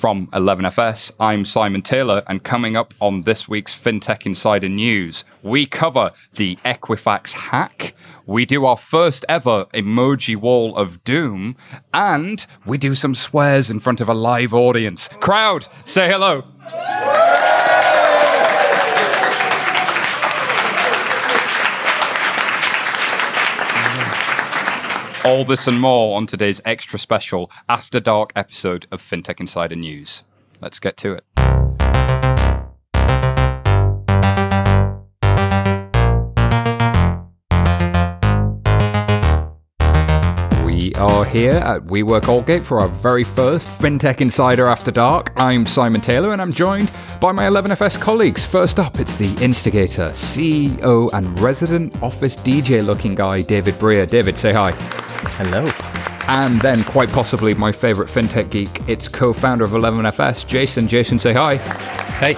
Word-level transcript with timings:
From 0.00 0.28
11FS, 0.28 1.12
I'm 1.20 1.44
Simon 1.44 1.82
Taylor, 1.82 2.22
and 2.26 2.42
coming 2.42 2.74
up 2.74 2.94
on 3.00 3.24
this 3.24 3.50
week's 3.50 3.78
FinTech 3.78 4.24
Insider 4.24 4.66
News, 4.70 5.24
we 5.42 5.66
cover 5.66 6.12
the 6.36 6.56
Equifax 6.64 7.32
hack, 7.32 7.94
we 8.24 8.46
do 8.46 8.64
our 8.64 8.78
first 8.78 9.26
ever 9.28 9.66
emoji 9.74 10.36
wall 10.36 10.74
of 10.74 11.04
doom, 11.04 11.54
and 11.92 12.46
we 12.64 12.78
do 12.78 12.94
some 12.94 13.14
swears 13.14 13.68
in 13.68 13.78
front 13.78 14.00
of 14.00 14.08
a 14.08 14.14
live 14.14 14.54
audience. 14.54 15.10
Crowd, 15.20 15.68
say 15.84 16.10
hello. 16.10 16.44
All 25.22 25.44
this 25.44 25.66
and 25.66 25.78
more 25.78 26.16
on 26.16 26.24
today's 26.26 26.62
extra 26.64 26.98
special 26.98 27.50
After 27.68 28.00
Dark 28.00 28.32
episode 28.34 28.86
of 28.90 29.02
FinTech 29.02 29.38
Insider 29.38 29.76
News. 29.76 30.22
Let's 30.62 30.80
get 30.80 30.96
to 30.96 31.12
it. 31.12 31.24
We 40.64 40.94
are 40.94 41.26
here 41.26 41.50
at 41.50 41.82
WeWork 41.82 42.22
Aldgate 42.22 42.64
for 42.64 42.80
our 42.80 42.88
very 42.88 43.22
first 43.22 43.78
FinTech 43.78 44.22
Insider 44.22 44.68
After 44.68 44.90
Dark. 44.90 45.34
I'm 45.36 45.66
Simon 45.66 46.00
Taylor 46.00 46.32
and 46.32 46.40
I'm 46.40 46.50
joined 46.50 46.90
by 47.20 47.32
my 47.32 47.44
11FS 47.44 48.00
colleagues. 48.00 48.46
First 48.46 48.78
up, 48.78 48.98
it's 48.98 49.16
the 49.16 49.34
instigator, 49.44 50.08
CEO, 50.08 51.12
and 51.12 51.38
resident 51.40 52.02
office 52.02 52.36
DJ 52.36 52.82
looking 52.82 53.14
guy, 53.14 53.42
David 53.42 53.74
Breer. 53.74 54.08
David, 54.08 54.38
say 54.38 54.54
hi. 54.54 54.72
Hello. 55.36 55.64
And 56.28 56.60
then, 56.60 56.84
quite 56.84 57.08
possibly, 57.10 57.54
my 57.54 57.72
favorite 57.72 58.08
fintech 58.08 58.50
geek, 58.50 58.68
it's 58.88 59.08
co 59.08 59.32
founder 59.32 59.64
of 59.64 59.70
11FS, 59.70 60.46
Jason. 60.46 60.86
Jason, 60.86 61.18
say 61.18 61.32
hi. 61.32 61.56
Hey. 61.56 62.36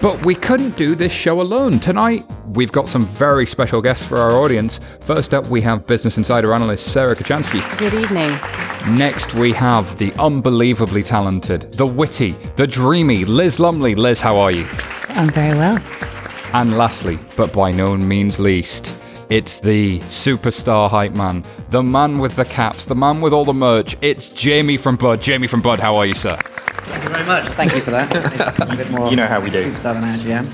But 0.00 0.24
we 0.24 0.34
couldn't 0.34 0.76
do 0.76 0.94
this 0.94 1.12
show 1.12 1.40
alone. 1.40 1.78
Tonight, 1.78 2.26
we've 2.48 2.70
got 2.70 2.88
some 2.88 3.02
very 3.02 3.46
special 3.46 3.80
guests 3.80 4.04
for 4.04 4.18
our 4.18 4.32
audience. 4.32 4.78
First 5.00 5.34
up, 5.34 5.46
we 5.48 5.60
have 5.62 5.86
Business 5.86 6.18
Insider 6.18 6.52
analyst 6.52 6.92
Sarah 6.92 7.16
Kocianski. 7.16 7.78
Good 7.78 7.94
evening. 7.94 8.30
Next, 8.96 9.34
we 9.34 9.52
have 9.52 9.96
the 9.96 10.12
unbelievably 10.14 11.04
talented, 11.04 11.72
the 11.72 11.86
witty, 11.86 12.32
the 12.56 12.66
dreamy 12.66 13.24
Liz 13.24 13.58
Lumley. 13.58 13.94
Liz, 13.94 14.20
how 14.20 14.36
are 14.36 14.50
you? 14.50 14.66
I'm 15.08 15.30
very 15.30 15.56
well. 15.56 15.82
And 16.52 16.76
lastly, 16.76 17.18
but 17.34 17.52
by 17.52 17.72
no 17.72 17.96
means 17.96 18.38
least, 18.38 19.00
it's 19.34 19.58
the 19.58 19.98
superstar 19.98 20.88
hype 20.88 21.16
man, 21.16 21.42
the 21.70 21.82
man 21.82 22.20
with 22.20 22.36
the 22.36 22.44
caps, 22.44 22.84
the 22.84 22.94
man 22.94 23.20
with 23.20 23.32
all 23.32 23.44
the 23.44 23.52
merch. 23.52 23.96
It's 24.00 24.28
Jamie 24.32 24.76
from 24.76 24.94
Bud. 24.94 25.20
Jamie 25.20 25.48
from 25.48 25.60
Bud, 25.60 25.80
how 25.80 25.96
are 25.96 26.06
you, 26.06 26.14
sir? 26.14 26.38
Thank 26.86 27.04
you 27.04 27.10
very 27.10 27.26
much. 27.26 27.44
Thank 27.52 27.74
you 27.74 27.80
for 27.80 27.90
that. 27.90 28.60
a 28.72 28.76
bit 28.76 28.90
more 28.90 29.10
You 29.10 29.16
know 29.16 29.26
how 29.26 29.40
we 29.40 29.50
do. 29.50 29.64
Superstar 29.72 29.94
than 29.94 30.04
I 30.04 30.14
actually 30.14 30.32
am. 30.32 30.44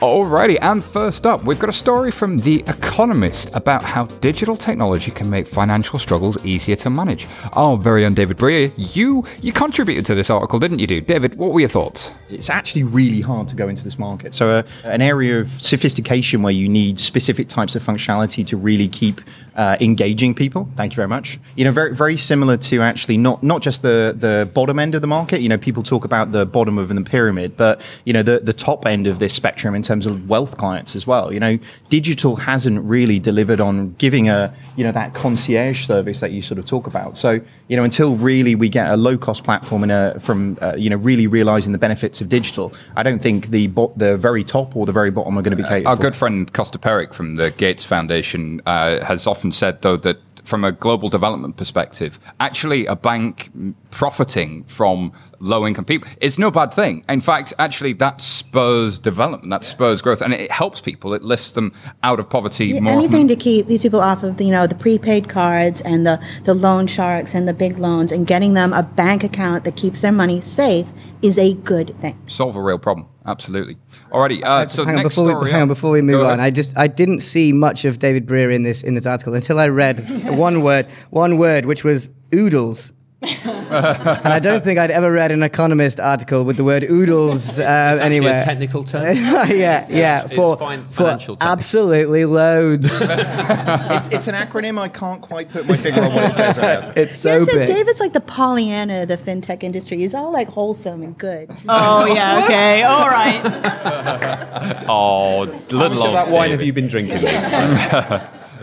Alrighty, 0.00 0.58
and 0.60 0.82
first 0.82 1.26
up, 1.26 1.44
we've 1.44 1.58
got 1.58 1.70
a 1.70 1.72
story 1.72 2.10
from 2.10 2.38
The 2.38 2.64
Economist 2.66 3.54
about 3.54 3.84
how 3.84 4.06
digital 4.06 4.56
technology 4.56 5.10
can 5.10 5.30
make 5.30 5.46
financial 5.46 5.98
struggles 5.98 6.44
easier 6.44 6.76
to 6.76 6.90
manage. 6.90 7.26
Our 7.52 7.76
very 7.76 8.04
own 8.04 8.14
David 8.14 8.36
Breer, 8.36 8.72
you 8.76 9.24
you 9.40 9.52
contributed 9.52 10.04
to 10.06 10.14
this 10.14 10.30
article, 10.30 10.58
didn't 10.58 10.80
you, 10.80 10.86
do? 10.86 11.00
David, 11.00 11.36
what 11.36 11.52
were 11.52 11.60
your 11.60 11.68
thoughts? 11.68 12.12
It's 12.28 12.50
actually 12.50 12.82
really 12.82 13.20
hard 13.20 13.48
to 13.48 13.56
go 13.56 13.68
into 13.68 13.84
this 13.84 13.98
market. 13.98 14.34
So, 14.34 14.48
uh, 14.48 14.62
an 14.84 15.02
area 15.02 15.40
of 15.40 15.48
sophistication 15.60 16.42
where 16.42 16.52
you 16.52 16.68
need 16.68 16.98
specific 16.98 17.48
types 17.48 17.76
of 17.76 17.82
functionality 17.82 18.46
to 18.46 18.56
really 18.56 18.88
keep 18.88 19.20
uh, 19.56 19.76
engaging 19.80 20.34
people. 20.34 20.68
Thank 20.76 20.92
you 20.92 20.96
very 20.96 21.08
much. 21.08 21.38
You 21.56 21.64
know, 21.64 21.72
very 21.72 21.94
very 21.94 22.16
similar 22.16 22.56
to 22.56 22.80
actually 22.80 23.18
not 23.18 23.42
not 23.42 23.62
just 23.62 23.82
the 23.82 24.14
the 24.16 24.48
bottom 24.54 24.78
end 24.78 24.94
of 24.94 25.00
the 25.00 25.06
market. 25.06 25.40
You 25.40 25.48
know, 25.48 25.58
people 25.68 25.82
talk 25.82 26.06
about 26.06 26.32
the 26.32 26.46
bottom 26.46 26.78
of 26.78 26.88
the 26.88 27.02
pyramid, 27.02 27.54
but 27.54 27.82
you 28.06 28.12
know 28.14 28.22
the 28.22 28.40
the 28.40 28.54
top 28.54 28.86
end 28.86 29.06
of 29.06 29.18
this 29.18 29.34
spectrum 29.34 29.74
in 29.74 29.82
terms 29.82 30.06
of 30.06 30.26
wealth 30.26 30.56
clients 30.56 30.96
as 30.96 31.06
well. 31.06 31.30
You 31.30 31.40
know, 31.40 31.58
digital 31.90 32.36
hasn't 32.36 32.82
really 32.84 33.18
delivered 33.18 33.60
on 33.60 33.92
giving 33.98 34.30
a 34.30 34.54
you 34.76 34.84
know 34.84 34.92
that 34.92 35.12
concierge 35.12 35.84
service 35.84 36.20
that 36.20 36.32
you 36.32 36.40
sort 36.40 36.58
of 36.58 36.64
talk 36.64 36.86
about. 36.86 37.18
So 37.18 37.40
you 37.68 37.76
know, 37.76 37.84
until 37.84 38.16
really 38.16 38.54
we 38.54 38.70
get 38.70 38.90
a 38.90 38.96
low 38.96 39.18
cost 39.18 39.44
platform 39.44 39.82
and 39.82 39.92
a, 39.92 40.18
from 40.20 40.56
uh, 40.62 40.74
you 40.76 40.88
know 40.88 40.96
really 40.96 41.26
realizing 41.26 41.72
the 41.72 41.78
benefits 41.78 42.22
of 42.22 42.30
digital, 42.30 42.72
I 42.96 43.02
don't 43.02 43.20
think 43.20 43.48
the 43.48 43.66
bo- 43.66 43.92
the 43.94 44.16
very 44.16 44.44
top 44.44 44.74
or 44.74 44.86
the 44.86 44.92
very 44.92 45.10
bottom 45.10 45.38
are 45.38 45.42
going 45.42 45.56
to 45.56 45.62
be 45.62 45.68
catered 45.68 45.86
Our 45.86 45.96
for. 45.96 46.02
good 46.02 46.16
friend 46.16 46.50
Kosta 46.50 46.80
Peric 46.80 47.12
from 47.12 47.36
the 47.36 47.50
Gates 47.50 47.84
Foundation 47.84 48.62
uh, 48.64 49.04
has 49.04 49.26
often 49.26 49.52
said, 49.52 49.82
though, 49.82 49.96
that 49.96 50.18
from 50.48 50.64
a 50.64 50.72
global 50.72 51.08
development 51.10 51.56
perspective, 51.56 52.18
actually 52.40 52.86
a 52.86 52.96
bank 52.96 53.50
profiting 53.90 54.64
from 54.64 55.12
low 55.40 55.66
income 55.66 55.84
people 55.84 56.08
is 56.22 56.38
no 56.38 56.50
bad 56.50 56.72
thing. 56.72 57.04
In 57.08 57.20
fact, 57.20 57.52
actually, 57.58 57.92
that 57.94 58.22
spurs 58.22 58.98
development, 58.98 59.50
that 59.50 59.64
spurs 59.64 60.00
growth, 60.00 60.22
and 60.22 60.32
it 60.32 60.50
helps 60.50 60.80
people. 60.80 61.12
It 61.12 61.22
lifts 61.22 61.52
them 61.52 61.72
out 62.02 62.18
of 62.18 62.30
poverty 62.30 62.66
Yeah, 62.68 62.80
more. 62.80 62.92
anything 62.94 63.28
to 63.28 63.36
keep 63.36 63.66
these 63.66 63.82
people 63.82 64.00
off 64.00 64.22
of 64.22 64.38
the, 64.38 64.44
you 64.44 64.50
know 64.52 64.66
the 64.66 64.74
prepaid 64.74 65.28
cards 65.28 65.80
and 65.82 66.06
the 66.06 66.18
the 66.44 66.54
loan 66.54 66.86
sharks 66.86 67.34
and 67.34 67.46
the 67.46 67.52
big 67.54 67.78
loans 67.78 68.10
and 68.10 68.26
getting 68.26 68.54
them 68.54 68.72
a 68.72 68.82
bank 68.82 69.22
account 69.24 69.64
that 69.64 69.76
keeps 69.76 70.00
their 70.00 70.12
money 70.12 70.40
safe 70.40 70.86
is 71.20 71.36
a 71.36 71.54
good 71.54 71.94
thing. 71.98 72.16
solve 72.26 72.56
a 72.56 72.62
real 72.62 72.78
problem. 72.78 73.06
Absolutely. 73.28 73.76
Alrighty. 74.10 74.42
Uh, 74.42 74.68
so 74.68 74.86
hang 74.86 74.96
on 74.96 75.02
next 75.02 75.14
before 75.14 75.30
story 75.30 75.44
we 75.44 75.50
hang 75.50 75.62
on 75.62 75.68
before 75.68 75.90
we 75.90 76.00
move 76.00 76.24
on. 76.24 76.40
I 76.40 76.50
just 76.50 76.76
I 76.78 76.86
didn't 76.86 77.20
see 77.20 77.52
much 77.52 77.84
of 77.84 77.98
David 77.98 78.26
Breer 78.26 78.52
in 78.54 78.62
this 78.62 78.82
in 78.82 78.94
this 78.94 79.04
article 79.04 79.34
until 79.34 79.58
I 79.60 79.68
read 79.68 80.24
one 80.38 80.62
word 80.62 80.86
one 81.10 81.36
word 81.36 81.66
which 81.66 81.84
was 81.84 82.08
oodles. 82.34 82.92
And 83.20 84.28
I 84.28 84.38
don't 84.38 84.62
think 84.62 84.78
I'd 84.78 84.92
ever 84.92 85.10
read 85.10 85.32
an 85.32 85.42
Economist 85.42 85.98
article 85.98 86.44
with 86.44 86.56
the 86.56 86.62
word 86.62 86.84
oodles 86.84 87.58
uh, 87.58 87.90
It's 87.94 88.00
anywhere. 88.00 88.40
a 88.40 88.44
technical 88.44 88.84
term. 88.84 89.02
yeah, 89.16 89.86
yeah, 89.90 90.24
it's 90.24 90.34
for, 90.34 90.56
fine- 90.56 90.84
for 90.86 91.02
financial 91.04 91.34
technical. 91.36 91.52
absolutely 91.52 92.24
loads. 92.26 92.86
it's, 93.00 94.08
it's 94.08 94.28
an 94.28 94.36
acronym. 94.36 94.78
I 94.78 94.88
can't 94.88 95.20
quite 95.20 95.48
put 95.48 95.66
my 95.66 95.76
finger 95.76 96.02
on 96.02 96.14
what 96.14 96.30
it 96.30 96.34
says 96.34 96.56
right 96.56 96.80
now. 96.80 96.92
it's 96.96 97.16
so 97.16 97.38
Yeah, 97.38 97.44
so 97.44 97.58
big. 97.58 97.66
David's 97.66 97.98
like 97.98 98.12
the 98.12 98.20
Pollyanna 98.20 99.02
of 99.02 99.08
the 99.08 99.16
fintech 99.16 99.64
industry. 99.64 99.98
He's 99.98 100.14
all 100.14 100.32
like 100.32 100.48
wholesome 100.48 101.02
and 101.02 101.18
good. 101.18 101.50
Oh 101.68 102.06
yeah, 102.06 102.44
okay, 102.44 102.84
all 102.84 103.08
right. 103.08 104.84
Oh, 104.88 105.46
How 105.46 105.52
much 105.52 105.72
little 105.72 105.92
of 105.98 105.98
old 106.06 106.14
that 106.14 106.28
wine 106.28 106.50
David. 106.50 106.58
have 106.60 106.66
you 106.66 106.72
been 106.72 106.86
drinking? 106.86 107.24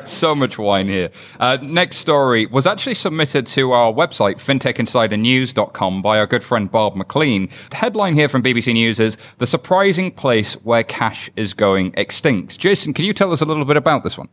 So 0.05 0.35
much 0.35 0.57
wine 0.57 0.87
here. 0.87 1.09
Uh, 1.39 1.57
next 1.61 1.97
story 1.97 2.45
was 2.45 2.67
actually 2.67 2.95
submitted 2.95 3.45
to 3.47 3.71
our 3.71 3.91
website, 3.91 4.35
fintechinsidernews.com, 4.35 6.01
by 6.01 6.19
our 6.19 6.27
good 6.27 6.43
friend 6.43 6.71
Bob 6.71 6.95
McLean. 6.95 7.49
The 7.69 7.77
headline 7.77 8.15
here 8.15 8.29
from 8.29 8.43
BBC 8.43 8.73
News 8.73 8.99
is 8.99 9.17
The 9.37 9.47
Surprising 9.47 10.11
Place 10.11 10.53
Where 10.63 10.83
Cash 10.83 11.29
is 11.35 11.53
Going 11.53 11.93
Extinct. 11.97 12.59
Jason, 12.59 12.93
can 12.93 13.05
you 13.05 13.13
tell 13.13 13.31
us 13.31 13.41
a 13.41 13.45
little 13.45 13.65
bit 13.65 13.77
about 13.77 14.03
this 14.03 14.17
one? 14.17 14.29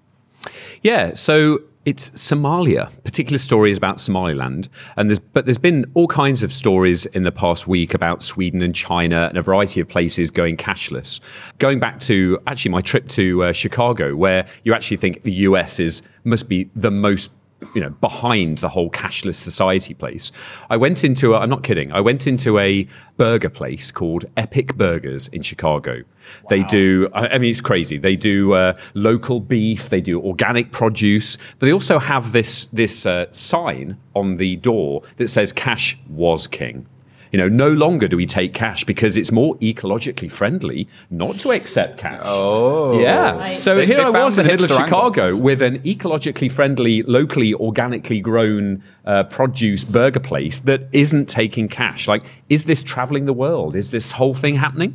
yeah, 0.83 1.15
so 1.15 1.61
it's 1.85 2.11
Somalia. 2.11 2.91
Particular 3.03 3.39
stories 3.39 3.77
about 3.77 4.01
Somaliland, 4.01 4.69
and 4.97 5.11
there's 5.11 5.19
but 5.19 5.45
there's 5.47 5.59
been 5.59 5.91
all 5.95 6.07
kinds 6.07 6.43
of 6.43 6.53
stories 6.53 7.07
in 7.07 7.23
the 7.23 7.33
past 7.33 7.67
week 7.67 7.95
about 7.95 8.23
Sweden 8.23 8.63
and 8.63 8.75
China 8.75 9.27
and 9.29 9.37
a 9.37 9.43
variety 9.43 9.81
of 9.81 9.89
places 9.89 10.31
going 10.31 10.57
cashless. 10.57 11.21
Going 11.59 11.79
back 11.79 11.99
to 12.01 12.39
actually 12.47 12.71
my 12.71 12.81
trip 12.81 13.09
to 13.09 13.45
uh, 13.45 13.53
Chicago, 13.53 14.15
where 14.15 14.47
you 14.65 14.75
actually 14.75 14.97
think 14.99 15.23
the 15.23 15.33
US 15.33 15.81
is 15.81 16.03
must 16.25 16.49
be 16.49 16.71
the 16.75 16.91
most 16.91 17.33
you 17.75 17.81
know 17.81 17.91
behind 17.91 18.59
the 18.59 18.69
whole 18.69 18.91
cashless 18.91 19.37
society 19.37 19.95
place. 19.95 20.33
I 20.71 20.77
went 20.77 21.05
into 21.05 21.35
a, 21.35 21.41
i'm 21.41 21.51
not 21.51 21.63
kidding 21.63 21.91
i 21.93 22.01
went 22.01 22.27
into 22.27 22.59
a 22.59 22.87
burger 23.17 23.51
place 23.51 23.91
called 23.91 24.25
epic 24.37 24.77
burgers 24.77 25.29
in 25.29 25.43
chicago. 25.43 26.03
They 26.49 26.63
do 26.65 27.09
i 27.15 27.29
I 27.29 27.39
mean 27.39 27.51
it's 27.51 27.61
crazy. 27.61 27.99
They 27.99 28.17
do 28.17 28.53
uh, 28.53 28.75
local 28.95 29.41
beef 29.41 29.89
they 29.91 30.01
do 30.01 30.21
organic 30.21 30.73
produce 30.73 31.37
but 31.59 31.67
they 31.67 31.73
also 31.73 31.99
have 31.99 32.33
this 32.33 32.67
this 32.67 33.07
uh, 33.07 33.27
sign 33.33 33.97
on 34.15 34.37
the 34.37 34.57
door 34.57 35.03
that 35.17 35.29
says 35.29 35.53
cash 35.53 35.99
was 36.09 36.47
king 36.47 36.87
you 37.33 37.39
know, 37.39 37.49
no 37.49 37.69
longer 37.71 38.07
do 38.07 38.17
we 38.17 38.27
take 38.27 38.53
cash 38.55 38.85
because 38.85 39.17
it's 39.17 39.33
more 39.33 39.57
ecologically 39.57 40.31
friendly 40.31 40.87
not 41.11 41.35
to 41.37 41.51
accept 41.51 41.99
cash. 41.99 42.21
Oh, 42.25 43.01
yeah. 43.01 43.35
Right. 43.37 43.59
So 43.59 43.77
They- 43.77 43.87
here 43.87 43.97
they 43.97 44.03
I 44.05 44.11
was 44.11 44.37
the 44.37 44.43
in 44.43 44.47
the 44.47 44.53
middle 44.53 44.65
of 44.67 44.71
hipster 44.71 44.81
angle. 44.85 44.87
Chicago 44.87 45.37
with 45.37 45.63
an 45.63 45.79
ecologically 45.81 46.53
friendly, 46.53 47.03
locally, 47.03 47.55
organically 47.55 48.21
grown 48.21 48.83
uh, 49.07 49.25
produce 49.25 49.83
burger 49.85 50.21
place 50.21 50.61
that 50.61 50.83
isn't 50.93 51.27
taking 51.29 51.69
cash. 51.69 52.07
Like, 52.07 52.23
is 52.49 52.67
this 52.67 52.83
traveling 52.83 53.25
the 53.25 53.33
world? 53.33 53.75
Is 53.75 53.91
this 53.91 54.13
whole 54.13 54.35
thing 54.35 54.57
happening? 54.57 54.95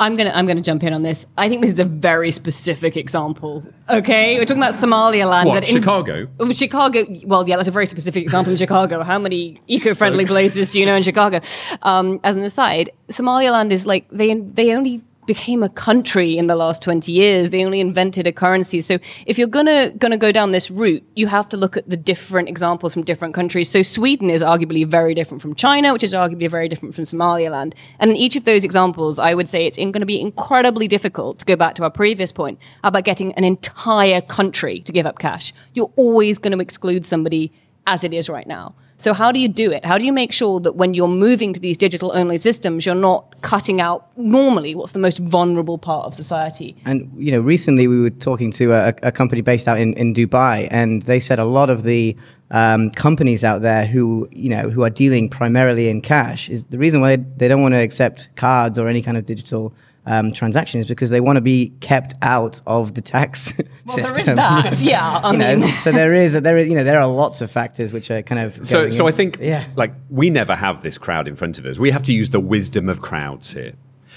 I'm 0.00 0.16
gonna 0.16 0.32
I'm 0.34 0.46
gonna 0.46 0.62
jump 0.62 0.82
in 0.82 0.92
on 0.94 1.02
this. 1.02 1.26
I 1.36 1.48
think 1.48 1.60
this 1.62 1.74
is 1.74 1.78
a 1.78 1.84
very 1.84 2.30
specific 2.30 2.96
example. 2.96 3.62
Okay, 3.88 4.38
we're 4.38 4.46
talking 4.46 4.62
about 4.62 4.74
Somaliland. 4.74 5.46
What, 5.48 5.54
that 5.60 5.68
in- 5.68 5.76
Chicago? 5.76 6.26
Chicago. 6.52 7.04
Well, 7.26 7.46
yeah, 7.46 7.56
that's 7.56 7.68
a 7.68 7.70
very 7.70 7.86
specific 7.86 8.22
example 8.22 8.50
in 8.52 8.56
Chicago. 8.64 9.02
How 9.02 9.18
many 9.18 9.60
eco-friendly 9.68 10.24
places 10.26 10.72
do 10.72 10.80
you 10.80 10.86
know 10.86 10.96
in 10.96 11.02
Chicago? 11.02 11.40
Um, 11.82 12.18
as 12.24 12.36
an 12.38 12.42
aside, 12.44 12.90
Somaliland 13.08 13.72
is 13.72 13.86
like 13.86 14.08
they 14.10 14.34
they 14.34 14.74
only 14.74 15.02
became 15.30 15.62
a 15.62 15.68
country 15.68 16.36
in 16.36 16.48
the 16.48 16.56
last 16.56 16.82
20 16.82 17.12
years. 17.12 17.50
They 17.50 17.64
only 17.64 17.78
invented 17.78 18.26
a 18.26 18.32
currency. 18.32 18.80
So 18.80 18.98
if 19.26 19.38
you're 19.38 19.46
gonna 19.46 19.90
gonna 19.90 20.16
go 20.16 20.32
down 20.32 20.50
this 20.50 20.72
route, 20.72 21.04
you 21.14 21.28
have 21.28 21.48
to 21.50 21.56
look 21.56 21.76
at 21.76 21.88
the 21.88 21.96
different 21.96 22.48
examples 22.48 22.94
from 22.94 23.04
different 23.04 23.32
countries. 23.32 23.68
So 23.68 23.80
Sweden 23.82 24.28
is 24.28 24.42
arguably 24.42 24.84
very 24.84 25.14
different 25.14 25.40
from 25.40 25.54
China, 25.54 25.92
which 25.92 26.02
is 26.02 26.12
arguably 26.12 26.50
very 26.50 26.68
different 26.68 26.96
from 26.96 27.04
Somaliland. 27.04 27.76
And 28.00 28.10
in 28.10 28.16
each 28.16 28.34
of 28.34 28.42
those 28.42 28.64
examples, 28.64 29.20
I 29.20 29.36
would 29.36 29.48
say 29.48 29.66
it's 29.66 29.78
going 29.78 29.92
to 30.00 30.04
be 30.04 30.20
incredibly 30.20 30.88
difficult 30.88 31.38
to 31.38 31.44
go 31.44 31.54
back 31.54 31.76
to 31.76 31.84
our 31.84 31.90
previous 31.90 32.32
point 32.32 32.58
about 32.82 33.04
getting 33.04 33.32
an 33.34 33.44
entire 33.44 34.20
country 34.20 34.80
to 34.80 34.92
give 34.92 35.06
up 35.06 35.20
cash. 35.20 35.54
You're 35.74 35.92
always 35.94 36.40
going 36.40 36.56
to 36.58 36.60
exclude 36.60 37.04
somebody 37.04 37.52
as 37.86 38.04
it 38.04 38.12
is 38.12 38.28
right 38.28 38.46
now. 38.46 38.74
So 38.96 39.14
how 39.14 39.32
do 39.32 39.40
you 39.40 39.48
do 39.48 39.72
it? 39.72 39.84
How 39.84 39.96
do 39.96 40.04
you 40.04 40.12
make 40.12 40.30
sure 40.30 40.60
that 40.60 40.76
when 40.76 40.92
you're 40.92 41.08
moving 41.08 41.54
to 41.54 41.60
these 41.60 41.78
digital 41.78 42.12
only 42.14 42.36
systems, 42.36 42.84
you're 42.84 42.94
not 42.94 43.40
cutting 43.40 43.80
out 43.80 44.08
normally 44.18 44.74
what's 44.74 44.92
the 44.92 44.98
most 44.98 45.18
vulnerable 45.20 45.78
part 45.78 46.04
of 46.04 46.14
society? 46.14 46.76
And 46.84 47.10
you 47.16 47.32
know, 47.32 47.40
recently 47.40 47.88
we 47.88 47.98
were 47.98 48.10
talking 48.10 48.50
to 48.52 48.72
a, 48.72 48.94
a 49.02 49.10
company 49.10 49.40
based 49.40 49.66
out 49.66 49.80
in, 49.80 49.94
in 49.94 50.12
Dubai, 50.12 50.68
and 50.70 51.02
they 51.02 51.18
said 51.18 51.38
a 51.38 51.46
lot 51.46 51.70
of 51.70 51.82
the 51.84 52.14
um, 52.50 52.90
companies 52.90 53.42
out 53.42 53.62
there 53.62 53.86
who 53.86 54.28
you 54.32 54.50
know 54.50 54.68
who 54.68 54.82
are 54.82 54.90
dealing 54.90 55.28
primarily 55.30 55.88
in 55.88 56.02
cash 56.02 56.50
is 56.50 56.64
the 56.64 56.78
reason 56.78 57.00
why 57.00 57.16
they 57.16 57.48
don't 57.48 57.62
want 57.62 57.74
to 57.74 57.80
accept 57.80 58.28
cards 58.36 58.78
or 58.78 58.88
any 58.88 59.02
kind 59.02 59.16
of 59.16 59.24
digital 59.24 59.72
um, 60.06 60.32
transactions 60.32 60.86
because 60.86 61.10
they 61.10 61.20
want 61.20 61.36
to 61.36 61.40
be 61.42 61.72
kept 61.80 62.14
out 62.22 62.60
of 62.66 62.94
the 62.94 63.00
tax 63.02 63.52
Well, 63.86 63.96
system. 63.96 64.36
there 64.36 64.66
is 64.72 64.80
that. 64.80 64.80
Yeah, 64.82 65.18
I 65.22 65.32
You 65.32 65.38
know, 65.38 65.56
mean, 65.58 65.68
so 65.78 65.92
there 65.92 66.12
is 66.14 66.32
there 66.40 66.56
is 66.58 66.68
you 66.68 66.74
know 66.74 66.84
there 66.84 67.00
are 67.00 67.06
lots 67.06 67.40
of 67.40 67.50
factors 67.50 67.92
which 67.92 68.10
are 68.10 68.22
kind 68.22 68.40
of 68.40 68.66
So, 68.66 68.80
going 68.82 68.92
so 68.92 69.06
in. 69.06 69.12
I 69.12 69.16
think, 69.16 69.38
yeah. 69.40 69.66
like, 69.76 69.92
we 70.08 70.30
never 70.30 70.54
have 70.56 70.80
this 70.82 70.96
crowd 70.98 71.28
in 71.28 71.36
front 71.36 71.58
of 71.58 71.66
us. 71.66 71.78
We 71.78 71.90
have 71.90 72.02
to 72.04 72.12
use 72.12 72.30
the 72.30 72.40
wisdom 72.40 72.88
of 72.88 73.00
crowds 73.02 73.52
here. 73.52 73.72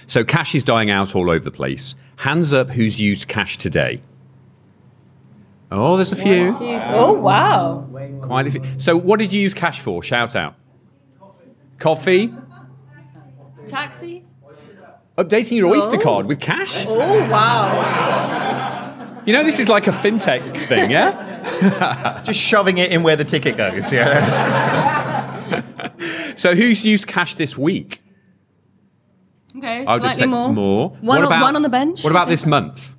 So, 0.08 0.24
cash 0.24 0.56
is 0.56 0.64
dying 0.64 0.90
out 0.90 1.16
all 1.16 1.30
over 1.30 1.44
the 1.44 1.52
place. 1.52 1.96
Hands 2.18 2.54
up, 2.54 2.70
who's 2.70 3.00
used 3.00 3.28
cash 3.28 3.58
today? 3.58 4.02
Oh, 5.72 5.96
there's 5.96 6.12
a 6.12 6.16
few. 6.16 6.56
oh 6.60 7.14
wow. 7.14 7.88
Quite 8.22 8.48
a 8.48 8.52
few. 8.52 8.62
So, 8.78 8.96
what 8.96 9.20
did 9.20 9.34
you 9.34 9.42
use 9.42 9.54
cash 9.54 9.80
for? 9.80 10.04
Shout 10.04 10.36
out. 10.36 10.56
Coffee. 11.80 12.34
Taxi? 13.66 14.23
Updating 15.18 15.58
your 15.58 15.68
Oyster 15.76 15.98
oh. 15.98 16.02
card 16.02 16.26
with 16.26 16.40
cash. 16.40 16.86
Oh 16.88 17.30
wow. 17.30 19.22
You 19.26 19.34
know, 19.34 19.44
this 19.44 19.60
is 19.60 19.70
like 19.70 19.88
a 19.88 19.92
fintech 19.92 20.42
thing, 20.68 20.92
yeah? 20.92 22.22
Just 22.26 22.40
shoving 22.40 22.78
it 22.78 22.92
in 22.92 23.04
where 23.04 23.16
the 23.16 23.24
ticket 23.24 23.58
goes. 23.58 23.92
Yeah. 23.92 25.12
So, 26.36 26.56
who's 26.56 26.84
used 26.84 27.08
cash 27.08 27.36
this 27.36 27.58
week? 27.58 28.02
Okay, 29.56 29.86
I 29.86 29.94
would 29.94 30.02
slightly 30.02 30.26
more. 30.26 30.52
more. 30.52 30.90
One, 30.90 31.06
What 31.06 31.18
on, 31.20 31.26
about- 31.26 31.42
one 31.42 31.56
on 31.56 31.62
the 31.62 31.70
bench. 31.70 32.04
What 32.04 32.10
about 32.10 32.28
this 32.28 32.46
month? 32.46 32.96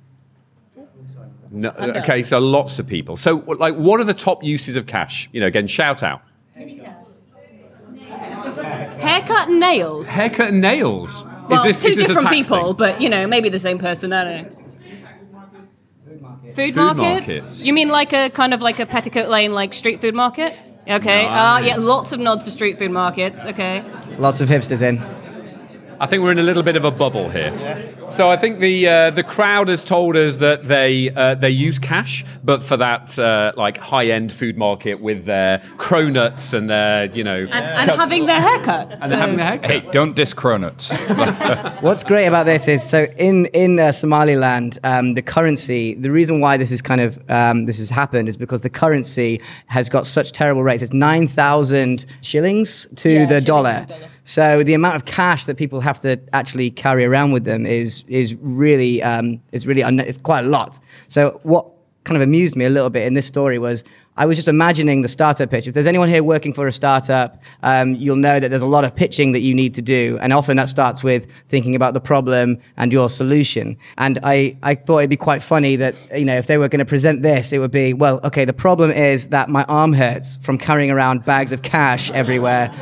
No, 1.51 1.69
okay, 1.69 2.23
so 2.23 2.39
lots 2.39 2.79
of 2.79 2.87
people. 2.87 3.17
So, 3.17 3.43
like, 3.59 3.75
what 3.75 3.99
are 3.99 4.03
the 4.03 4.13
top 4.13 4.43
uses 4.43 4.75
of 4.75 4.87
cash? 4.87 5.29
You 5.31 5.41
know, 5.41 5.47
again, 5.47 5.67
shout 5.67 6.01
out. 6.01 6.21
Haircut 8.99 9.49
and 9.49 9.59
nails. 9.59 10.09
Haircut 10.09 10.49
and 10.49 10.61
nails. 10.61 11.23
Well, 11.49 11.63
two 11.63 11.69
is 11.69 11.81
this 11.81 11.97
a 11.97 12.07
different 12.07 12.29
people, 12.29 12.67
thing? 12.67 12.75
but 12.77 13.01
you 13.01 13.09
know, 13.09 13.27
maybe 13.27 13.49
the 13.49 13.59
same 13.59 13.77
person. 13.77 14.11
I 14.13 14.23
don't 14.23 14.43
know. 14.43 14.61
Food, 16.53 16.73
Food 16.73 16.75
markets? 16.75 17.27
markets. 17.27 17.65
You 17.65 17.73
mean 17.73 17.89
like 17.89 18.13
a 18.13 18.29
kind 18.29 18.53
of 18.53 18.61
like 18.61 18.79
a 18.79 18.85
petticoat 18.85 19.27
lane, 19.29 19.51
like 19.53 19.73
street 19.73 19.99
food 19.99 20.15
market? 20.15 20.55
Okay. 20.87 21.25
Uh, 21.25 21.59
yeah, 21.59 21.75
lots 21.77 22.13
of 22.13 22.19
nods 22.19 22.43
for 22.43 22.51
street 22.51 22.77
food 22.77 22.91
markets. 22.91 23.45
Okay. 23.45 23.83
lots 24.19 24.39
of 24.41 24.47
hipsters 24.47 24.81
in. 24.81 24.99
I 25.99 26.05
think 26.05 26.23
we're 26.23 26.31
in 26.31 26.39
a 26.39 26.43
little 26.43 26.63
bit 26.63 26.75
of 26.75 26.85
a 26.85 26.91
bubble 26.91 27.29
here. 27.29 27.51
So 28.07 28.29
I 28.29 28.37
think 28.37 28.59
the 28.59 28.87
uh, 28.87 29.09
the 29.11 29.23
crowd 29.23 29.67
has 29.67 29.83
told 29.83 30.15
us 30.15 30.37
that 30.37 30.67
they 30.67 31.09
uh, 31.09 31.35
they 31.35 31.49
use 31.49 31.79
cash, 31.79 32.23
but 32.43 32.61
for 32.63 32.77
that 32.77 33.17
uh, 33.17 33.51
like 33.57 33.77
high 33.77 34.05
end 34.07 34.31
food 34.31 34.57
market 34.57 35.01
with 35.01 35.25
their 35.25 35.57
cronuts 35.77 36.53
and 36.53 36.69
their 36.69 37.05
you 37.05 37.23
know 37.23 37.39
And, 37.39 37.51
and 37.51 37.91
having 37.91 38.25
their 38.27 38.39
haircut. 38.39 38.91
and 39.01 39.11
they're 39.11 39.19
having 39.19 39.37
their 39.37 39.45
haircut. 39.47 39.71
Hey, 39.71 39.79
don't 39.91 40.15
diss 40.15 40.33
cronuts. 40.33 40.91
What's 41.81 42.03
great 42.03 42.27
about 42.27 42.45
this 42.45 42.67
is 42.67 42.87
so 42.87 43.03
in 43.17 43.47
in 43.47 43.79
uh, 43.79 43.91
Somaliland, 43.91 44.77
um, 44.83 45.15
the 45.15 45.21
currency. 45.23 45.95
The 45.95 46.11
reason 46.11 46.39
why 46.39 46.57
this 46.57 46.71
is 46.71 46.81
kind 46.81 47.01
of 47.01 47.17
um, 47.29 47.65
this 47.65 47.79
has 47.79 47.89
happened 47.89 48.29
is 48.29 48.37
because 48.37 48.61
the 48.61 48.69
currency 48.69 49.41
has 49.67 49.89
got 49.89 50.05
such 50.05 50.31
terrible 50.31 50.63
rates. 50.63 50.83
It's 50.83 50.93
nine 50.93 51.27
thousand 51.27 52.05
shillings 52.21 52.87
to 52.97 53.09
Yeah, 53.09 53.19
the 53.25 53.27
shillings 53.41 53.45
dollar. 53.45 53.79
the 53.87 53.93
dollar. 53.95 54.09
So 54.27 54.63
the 54.63 54.73
amount 54.73 54.95
of 54.95 55.05
cash 55.05 55.45
that 55.45 55.55
people 55.55 55.81
have 55.81 55.99
to 55.99 56.19
actually 56.33 56.71
carry 56.71 57.05
around 57.05 57.31
with 57.31 57.43
them 57.43 57.67
is 57.67 57.94
is 58.07 58.35
really 58.35 59.01
um, 59.01 59.41
it's 59.51 59.65
really 59.65 59.83
un- 59.83 59.99
it's 59.99 60.17
quite 60.17 60.45
a 60.45 60.47
lot. 60.47 60.79
So 61.07 61.39
what 61.43 61.71
kind 62.03 62.15
of 62.15 62.21
amused 62.21 62.55
me 62.55 62.65
a 62.65 62.69
little 62.69 62.89
bit 62.89 63.05
in 63.07 63.13
this 63.15 63.25
story 63.25 63.57
was 63.57 63.83
I 64.17 64.25
was 64.25 64.37
just 64.37 64.47
imagining 64.47 65.01
the 65.01 65.09
startup 65.09 65.49
pitch. 65.49 65.67
If 65.67 65.73
there's 65.73 65.87
anyone 65.87 66.07
here 66.07 66.23
working 66.23 66.53
for 66.53 66.67
a 66.67 66.71
startup, 66.71 67.37
um, 67.63 67.95
you'll 67.95 68.15
know 68.15 68.39
that 68.39 68.47
there's 68.47 68.61
a 68.61 68.67
lot 68.67 68.85
of 68.85 68.95
pitching 68.95 69.33
that 69.33 69.41
you 69.41 69.53
need 69.53 69.73
to 69.73 69.81
do, 69.81 70.17
and 70.21 70.31
often 70.31 70.55
that 70.55 70.69
starts 70.69 71.03
with 71.03 71.27
thinking 71.49 71.75
about 71.75 71.93
the 71.93 71.99
problem 71.99 72.57
and 72.77 72.93
your 72.93 73.09
solution. 73.09 73.75
And 73.97 74.19
I 74.23 74.57
I 74.63 74.75
thought 74.75 74.99
it'd 74.99 75.09
be 75.09 75.17
quite 75.17 75.43
funny 75.43 75.75
that 75.75 75.95
you 76.17 76.23
know 76.23 76.37
if 76.37 76.47
they 76.47 76.57
were 76.57 76.69
going 76.69 76.79
to 76.79 76.85
present 76.85 77.23
this, 77.23 77.51
it 77.51 77.59
would 77.59 77.71
be 77.71 77.93
well, 77.93 78.21
okay, 78.23 78.45
the 78.45 78.53
problem 78.53 78.89
is 78.89 79.27
that 79.29 79.49
my 79.49 79.65
arm 79.65 79.91
hurts 79.91 80.37
from 80.37 80.57
carrying 80.57 80.91
around 80.91 81.25
bags 81.25 81.51
of 81.51 81.61
cash 81.61 82.09
everywhere, 82.11 82.73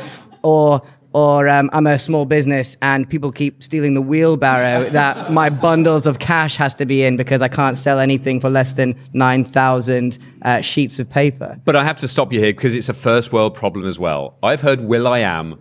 or 0.44 0.82
or 1.14 1.48
um, 1.48 1.70
I'm 1.72 1.86
a 1.86 1.98
small 1.98 2.26
business 2.26 2.76
and 2.82 3.08
people 3.08 3.32
keep 3.32 3.62
stealing 3.62 3.94
the 3.94 4.02
wheelbarrow 4.02 4.84
that 4.90 5.32
my 5.32 5.48
bundles 5.48 6.06
of 6.06 6.18
cash 6.18 6.56
has 6.56 6.74
to 6.74 6.84
be 6.84 7.04
in 7.04 7.16
because 7.16 7.40
I 7.40 7.48
can't 7.48 7.78
sell 7.78 8.00
anything 8.00 8.40
for 8.40 8.50
less 8.50 8.74
than 8.74 8.98
9,000 9.14 10.18
uh, 10.42 10.60
sheets 10.60 10.98
of 10.98 11.08
paper. 11.08 11.58
But 11.64 11.76
I 11.76 11.84
have 11.84 11.96
to 11.98 12.08
stop 12.08 12.32
you 12.32 12.40
here 12.40 12.52
because 12.52 12.74
it's 12.74 12.88
a 12.88 12.94
first 12.94 13.32
world 13.32 13.54
problem 13.54 13.86
as 13.86 13.98
well. 13.98 14.36
I've 14.42 14.60
heard 14.60 14.80
Will 14.82 15.06
I 15.06 15.20
Am 15.20 15.58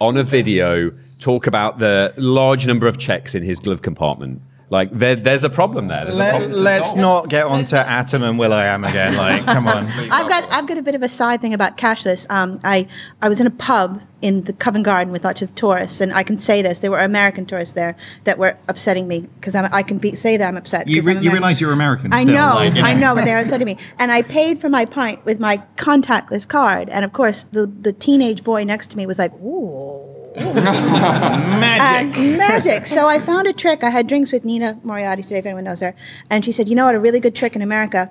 on 0.00 0.16
a 0.16 0.22
video 0.22 0.92
talk 1.18 1.46
about 1.46 1.80
the 1.80 2.14
large 2.16 2.66
number 2.66 2.86
of 2.86 2.96
checks 2.96 3.34
in 3.34 3.42
his 3.42 3.58
glove 3.58 3.82
compartment. 3.82 4.42
Like 4.74 4.90
there, 4.90 5.14
there's 5.14 5.44
a 5.44 5.48
problem 5.50 5.86
there. 5.86 6.04
There's 6.04 6.18
a 6.18 6.30
problem 6.30 6.52
Let, 6.52 6.80
us 6.80 6.86
solve. 6.88 6.98
not 6.98 7.28
get 7.28 7.44
onto 7.46 7.76
Atom 7.76 8.24
and 8.24 8.38
Will 8.40 8.52
I 8.52 8.64
Am 8.66 8.82
again. 8.84 9.16
Like, 9.16 9.46
come 9.46 9.68
on. 9.68 9.84
I've 10.10 10.28
got 10.28 10.52
I've 10.52 10.66
got 10.66 10.78
a 10.78 10.82
bit 10.82 10.96
of 10.96 11.02
a 11.02 11.08
side 11.08 11.40
thing 11.40 11.54
about 11.54 11.76
cashless. 11.78 12.28
Um, 12.28 12.58
I 12.64 12.88
I 13.22 13.28
was 13.28 13.40
in 13.40 13.46
a 13.46 13.50
pub 13.52 14.02
in 14.20 14.42
the 14.44 14.52
Covent 14.52 14.84
Garden 14.84 15.12
with 15.12 15.22
lots 15.24 15.42
of 15.42 15.54
tourists, 15.54 16.00
and 16.00 16.12
I 16.12 16.24
can 16.24 16.38
say 16.40 16.60
this: 16.60 16.80
there 16.80 16.90
were 16.90 16.98
American 16.98 17.46
tourists 17.46 17.74
there 17.74 17.94
that 18.24 18.36
were 18.36 18.56
upsetting 18.68 19.06
me 19.06 19.20
because 19.38 19.54
I 19.54 19.82
can 19.82 19.98
be, 19.98 20.16
say 20.16 20.36
that 20.36 20.48
I'm 20.48 20.56
upset. 20.56 20.88
You, 20.88 20.96
'cause 20.96 21.06
re- 21.06 21.16
I'm 21.18 21.22
you 21.22 21.30
realize 21.30 21.60
you're 21.60 21.72
American. 21.72 22.12
I 22.12 22.22
still, 22.22 22.34
know, 22.34 22.54
like, 22.56 22.74
you 22.74 22.82
I 22.82 22.94
know, 22.94 23.14
but 23.14 23.24
they're 23.24 23.38
upsetting 23.44 23.66
me. 23.66 23.78
And 24.00 24.10
I 24.10 24.22
paid 24.22 24.60
for 24.60 24.68
my 24.68 24.86
pint 24.86 25.24
with 25.24 25.38
my 25.38 25.58
contactless 25.76 26.48
card, 26.48 26.88
and 26.88 27.04
of 27.04 27.12
course, 27.12 27.44
the 27.44 27.66
the 27.66 27.92
teenage 27.92 28.42
boy 28.42 28.64
next 28.64 28.90
to 28.90 28.96
me 28.96 29.06
was 29.06 29.20
like, 29.20 29.32
"Ooh." 29.34 30.10
Magic. 30.36 32.16
And 32.16 32.38
magic. 32.38 32.86
So 32.86 33.06
I 33.06 33.20
found 33.20 33.46
a 33.46 33.52
trick. 33.52 33.84
I 33.84 33.90
had 33.90 34.08
drinks 34.08 34.32
with 34.32 34.44
Nina 34.44 34.80
Moriarty 34.82 35.22
today, 35.22 35.38
if 35.38 35.46
anyone 35.46 35.64
knows 35.64 35.80
her. 35.80 35.94
And 36.28 36.44
she 36.44 36.50
said, 36.50 36.68
you 36.68 36.74
know 36.74 36.86
what, 36.86 36.94
a 36.94 37.00
really 37.00 37.20
good 37.20 37.34
trick 37.34 37.54
in 37.54 37.62
America, 37.62 38.10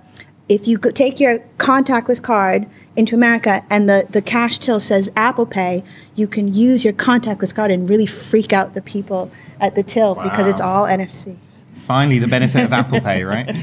if 0.50 0.68
you 0.68 0.78
take 0.78 1.20
your 1.20 1.40
contactless 1.58 2.22
card 2.22 2.68
into 2.96 3.16
America 3.16 3.66
and 3.70 3.90
the, 3.90 4.08
the 4.10 4.22
cash 4.22 4.58
till 4.58 4.80
says 4.80 5.12
Apple 5.16 5.46
Pay, 5.46 5.84
you 6.16 6.28
can 6.28 6.54
use 6.54 6.84
your 6.84 6.94
contactless 6.94 7.56
card 7.56 7.72
and 7.72 7.90
really 7.90 8.06
freak 8.06 8.52
out 8.52 8.74
the 8.74 8.82
people 8.82 9.32
at 9.60 9.76
the 9.76 9.84
till 9.84 10.16
because 10.16 10.48
it's 10.48 10.62
all 10.62 10.86
NFC. 10.86 11.38
Finally, 11.84 12.20
the 12.20 12.28
benefit 12.28 12.64
of 12.64 12.72
Apple 12.72 13.02
Pay, 13.02 13.26
right? 13.26 13.46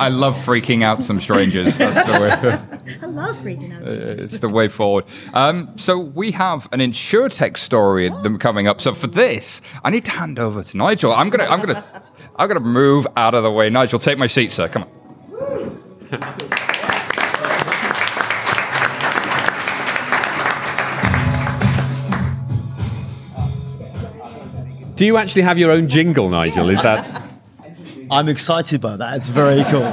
I 0.00 0.08
love 0.08 0.36
freaking 0.36 0.82
out 0.82 1.00
some 1.00 1.20
strangers. 1.20 1.78
That's 1.78 2.04
the 2.04 2.12
way. 2.20 2.30
I 3.00 3.06
love 3.06 3.36
freaking 3.36 3.72
out. 3.72 3.86
it's 3.86 4.40
the 4.40 4.48
way 4.48 4.66
forward. 4.66 5.04
Um, 5.32 5.78
so 5.78 5.96
we 5.98 6.32
have 6.32 6.68
an 6.72 6.80
insurtech 6.80 7.56
story 7.56 8.08
them 8.08 8.36
coming 8.36 8.66
up. 8.66 8.80
So 8.80 8.94
for 8.94 9.06
this, 9.06 9.60
I 9.84 9.90
need 9.90 10.04
to 10.06 10.10
hand 10.10 10.40
over 10.40 10.64
to 10.64 10.76
Nigel. 10.76 11.12
I'm 11.12 11.30
gonna, 11.30 11.44
I'm 11.44 11.60
gonna, 11.60 11.84
I'm 12.34 12.48
gonna 12.48 12.58
move 12.58 13.06
out 13.16 13.34
of 13.34 13.44
the 13.44 13.52
way. 13.52 13.70
Nigel, 13.70 14.00
take 14.00 14.18
my 14.18 14.26
seat, 14.26 14.50
sir. 14.50 14.66
Come 14.68 14.86
on. 16.10 16.68
Do 24.96 25.04
you 25.04 25.16
actually 25.16 25.42
have 25.42 25.58
your 25.58 25.72
own 25.72 25.88
jingle, 25.88 26.28
Nigel? 26.28 26.70
Is 26.70 26.82
that? 26.82 27.22
I'm 28.10 28.28
excited 28.28 28.80
by 28.80 28.96
that. 28.96 29.16
It's 29.16 29.28
very 29.28 29.64
cool. 29.64 29.92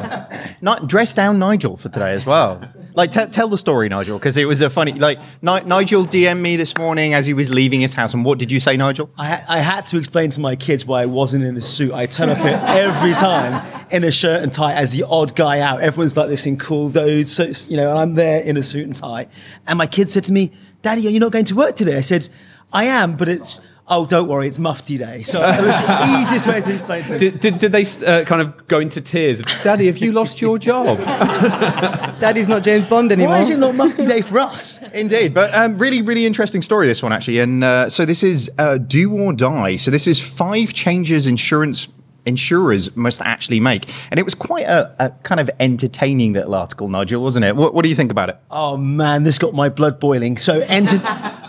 Not 0.61 0.87
dress 0.87 1.13
down 1.13 1.39
Nigel 1.39 1.75
for 1.75 1.89
today 1.89 2.11
as 2.11 2.23
well. 2.25 2.61
Like, 2.93 3.09
te- 3.09 3.25
tell 3.27 3.47
the 3.47 3.57
story, 3.57 3.89
Nigel, 3.89 4.19
because 4.19 4.37
it 4.37 4.45
was 4.45 4.61
a 4.61 4.69
funny. 4.69 4.91
Like, 4.91 5.17
Ni- 5.41 5.61
Nigel 5.61 6.05
DM'd 6.05 6.41
me 6.41 6.55
this 6.55 6.77
morning 6.77 7.15
as 7.15 7.25
he 7.25 7.33
was 7.33 7.51
leaving 7.51 7.81
his 7.81 7.95
house, 7.95 8.13
and 8.13 8.23
what 8.23 8.37
did 8.37 8.51
you 8.51 8.59
say, 8.59 8.77
Nigel? 8.77 9.09
I, 9.17 9.27
ha- 9.27 9.45
I 9.47 9.59
had 9.61 9.85
to 9.87 9.97
explain 9.97 10.29
to 10.31 10.39
my 10.39 10.55
kids 10.55 10.85
why 10.85 11.01
I 11.01 11.05
wasn't 11.07 11.45
in 11.45 11.57
a 11.57 11.61
suit. 11.61 11.93
I 11.93 12.05
turn 12.05 12.29
up 12.29 12.37
here 12.39 12.61
every 12.63 13.13
time 13.13 13.65
in 13.91 14.03
a 14.03 14.11
shirt 14.11 14.43
and 14.43 14.53
tie 14.53 14.73
as 14.73 14.91
the 14.91 15.03
odd 15.07 15.35
guy 15.35 15.61
out. 15.61 15.81
Everyone's 15.81 16.15
like 16.15 16.27
this 16.27 16.45
in 16.45 16.57
cool 16.57 16.89
those, 16.89 17.31
so, 17.31 17.45
you 17.69 17.77
know, 17.77 17.89
and 17.89 17.97
I'm 17.97 18.13
there 18.13 18.41
in 18.43 18.55
a 18.57 18.61
suit 18.63 18.85
and 18.85 18.95
tie. 18.95 19.27
And 19.65 19.77
my 19.79 19.87
kids 19.87 20.13
said 20.13 20.25
to 20.25 20.33
me, 20.33 20.51
"Daddy, 20.83 21.07
are 21.07 21.11
you 21.11 21.19
not 21.19 21.31
going 21.31 21.45
to 21.45 21.55
work 21.55 21.75
today?" 21.77 21.95
I 21.95 22.01
said, 22.01 22.27
"I 22.73 22.83
am, 22.85 23.15
but 23.15 23.29
it's 23.29 23.65
oh, 23.91 24.05
don't 24.05 24.27
worry, 24.27 24.47
it's 24.47 24.57
Mufti 24.57 24.97
Day. 24.97 25.21
So 25.23 25.43
it 25.43 25.61
was 25.61 25.75
the 25.75 26.17
easiest 26.21 26.47
way 26.47 26.61
to 26.61 26.73
explain 26.73 27.03
to 27.03 27.13
him. 27.13 27.19
Did, 27.19 27.39
did, 27.41 27.59
did 27.59 27.71
they 27.73 27.83
uh, 28.05 28.23
kind 28.23 28.41
of 28.41 28.67
go 28.67 28.79
into 28.79 29.01
tears? 29.01 29.41
Daddy, 29.63 29.85
have 29.87 29.97
you 29.97 30.13
lost 30.13 30.41
your 30.41 30.57
job? 30.57 30.97
Daddy's 32.19 32.47
not 32.47 32.63
James 32.63 32.87
Bond 32.87 33.11
anymore. 33.11 33.33
Why 33.33 33.41
is 33.41 33.49
it 33.49 33.59
not 33.59 33.75
Mufti 33.75 34.07
Day 34.07 34.21
for 34.21 34.39
us? 34.39 34.81
Indeed, 34.93 35.33
but 35.33 35.53
um, 35.53 35.77
really, 35.77 36.01
really 36.01 36.25
interesting 36.25 36.61
story. 36.61 36.87
This 36.87 37.03
one 37.03 37.11
actually, 37.11 37.39
and 37.39 37.63
uh, 37.63 37.89
so 37.89 38.05
this 38.05 38.23
is 38.23 38.49
uh, 38.57 38.77
do 38.77 39.11
or 39.11 39.33
die. 39.33 39.75
So 39.75 39.91
this 39.91 40.07
is 40.07 40.19
five 40.21 40.73
changes 40.73 41.27
insurance 41.27 41.89
insurers 42.25 42.95
must 42.95 43.19
actually 43.21 43.59
make, 43.59 43.89
and 44.09 44.19
it 44.19 44.23
was 44.23 44.35
quite 44.35 44.65
a, 44.65 44.95
a 44.99 45.09
kind 45.23 45.41
of 45.41 45.49
entertaining 45.59 46.33
little 46.33 46.55
article, 46.55 46.87
Nigel, 46.87 47.21
wasn't 47.21 47.43
it? 47.43 47.55
What, 47.55 47.73
what 47.73 47.83
do 47.83 47.89
you 47.89 47.95
think 47.95 48.11
about 48.11 48.29
it? 48.29 48.37
Oh 48.49 48.77
man, 48.77 49.23
this 49.23 49.37
got 49.37 49.53
my 49.53 49.69
blood 49.69 49.99
boiling. 49.99 50.37
So 50.37 50.61
enter- 50.61 50.99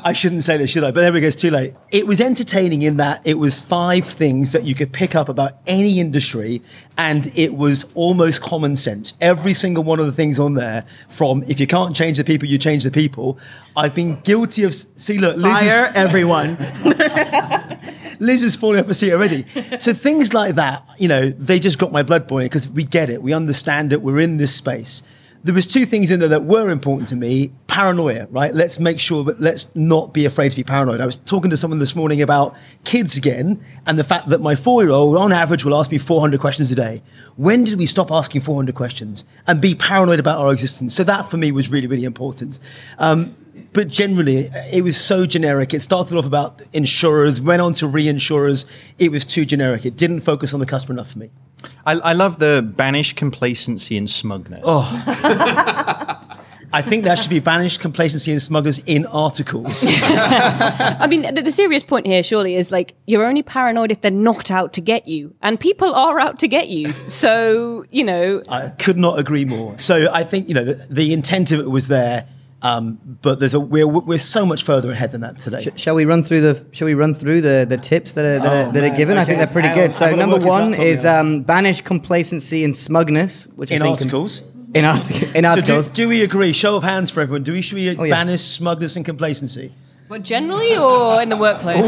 I 0.05 0.13
shouldn't 0.13 0.43
say 0.43 0.57
this, 0.57 0.71
should 0.71 0.85
I? 0.85 0.91
But 0.91 1.01
there 1.03 1.13
we 1.13 1.21
go. 1.21 1.27
It's 1.27 1.37
too 1.37 1.51
late. 1.51 1.75
It 1.91 2.07
was 2.07 2.21
entertaining 2.21 2.83
in 2.83 2.97
that 2.97 3.27
it 3.27 3.35
was 3.39 3.59
five 3.59 4.05
things 4.05 4.53
that 4.53 4.65
you 4.65 4.75
could 4.75 4.93
pick 4.93 5.15
up 5.15 5.29
about 5.29 5.53
any 5.67 6.01
industry, 6.01 6.63
and 6.99 7.31
it 7.37 7.55
was 7.55 7.91
almost 7.95 8.43
common 8.43 8.77
sense. 8.77 9.15
Every 9.21 9.55
single 9.55 9.85
one 9.85 10.01
of 10.01 10.07
the 10.07 10.13
things 10.13 10.41
on 10.41 10.55
there, 10.55 10.85
from 11.09 11.43
if 11.45 11.61
you 11.61 11.67
can't 11.67 11.95
change 11.95 12.19
the 12.19 12.25
people, 12.25 12.49
you 12.49 12.59
change 12.59 12.85
the 12.85 12.91
people. 12.91 13.39
I've 13.77 13.95
been 13.95 14.21
guilty 14.21 14.65
of. 14.65 14.75
See, 14.75 15.19
look, 15.19 15.37
Liz 15.37 15.63
is- 15.63 15.73
everyone. 15.95 16.57
Liz 18.19 18.45
is 18.45 18.55
falling 18.55 18.79
off 18.81 18.89
a 18.89 18.95
seat 18.95 19.13
already. 19.13 19.45
So 19.81 19.93
things 19.93 20.33
like 20.33 20.55
that, 20.55 20.85
you 20.99 21.09
know, 21.09 21.31
they 21.31 21.59
just 21.59 21.79
got 21.79 21.91
my 21.91 22.05
blood 22.05 22.29
boiling 22.29 22.47
because 22.47 22.69
we 22.69 22.85
get 22.85 23.11
it, 23.11 23.21
we 23.21 23.33
understand 23.33 23.93
it, 23.93 24.01
we're 24.01 24.21
in 24.21 24.37
this 24.37 24.55
space. 24.55 25.03
There 25.45 25.55
was 25.55 25.67
two 25.67 25.87
things 25.87 26.13
in 26.13 26.21
there 26.21 26.29
that 26.29 26.45
were 26.45 26.71
important 26.71 27.09
to 27.09 27.17
me. 27.17 27.51
Paranoia, 27.67 28.29
right? 28.31 28.55
Let's 28.55 28.79
make 28.79 29.01
sure, 29.01 29.25
but 29.25 29.41
let's 29.41 29.75
not 29.75 30.15
be 30.15 30.25
afraid 30.25 30.51
to 30.51 30.57
be 30.57 30.63
paranoid. 30.63 31.01
I 31.01 31.07
was 31.07 31.17
talking 31.17 31.51
to 31.51 31.57
someone 31.57 31.81
this 31.81 31.97
morning 31.97 32.23
about 32.23 32.55
kids 32.85 33.17
again, 33.17 33.65
and 33.87 33.99
the 33.99 34.05
fact 34.05 34.29
that 34.29 34.41
my 34.41 34.55
four-year-old, 34.55 35.17
on 35.17 35.33
average, 35.33 35.65
will 35.65 35.77
ask 35.77 35.91
me 35.91 35.99
400 35.99 36.39
questions 36.39 36.71
a 36.71 36.77
day. 36.77 37.03
When 37.37 37.65
did 37.65 37.77
we 37.77 37.87
stop 37.87 38.13
asking 38.13 38.43
400 38.43 38.77
questions 38.77 39.25
and 39.49 39.61
be 39.61 39.75
paranoid 39.75 40.21
about 40.21 40.39
our 40.39 40.53
existence? 40.53 40.95
So 40.95 41.03
that 41.05 41.27
for 41.27 41.39
me 41.39 41.51
was 41.51 41.69
really, 41.69 41.89
really 41.89 42.05
important. 42.05 42.61
Um, 42.99 43.35
but 43.73 43.89
generally, 43.89 44.49
it 44.73 44.85
was 44.85 44.97
so 44.97 45.27
generic. 45.27 45.75
It 45.75 45.81
started 45.81 46.17
off 46.17 46.27
about 46.27 46.63
insurers, 46.73 47.41
went 47.41 47.63
on 47.63 47.73
to 47.75 47.87
reinsurers. 47.87 48.71
It 48.99 49.11
was 49.11 49.25
too 49.25 49.45
generic. 49.45 49.87
It 49.87 49.97
didn't 49.97 50.21
focus 50.21 50.55
on 50.55 50.61
the 50.61 50.67
customer 50.67 50.95
enough 50.95 51.13
for 51.13 51.19
me. 51.19 51.31
I, 51.87 51.93
I 51.93 52.13
love 52.13 52.39
the 52.39 52.63
banish 52.77 53.15
complacency 53.15 53.97
and 53.97 54.09
smugness. 54.09 54.63
Oh, 54.65 54.89
I 56.75 56.81
think 56.81 57.05
there 57.05 57.17
should 57.17 57.31
be 57.31 57.39
banished 57.39 57.81
complacency 57.81 58.33
and 58.33 58.41
smugglers 58.41 58.79
in 58.87 59.05
articles. 59.07 59.85
I 59.89 61.07
mean, 61.09 61.35
the, 61.35 61.43
the 61.43 61.53
serious 61.53 61.83
point 61.83 62.07
here 62.07 62.23
surely 62.23 62.55
is 62.55 62.73
like 62.73 62.95
you're 63.07 63.25
only 63.25 63.43
paranoid 63.43 63.91
if 63.91 64.01
they're 64.01 64.11
not 64.11 64.51
out 64.51 64.73
to 64.75 64.81
get 64.81 65.07
you, 65.07 65.35
and 65.43 65.61
people 65.61 65.95
are 65.95 66.19
out 66.19 66.39
to 66.39 66.49
get 66.49 66.69
you. 66.69 66.93
So 67.09 67.85
you 67.91 68.05
know, 68.05 68.43
I 68.49 68.71
could 68.71 68.97
not 68.97 69.19
agree 69.19 69.45
more. 69.45 69.79
So 69.79 70.11
I 70.13 70.25
think 70.25 70.49
you 70.49 70.55
know 70.55 70.65
the, 70.65 70.87
the 70.89 71.13
intent 71.13 71.53
of 71.53 71.61
it 71.61 71.71
was 71.71 71.89
there, 71.89 72.27
um, 72.63 72.99
but 73.23 73.41
there's 73.41 73.55
a 73.55 73.61
we're 73.61 73.87
we're 73.87 74.19
so 74.19 74.47
much 74.47 74.63
further 74.65 74.91
ahead 74.93 75.11
than 75.13 75.21
that 75.23 75.39
today. 75.39 75.69
Shall 75.77 75.95
we 75.97 76.05
run 76.05 76.23
through 76.23 76.41
the 76.43 76.65
Shall 76.73 76.87
we 76.87 76.95
run 76.95 77.15
through 77.15 77.41
the, 77.41 77.67
the 77.69 77.77
tips 77.77 78.13
that 78.15 78.25
are 78.25 78.39
that, 78.39 78.47
are, 78.47 78.69
Oh, 78.69 78.73
that 78.73 78.85
are 78.85 78.89
man, 78.89 78.97
given? 78.97 79.19
I 79.19 79.25
think 79.25 79.39
they're 79.39 79.47
pretty 79.49 79.69
I'll- 79.69 79.75
good. 79.75 79.95
So 79.95 80.07
I'm 80.07 80.19
number 80.19 80.39
one 80.39 80.73
is 80.75 81.05
um, 81.05 81.43
banish 81.43 81.81
complacency 81.81 82.63
and 82.65 82.75
smugness, 82.75 83.45
which 83.57 83.71
in 83.73 83.83
I 83.83 83.87
think 83.87 83.99
articles. 83.99 84.43
in, 84.75 84.85
artic- 84.85 85.35
in 85.35 85.43
So 85.45 85.49
articles. 85.51 85.89
do, 85.89 85.95
do 86.05 86.09
we 86.09 86.23
agree? 86.23 86.53
Show 86.53 86.77
of 86.77 86.83
hands 86.85 87.11
for 87.11 87.21
everyone. 87.21 87.43
Do 87.43 87.53
we 87.53 87.63
should 87.63 87.75
we 87.77 87.91
yeah. 87.91 87.95
banish 88.09 88.43
smugness 88.43 88.95
and 88.97 89.05
complacency? 89.05 89.73
Well, 90.09 90.21
generally 90.21 90.77
or 90.77 91.21
in 91.23 91.31
the 91.31 91.37
workplace. 91.37 91.85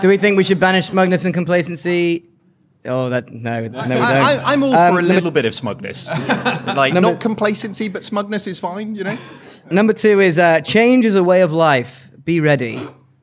do 0.00 0.08
we 0.08 0.16
think 0.16 0.36
we 0.36 0.44
should 0.44 0.60
banish 0.60 0.86
smugness 0.86 1.24
and 1.26 1.34
complacency? 1.34 2.24
Oh, 2.84 3.10
that 3.10 3.30
no, 3.30 3.60
no, 3.60 3.62
we 3.62 3.68
don't. 3.68 3.90
I, 3.92 4.36
I, 4.36 4.52
I'm 4.52 4.62
all 4.62 4.72
Um, 4.74 4.94
for 4.94 5.00
a 5.00 5.02
number- 5.02 5.14
little 5.14 5.30
bit 5.32 5.44
of 5.44 5.54
smugness, 5.54 6.08
like 6.08 6.94
Number- 6.94 7.12
not 7.12 7.20
complacency, 7.20 7.88
but 7.88 8.04
smugness 8.04 8.46
is 8.46 8.58
fine. 8.58 8.94
You 8.94 9.04
know. 9.04 9.18
Number 9.70 9.92
two 9.92 10.20
is 10.20 10.38
uh, 10.38 10.60
change 10.60 11.04
is 11.04 11.14
a 11.14 11.22
way 11.24 11.42
of 11.42 11.52
life. 11.52 12.10
Be 12.24 12.40
ready. 12.40 12.80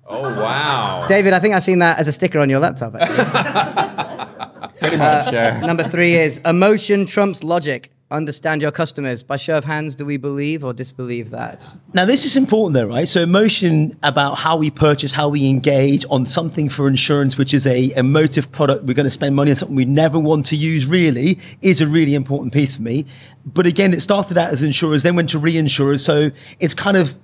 oh, 0.07 0.21
wow. 0.21 1.05
David, 1.07 1.33
I 1.33 1.39
think 1.39 1.53
I've 1.55 1.63
seen 1.63 1.79
that 1.79 1.99
as 1.99 2.07
a 2.07 2.11
sticker 2.11 2.39
on 2.39 2.49
your 2.49 2.59
laptop. 2.59 2.95
Actually. 2.95 4.71
Pretty 4.79 4.97
much. 4.97 5.31
yeah. 5.33 5.59
Number 5.65 5.83
three 5.83 6.15
is 6.15 6.39
emotion 6.39 7.05
trumps 7.05 7.43
logic. 7.43 7.91
Understand 8.11 8.61
your 8.61 8.71
customers. 8.71 9.23
By 9.23 9.35
show 9.35 9.57
of 9.57 9.65
hands, 9.65 9.95
do 9.95 10.05
we 10.05 10.17
believe 10.17 10.63
or 10.63 10.73
disbelieve 10.73 11.31
that? 11.31 11.67
Now, 11.95 12.05
this 12.05 12.23
is 12.23 12.37
important 12.37 12.75
though, 12.75 12.87
right? 12.87 13.07
So 13.07 13.21
emotion 13.21 13.93
about 14.03 14.35
how 14.35 14.57
we 14.57 14.69
purchase, 14.69 15.11
how 15.11 15.27
we 15.27 15.49
engage 15.49 16.05
on 16.11 16.27
something 16.27 16.69
for 16.69 16.87
insurance, 16.87 17.35
which 17.35 17.51
is 17.51 17.65
a 17.65 17.91
emotive 17.95 18.51
product. 18.51 18.83
We're 18.83 18.93
going 18.93 19.05
to 19.05 19.09
spend 19.09 19.35
money 19.35 19.49
on 19.49 19.57
something 19.57 19.75
we 19.75 19.85
never 19.85 20.19
want 20.19 20.45
to 20.47 20.55
use 20.55 20.85
really 20.85 21.39
is 21.63 21.81
a 21.81 21.87
really 21.87 22.13
important 22.13 22.53
piece 22.53 22.75
for 22.75 22.83
me. 22.83 23.07
But 23.43 23.65
again, 23.65 23.91
it 23.91 24.01
started 24.01 24.37
out 24.37 24.49
as 24.49 24.61
insurers, 24.61 25.01
then 25.01 25.15
went 25.15 25.29
to 25.29 25.39
reinsurers. 25.39 26.05
So 26.05 26.29
it's 26.59 26.75
kind 26.75 26.97
of 26.97 27.17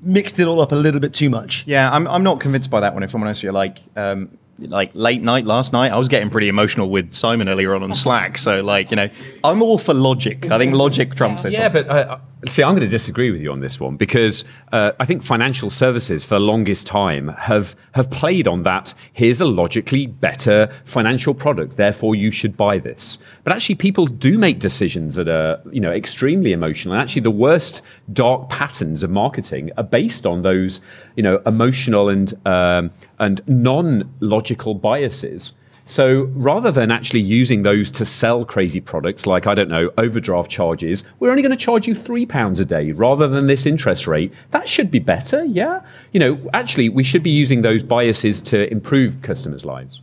mixed 0.00 0.40
it 0.40 0.48
all 0.48 0.60
up 0.60 0.72
a 0.72 0.76
little 0.76 1.00
bit 1.00 1.14
too 1.14 1.30
much. 1.30 1.62
Yeah, 1.68 1.88
I'm, 1.90 2.08
I'm 2.08 2.24
not 2.24 2.40
convinced 2.40 2.68
by 2.68 2.80
that 2.80 2.94
one. 2.94 3.04
If 3.04 3.14
I'm 3.14 3.22
honest 3.22 3.44
with 3.44 3.44
you, 3.44 3.52
like 3.52 3.78
um, 3.94 4.36
like 4.58 4.90
late 4.94 5.22
night 5.22 5.44
last 5.44 5.72
night, 5.72 5.92
I 5.92 5.98
was 5.98 6.08
getting 6.08 6.30
pretty 6.30 6.48
emotional 6.48 6.88
with 6.88 7.12
Simon 7.12 7.48
earlier 7.48 7.74
on 7.74 7.82
on 7.82 7.94
Slack. 7.94 8.38
So 8.38 8.62
like 8.62 8.90
you 8.90 8.96
know, 8.96 9.08
I'm 9.42 9.62
all 9.62 9.78
for 9.78 9.94
logic. 9.94 10.50
I 10.50 10.58
think 10.58 10.74
logic 10.74 11.14
trumps 11.14 11.42
this. 11.42 11.54
Yeah, 11.54 11.72
one. 11.72 11.86
but 11.86 11.88
uh, 11.88 12.18
see, 12.48 12.62
I'm 12.62 12.72
going 12.72 12.80
to 12.80 12.88
disagree 12.88 13.30
with 13.30 13.40
you 13.40 13.50
on 13.50 13.60
this 13.60 13.80
one 13.80 13.96
because 13.96 14.44
uh, 14.72 14.92
I 15.00 15.04
think 15.04 15.22
financial 15.22 15.70
services 15.70 16.24
for 16.24 16.34
the 16.36 16.40
longest 16.40 16.86
time 16.86 17.28
have 17.28 17.74
have 17.92 18.10
played 18.10 18.46
on 18.46 18.62
that. 18.62 18.94
Here's 19.12 19.40
a 19.40 19.44
logically 19.44 20.06
better 20.06 20.72
financial 20.84 21.34
product, 21.34 21.76
therefore 21.76 22.14
you 22.14 22.30
should 22.30 22.56
buy 22.56 22.78
this. 22.78 23.18
But 23.42 23.52
actually, 23.52 23.76
people 23.76 24.06
do 24.06 24.38
make 24.38 24.58
decisions 24.60 25.16
that 25.16 25.28
are 25.28 25.60
you 25.70 25.80
know 25.80 25.92
extremely 25.92 26.52
emotional. 26.52 26.94
And 26.94 27.02
actually, 27.02 27.22
the 27.22 27.30
worst 27.30 27.82
dark 28.12 28.50
patterns 28.50 29.02
of 29.02 29.10
marketing 29.10 29.70
are 29.76 29.84
based 29.84 30.26
on 30.26 30.42
those 30.42 30.80
you 31.16 31.22
know 31.22 31.42
emotional 31.46 32.08
and 32.08 32.34
um, 32.46 32.90
and 33.18 33.40
non-logical 33.46 34.74
biases. 34.74 35.52
So 35.86 36.30
rather 36.32 36.72
than 36.72 36.90
actually 36.90 37.20
using 37.20 37.62
those 37.62 37.90
to 37.92 38.06
sell 38.06 38.46
crazy 38.46 38.80
products 38.80 39.26
like, 39.26 39.46
I 39.46 39.54
don't 39.54 39.68
know, 39.68 39.90
overdraft 39.98 40.50
charges, 40.50 41.04
we're 41.20 41.28
only 41.28 41.42
going 41.42 41.56
to 41.56 41.62
charge 41.62 41.86
you 41.86 41.94
three 41.94 42.24
pounds 42.24 42.58
a 42.58 42.64
day 42.64 42.92
rather 42.92 43.28
than 43.28 43.48
this 43.48 43.66
interest 43.66 44.06
rate. 44.06 44.32
That 44.50 44.66
should 44.66 44.90
be 44.90 44.98
better, 44.98 45.44
yeah? 45.44 45.82
You 46.12 46.20
know, 46.20 46.50
actually, 46.54 46.88
we 46.88 47.04
should 47.04 47.22
be 47.22 47.30
using 47.30 47.60
those 47.60 47.82
biases 47.82 48.40
to 48.42 48.70
improve 48.70 49.20
customers' 49.20 49.66
lives. 49.66 50.00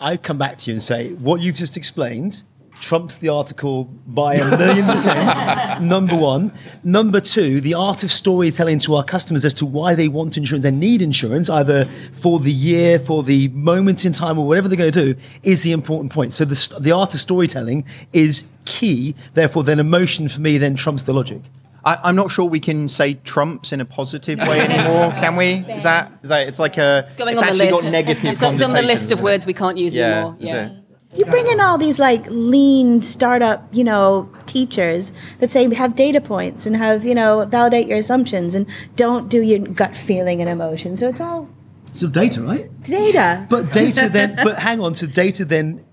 I, 0.00 0.16
come 0.16 0.38
back 0.38 0.58
to 0.58 0.70
you 0.70 0.74
and 0.74 0.82
say, 0.82 1.12
what 1.14 1.40
you've 1.40 1.56
just 1.56 1.76
explained 1.76 2.44
trumps 2.82 3.16
the 3.18 3.28
article 3.28 3.84
by 4.06 4.34
a 4.34 4.58
million 4.58 4.84
percent. 4.84 5.80
number 5.82 6.16
one. 6.16 6.52
Number 6.84 7.20
two, 7.20 7.60
the 7.60 7.74
art 7.74 8.02
of 8.02 8.10
storytelling 8.10 8.80
to 8.80 8.96
our 8.96 9.04
customers 9.04 9.44
as 9.44 9.54
to 9.54 9.64
why 9.66 9.94
they 9.94 10.08
want 10.08 10.36
insurance 10.36 10.64
and 10.66 10.78
need 10.80 11.00
insurance, 11.00 11.48
either 11.48 11.86
for 11.86 12.40
the 12.40 12.52
year, 12.52 12.98
for 12.98 13.22
the 13.22 13.48
moment 13.48 14.04
in 14.04 14.12
time, 14.12 14.38
or 14.38 14.46
whatever 14.46 14.68
they're 14.68 14.76
going 14.76 14.92
to 14.92 15.14
do, 15.14 15.20
is 15.44 15.62
the 15.62 15.72
important 15.72 16.12
point. 16.12 16.32
So 16.32 16.44
the, 16.44 16.78
the 16.80 16.92
art 16.92 17.14
of 17.14 17.20
storytelling 17.20 17.86
is 18.12 18.50
key. 18.64 19.14
Therefore, 19.32 19.62
then 19.62 19.78
emotion 19.78 20.28
for 20.28 20.40
me 20.40 20.58
then 20.58 20.74
trumps 20.74 21.04
the 21.04 21.14
logic. 21.14 21.40
I, 21.84 21.98
I'm 22.04 22.14
not 22.14 22.30
sure 22.30 22.44
we 22.44 22.60
can 22.60 22.88
say 22.88 23.14
trumps 23.14 23.72
in 23.72 23.80
a 23.80 23.84
positive 23.84 24.38
way 24.38 24.60
anymore. 24.60 25.10
Can 25.20 25.34
we? 25.34 25.64
Is 25.68 25.82
that 25.82 26.12
is 26.22 26.28
that? 26.28 26.46
It's 26.46 26.60
like 26.60 26.78
a. 26.78 27.04
It's, 27.06 27.16
Going 27.16 27.36
on 27.36 27.42
actually 27.42 27.66
the 27.70 27.72
list. 27.72 27.84
got 27.84 27.90
negative. 27.92 28.32
It's, 28.34 28.42
it's 28.42 28.62
on 28.62 28.72
the 28.72 28.82
list 28.82 29.10
of 29.10 29.20
words 29.20 29.46
we 29.46 29.52
can't 29.54 29.76
use 29.78 29.92
Yeah. 29.92 30.04
anymore. 30.04 30.36
Yeah. 30.38 30.76
You 31.14 31.24
bring 31.26 31.48
in 31.48 31.60
all 31.60 31.78
these 31.78 31.98
like 31.98 32.26
lean 32.28 33.02
startup, 33.02 33.68
you 33.72 33.84
know, 33.84 34.30
teachers 34.46 35.12
that 35.40 35.50
say 35.50 35.72
have 35.74 35.94
data 35.94 36.20
points 36.20 36.66
and 36.66 36.76
have, 36.76 37.04
you 37.04 37.14
know, 37.14 37.44
validate 37.46 37.86
your 37.86 37.98
assumptions 37.98 38.54
and 38.54 38.66
don't 38.96 39.28
do 39.28 39.42
your 39.42 39.58
gut 39.58 39.96
feeling 39.96 40.40
and 40.40 40.48
emotion. 40.48 40.96
So 40.96 41.08
it's 41.08 41.20
all 41.20 41.48
So 41.92 42.08
data, 42.08 42.40
right? 42.42 42.82
data. 42.82 43.46
But 43.50 43.72
data 43.72 44.08
then, 44.08 44.36
but 44.42 44.58
hang 44.58 44.80
on, 44.80 44.94
so 44.94 45.06
data 45.06 45.44
then 45.44 45.84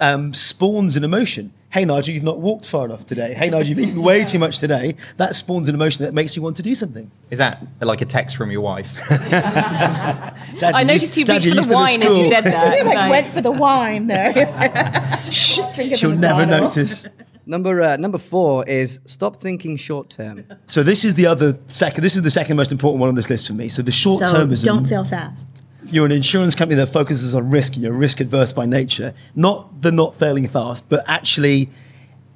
um, 0.00 0.32
spawns 0.34 0.96
an 0.96 1.04
emotion. 1.04 1.52
Hey 1.70 1.84
Nigel, 1.84 2.14
you've 2.14 2.22
not 2.24 2.38
walked 2.40 2.66
far 2.66 2.86
enough 2.86 3.04
today. 3.06 3.34
Hey 3.34 3.50
Nigel, 3.50 3.68
you've 3.68 3.78
eaten 3.78 4.02
way 4.02 4.24
too 4.24 4.38
much 4.38 4.58
today. 4.58 4.96
That 5.18 5.34
spawns 5.34 5.68
an 5.68 5.74
emotion 5.74 6.02
that 6.06 6.14
makes 6.14 6.34
me 6.34 6.42
want 6.42 6.56
to 6.56 6.62
do 6.62 6.74
something. 6.74 7.10
Is 7.30 7.38
that 7.40 7.62
like 7.82 8.00
a 8.00 8.06
text 8.06 8.36
from 8.36 8.50
your 8.50 8.62
wife? 8.62 9.06
Dad, 9.08 10.34
I 10.74 10.80
you 10.80 10.86
noticed 10.86 11.16
you 11.16 11.24
Dad, 11.26 11.34
reached 11.44 11.46
you 11.46 11.52
for 11.54 11.60
the 11.60 11.68
to 11.68 11.74
wine 11.74 12.02
as 12.02 12.16
you 12.16 12.28
said 12.28 12.44
that. 12.44 12.78
you 12.78 12.84
like 12.84 12.96
Right. 12.96 13.10
went 13.10 13.32
for 13.34 13.42
the 13.42 13.50
wine 13.50 14.06
there. 14.06 14.32
Just 15.30 15.74
drink 15.74 15.94
She'll 15.96 16.10
the 16.10 16.16
never 16.16 16.46
bottle. 16.46 16.68
notice. 16.68 17.06
Number 17.44 17.82
uh, 17.82 17.96
number 17.96 18.18
four 18.18 18.66
is 18.66 19.00
stop 19.06 19.36
thinking 19.40 19.76
short 19.76 20.10
term. 20.10 20.44
So 20.66 20.82
this 20.82 21.04
is 21.04 21.14
the 21.14 21.26
other 21.26 21.58
second. 21.66 22.02
This 22.02 22.16
is 22.16 22.22
the 22.22 22.30
second 22.30 22.56
most 22.56 22.72
important 22.72 23.00
one 23.00 23.08
on 23.10 23.14
this 23.14 23.28
list 23.30 23.46
for 23.46 23.54
me. 23.54 23.68
So 23.68 23.82
the 23.82 23.92
short 23.92 24.24
So 24.26 24.34
termism. 24.46 24.64
don't 24.64 24.86
fail 24.86 25.04
fast. 25.04 25.46
You're 25.90 26.04
an 26.04 26.12
insurance 26.12 26.54
company 26.54 26.76
that 26.76 26.88
focuses 26.88 27.34
on 27.34 27.48
risk 27.48 27.74
and 27.74 27.82
you're 27.82 27.94
risk 27.94 28.20
adverse 28.20 28.52
by 28.52 28.66
nature. 28.66 29.14
Not 29.34 29.80
the 29.80 29.90
not 29.90 30.14
failing 30.14 30.46
fast, 30.46 30.86
but 30.90 31.02
actually 31.08 31.70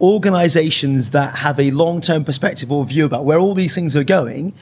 organizations 0.00 1.10
that 1.10 1.34
have 1.34 1.60
a 1.60 1.70
long 1.70 2.00
term 2.00 2.24
perspective 2.24 2.72
or 2.72 2.84
view 2.86 3.04
about 3.04 3.26
where 3.26 3.38
all 3.38 3.54
these 3.54 3.74
things 3.74 3.94
are 3.94 4.04
going 4.04 4.54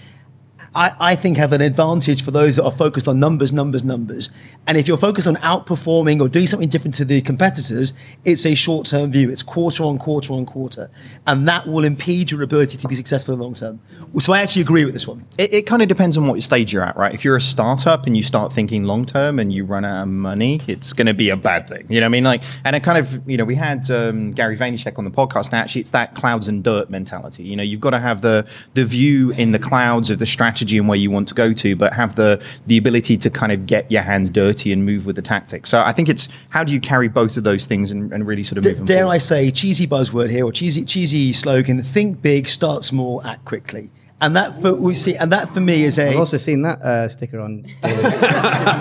I, 0.75 0.93
I 1.01 1.15
think 1.17 1.37
have 1.37 1.53
an 1.53 1.61
advantage 1.61 2.23
for 2.23 2.31
those 2.31 2.57
that 2.57 2.65
are 2.65 2.71
focused 2.71 3.09
on 3.09 3.19
numbers, 3.19 3.53
numbers, 3.53 3.83
numbers. 3.83 4.31
And 4.67 4.77
if 4.79 4.87
you're 4.87 4.97
focused 4.97 5.27
on 5.27 5.37
outperforming 5.37 6.21
or 6.21 6.29
doing 6.29 6.47
something 6.47 6.69
different 6.69 6.95
to 6.97 7.05
the 7.05 7.21
competitors, 7.23 7.93
it's 8.25 8.47
a 8.47 8.55
short 8.55 8.87
term 8.87 9.11
view. 9.11 9.31
It's 9.31 9.43
quarter 9.43 9.85
on 9.85 9.99
quarter 9.99 10.33
on 10.33 10.47
quarter. 10.47 10.91
And 11.27 11.49
that 11.49 11.67
will 11.67 11.85
impede 11.85 12.31
your 12.31 12.43
ability 12.43 12.79
to 12.79 12.89
be 12.89 12.95
successful 12.95 13.35
in 13.35 13.41
the 13.41 13.45
long 13.45 13.55
term. 13.55 13.81
So 14.19 14.33
I 14.33 14.41
actually 14.41 14.63
agree 14.63 14.85
with 14.85 14.95
this 14.95 15.09
one. 15.09 15.27
It, 15.39 15.53
it 15.53 15.63
kind 15.67 15.83
of 15.83 15.89
depends 15.89 16.17
on 16.17 16.29
what 16.29 16.41
stage 16.43 16.73
you're 16.73 16.85
at, 16.85 16.97
right? 16.97 17.13
If 17.13 17.25
you're 17.25 17.37
a 17.37 17.41
startup 17.41 18.07
and 18.07 18.17
you 18.17 18.23
start 18.23 18.53
thinking 18.53 18.85
long 18.85 19.07
term 19.07 19.41
and 19.41 19.53
you 19.53 19.65
run 19.65 19.85
out 19.85 20.03
of 20.03 20.09
money, 20.09 20.61
it's 20.69 20.93
going 20.93 21.07
to 21.07 21.15
be 21.15 21.31
a 21.31 21.37
bad 21.37 21.69
thing. 21.69 21.87
You 21.89 22.01
know 22.01 22.05
what 22.05 22.11
I 22.11 22.11
mean? 22.11 22.25
Like, 22.25 22.43
and 22.65 22.77
it 22.77 22.85
kind 22.85 22.99
of, 22.99 23.29
you 23.29 23.37
know, 23.37 23.45
we 23.45 23.57
had 23.57 23.91
um, 23.91 24.33
Gary 24.33 24.57
Vaynerchuk 24.57 24.99
on 24.99 25.05
the 25.05 25.11
podcast, 25.11 25.47
and 25.47 25.55
actually, 25.55 25.81
it's 25.81 25.91
that 25.91 26.15
clouds 26.15 26.47
and 26.49 26.63
dirt 26.63 26.91
mentality. 26.91 27.43
You 27.43 27.57
know, 27.57 27.63
you've 27.63 27.81
got 27.81 27.91
to 27.91 27.99
have 27.99 28.21
the 28.21 28.47
the 28.75 28.85
view 28.85 29.33
in 29.33 29.51
the 29.51 29.59
clouds 29.59 30.11
of 30.11 30.19
the 30.19 30.27
strategy 30.27 30.60
and 30.63 30.89
where 30.89 30.99
you 30.99 31.11
want 31.11 31.29
to 31.29 31.35
go 31.35 31.53
to, 31.53 31.77
but 31.77 31.93
have 31.93 32.17
the 32.17 32.43
the 32.67 32.77
ability 32.77 33.17
to 33.19 33.31
kind 33.31 33.53
of 33.53 33.67
get 33.67 33.91
your 33.91 34.03
hands 34.03 34.31
dirty 34.31 34.73
and 34.73 34.85
move 34.85 35.07
with 35.07 35.17
the 35.17 35.23
tactics. 35.23 35.69
So 35.71 35.83
I 35.83 35.93
think 35.93 36.09
it's 36.09 36.29
how 36.51 36.65
do 36.65 36.73
you 36.73 36.81
carry 36.81 37.09
both 37.09 37.37
of 37.37 37.45
those 37.45 37.67
things 37.67 37.91
and, 37.91 38.13
and 38.13 38.27
really 38.27 38.43
sort 38.43 38.59
of 38.59 38.65
D- 38.65 38.71
move 38.71 38.79
them 38.79 38.87
dare 38.87 38.99
forward? 39.05 39.15
I 39.15 39.19
say, 39.19 39.51
cheesy 39.51 39.87
buzzword 39.87 40.31
here 40.31 40.45
or 40.45 40.53
cheesy 40.53 40.85
cheesy 40.85 41.33
slogan: 41.33 41.83
think 41.83 42.23
big, 42.23 42.49
start 42.49 42.85
small, 42.85 43.23
act 43.23 43.45
quickly. 43.45 43.91
And 44.23 44.37
that 44.37 44.61
for 44.61 44.75
we 44.75 44.93
see, 44.93 45.17
and 45.17 45.33
that 45.33 45.49
for 45.49 45.61
me 45.61 45.83
is 45.85 45.99
a 45.99 46.11
I've 46.11 46.19
also 46.19 46.37
seen 46.37 46.61
that 46.63 46.83
uh, 46.83 47.09
sticker 47.09 47.41
on. 47.41 47.65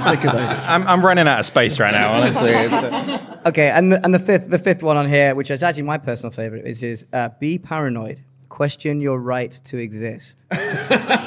Sticker 0.01 0.31
though. 0.31 0.55
I'm, 0.67 0.85
I'm 0.85 1.05
running 1.05 1.29
out 1.29 1.39
of 1.39 1.45
space 1.45 1.79
right 1.79 1.93
now, 1.93 2.11
honestly. 2.11 2.51
It's, 2.51 3.45
okay, 3.45 3.69
and 3.69 3.93
the, 3.93 4.03
and 4.03 4.13
the 4.13 4.19
fifth 4.19 4.49
the 4.49 4.59
fifth 4.59 4.83
one 4.83 4.97
on 4.97 5.07
here, 5.07 5.35
which 5.35 5.49
is 5.49 5.63
actually 5.63 5.83
my 5.83 5.97
personal 5.97 6.31
favorite, 6.31 6.65
which 6.65 6.83
is 6.83 7.05
uh, 7.13 7.29
be 7.39 7.57
paranoid. 7.57 8.21
Question 8.49 8.99
your 8.99 9.19
right 9.19 9.51
to 9.65 9.77
exist. 9.77 10.45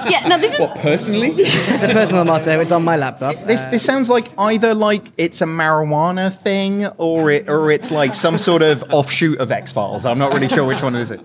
Yeah, 0.04 0.26
no, 0.26 0.36
this 0.36 0.54
is 0.54 0.60
What 0.60 0.76
personally? 0.78 1.28
It's 1.36 1.82
a 1.82 1.88
personal 1.94 2.24
motto. 2.24 2.58
It's 2.60 2.72
on 2.72 2.82
my 2.82 2.96
laptop. 2.96 3.34
This 3.46 3.64
this 3.66 3.84
uh, 3.84 3.92
sounds 3.92 4.10
like 4.10 4.28
either 4.36 4.74
like 4.74 5.12
it's 5.16 5.40
a 5.40 5.44
marijuana 5.44 6.36
thing 6.36 6.86
or 6.98 7.30
it 7.30 7.48
or 7.48 7.70
it's 7.70 7.92
like 7.92 8.12
some 8.14 8.36
sort 8.36 8.62
of 8.62 8.82
offshoot 8.90 9.38
of 9.38 9.52
X 9.52 9.70
Files. 9.70 10.04
I'm 10.04 10.18
not 10.18 10.34
really 10.34 10.48
sure 10.48 10.66
which 10.66 10.82
one 10.82 10.96
is 10.96 11.12
it. 11.12 11.20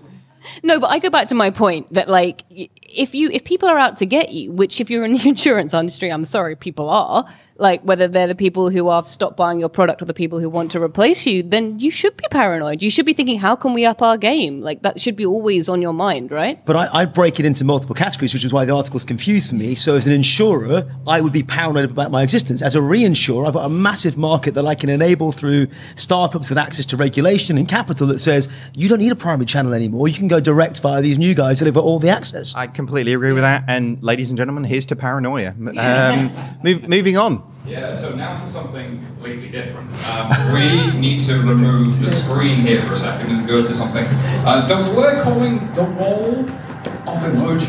No, 0.62 0.78
but 0.78 0.90
I 0.90 1.00
go 1.00 1.10
back 1.10 1.28
to 1.28 1.34
my 1.34 1.50
point 1.50 1.92
that 1.92 2.08
like 2.08 2.44
if 2.50 3.14
you 3.14 3.30
if 3.30 3.44
people 3.44 3.68
are 3.68 3.78
out 3.78 3.96
to 3.98 4.06
get 4.06 4.32
you, 4.32 4.52
which 4.52 4.80
if 4.80 4.90
you're 4.90 5.04
in 5.04 5.12
the 5.12 5.28
insurance 5.28 5.74
industry, 5.74 6.10
I'm 6.10 6.24
sorry, 6.24 6.54
people 6.56 6.88
are 6.88 7.26
like 7.58 7.82
whether 7.82 8.06
they're 8.06 8.28
the 8.28 8.36
people 8.36 8.70
who 8.70 8.88
have 8.88 9.08
stopped 9.08 9.36
buying 9.36 9.58
your 9.58 9.68
product 9.68 10.00
or 10.00 10.04
the 10.04 10.14
people 10.14 10.38
who 10.38 10.48
want 10.48 10.70
to 10.72 10.80
replace 10.80 11.26
you, 11.26 11.42
then 11.42 11.78
you 11.80 11.90
should 11.90 12.16
be 12.16 12.24
paranoid. 12.30 12.82
You 12.82 12.88
should 12.88 13.04
be 13.04 13.12
thinking, 13.12 13.38
how 13.38 13.56
can 13.56 13.74
we 13.74 13.84
up 13.84 14.00
our 14.00 14.16
game? 14.16 14.60
Like 14.60 14.82
that 14.82 15.00
should 15.00 15.16
be 15.16 15.26
always 15.26 15.68
on 15.68 15.82
your 15.82 15.92
mind, 15.92 16.30
right? 16.30 16.64
But 16.64 16.76
I, 16.76 17.02
I 17.02 17.04
break 17.04 17.40
it 17.40 17.46
into 17.46 17.64
multiple 17.64 17.96
categories, 17.96 18.32
which 18.32 18.44
is 18.44 18.52
why 18.52 18.64
the 18.64 18.74
article's 18.74 19.04
confused 19.04 19.50
for 19.50 19.56
me. 19.56 19.74
So, 19.74 19.96
as 19.96 20.06
an 20.06 20.12
insurer, 20.12 20.88
I 21.06 21.20
would 21.20 21.32
be 21.32 21.42
paranoid 21.42 21.90
about 21.90 22.12
my 22.12 22.22
existence. 22.22 22.62
As 22.62 22.76
a 22.76 22.80
reinsurer, 22.80 23.46
I've 23.46 23.54
got 23.54 23.66
a 23.66 23.68
massive 23.68 24.16
market 24.16 24.54
that 24.54 24.64
I 24.64 24.76
can 24.76 24.88
enable 24.88 25.32
through 25.32 25.66
startups 25.96 26.48
with 26.48 26.58
access 26.58 26.86
to 26.86 26.96
regulation 26.96 27.58
and 27.58 27.68
capital 27.68 28.06
that 28.06 28.20
says 28.20 28.48
you 28.74 28.88
don't 28.88 29.00
need 29.00 29.12
a 29.12 29.16
primary 29.16 29.46
channel 29.46 29.74
anymore. 29.74 30.06
You 30.06 30.14
can 30.14 30.28
go 30.28 30.38
direct 30.38 30.80
via 30.80 31.02
these 31.02 31.18
new 31.18 31.34
guys 31.34 31.58
that 31.58 31.66
have 31.66 31.74
got 31.74 31.84
all 31.84 31.98
the 31.98 32.10
access. 32.10 32.54
I 32.54 32.68
completely 32.68 33.14
agree 33.14 33.32
with 33.32 33.42
that. 33.42 33.64
And 33.66 34.00
ladies 34.02 34.30
and 34.30 34.36
gentlemen, 34.36 34.64
here's 34.64 34.86
to 34.86 34.96
paranoia. 34.96 35.54
Um, 35.78 36.32
move, 36.64 36.88
moving 36.88 37.16
on. 37.16 37.47
Yeah, 37.66 37.94
so 37.94 38.14
now 38.14 38.42
for 38.42 38.50
something 38.50 39.04
completely 39.04 39.48
different. 39.50 39.90
Um, 40.08 40.30
we 40.54 40.98
need 40.98 41.20
to 41.26 41.34
remove 41.42 42.00
the 42.00 42.08
screen 42.10 42.60
here 42.60 42.80
for 42.82 42.94
a 42.94 42.96
second 42.96 43.30
and 43.30 43.46
go 43.46 43.60
to 43.62 43.74
something 43.74 44.06
uh, 44.46 44.66
that 44.66 44.96
we're 44.96 45.20
calling 45.22 45.70
the 45.74 45.84
wall 45.84 46.40
of 46.40 47.18
emoji. 47.28 47.68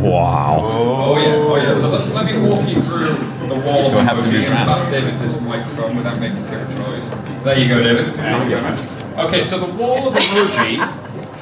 Wow. 0.00 0.56
Oh 0.72 1.18
yeah, 1.18 1.34
oh 1.34 1.56
yeah. 1.56 1.76
So 1.76 1.90
let, 1.90 2.08
let 2.14 2.24
me 2.24 2.38
walk 2.48 2.68
you 2.68 2.80
through 2.82 3.14
the 3.48 3.56
wall 3.66 3.90
Do 3.90 3.96
I 3.96 4.00
of 4.00 4.06
have 4.06 4.16
to 4.18 4.22
emoji. 4.24 4.32
move 4.42 4.50
and 4.50 4.68
around? 4.70 4.90
David 4.92 5.20
this 5.20 5.40
microphone 5.40 5.96
without 5.96 6.20
making 6.20 6.44
terrible 6.44 6.74
noise. 6.74 7.10
There 7.44 7.58
you 7.58 7.68
go, 7.68 7.82
David. 7.82 8.14
Thank 8.14 8.44
you 8.44 8.56
very 8.58 8.62
much. 8.62 8.80
Okay, 9.26 9.42
so 9.42 9.58
the 9.58 9.72
wall 9.76 10.08
of 10.08 10.14
emoji, 10.14 10.78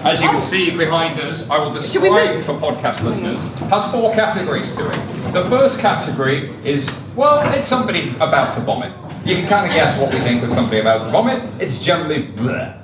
as 0.04 0.22
you 0.22 0.28
can 0.28 0.40
see 0.40 0.70
behind 0.76 1.20
us, 1.20 1.50
I 1.50 1.58
will 1.58 1.72
describe 1.72 2.40
for 2.42 2.54
podcast 2.54 3.02
listeners, 3.04 3.58
has 3.68 3.90
four 3.92 4.14
categories 4.14 4.74
to 4.76 4.90
it. 4.90 5.13
The 5.34 5.44
first 5.50 5.80
category 5.80 6.48
is, 6.64 7.12
well, 7.16 7.52
it's 7.52 7.66
somebody 7.66 8.10
about 8.20 8.54
to 8.54 8.60
vomit. 8.60 8.92
You 9.24 9.34
can 9.34 9.48
kind 9.48 9.66
of 9.66 9.72
guess 9.72 10.00
what 10.00 10.14
we 10.14 10.20
think 10.20 10.44
of 10.44 10.52
somebody 10.52 10.78
about 10.78 11.02
to 11.02 11.10
vomit. 11.10 11.42
It's 11.60 11.82
generally 11.82 12.28
bleh. 12.28 12.78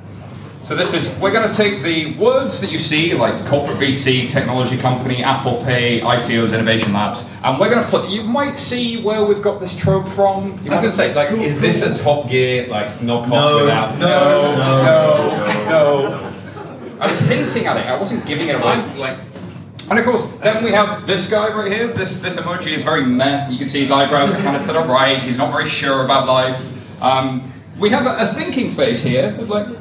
So 0.64 0.74
this 0.74 0.92
is, 0.92 1.16
we're 1.20 1.30
going 1.30 1.48
to 1.48 1.54
take 1.54 1.82
the 1.82 2.16
words 2.18 2.60
that 2.60 2.72
you 2.72 2.80
see, 2.80 3.14
like 3.14 3.46
corporate 3.46 3.78
VC, 3.78 4.28
technology 4.28 4.76
company, 4.76 5.22
Apple 5.22 5.62
Pay, 5.64 6.00
ICOs, 6.00 6.52
Innovation 6.52 6.92
Labs, 6.92 7.32
and 7.44 7.58
we're 7.60 7.70
going 7.70 7.84
to 7.84 7.88
put, 7.88 8.08
you 8.08 8.24
might 8.24 8.58
see 8.58 9.00
where 9.00 9.24
we've 9.24 9.42
got 9.42 9.60
this 9.60 9.76
trope 9.76 10.08
from. 10.08 10.54
I 10.54 10.62
was 10.62 10.68
going 10.68 10.82
to 10.82 10.92
say, 10.92 11.14
like, 11.14 11.30
is 11.30 11.60
this 11.60 11.82
a 11.82 12.02
Top 12.02 12.28
Gear, 12.28 12.66
like, 12.66 12.88
knockoff 12.94 13.28
No, 13.28 13.56
without... 13.62 13.96
no, 13.98 14.56
no, 14.56 15.68
no. 15.68 16.32
I 17.00 17.08
was 17.10 17.20
hinting 17.20 17.66
at 17.66 17.76
it, 17.76 17.86
I 17.86 17.96
wasn't 17.96 18.26
giving 18.26 18.48
it 18.48 18.56
away. 18.56 18.76
Like, 18.98 19.18
And 19.90 19.98
of 19.98 20.05
course, 20.05 20.24
then 20.38 20.62
we 20.62 20.70
have 20.70 21.05
this 21.07 21.29
guy 21.29 21.53
right 21.53 21.70
here. 21.70 21.88
This 21.88 22.20
this 22.20 22.37
emoji 22.38 22.72
is 22.76 22.85
very 22.85 23.05
meh. 23.05 23.48
You 23.50 23.59
can 23.59 23.68
see 23.68 23.81
his 23.83 23.90
eyebrows 23.90 24.33
are 24.33 24.38
kind 24.38 24.57
of 24.57 24.64
to 24.66 24.72
the 24.72 24.81
right. 24.81 25.20
He's 25.20 25.37
not 25.37 25.50
very 25.50 25.68
sure 25.68 26.05
about 26.05 26.26
life. 26.29 27.03
Um, 27.03 27.53
we 27.79 27.90
have 27.90 28.07
a, 28.07 28.24
a 28.24 28.26
thinking 28.29 28.70
face 28.70 29.03
here 29.03 29.35
of 29.38 29.48
like, 29.48 29.66
oh, 29.66 29.72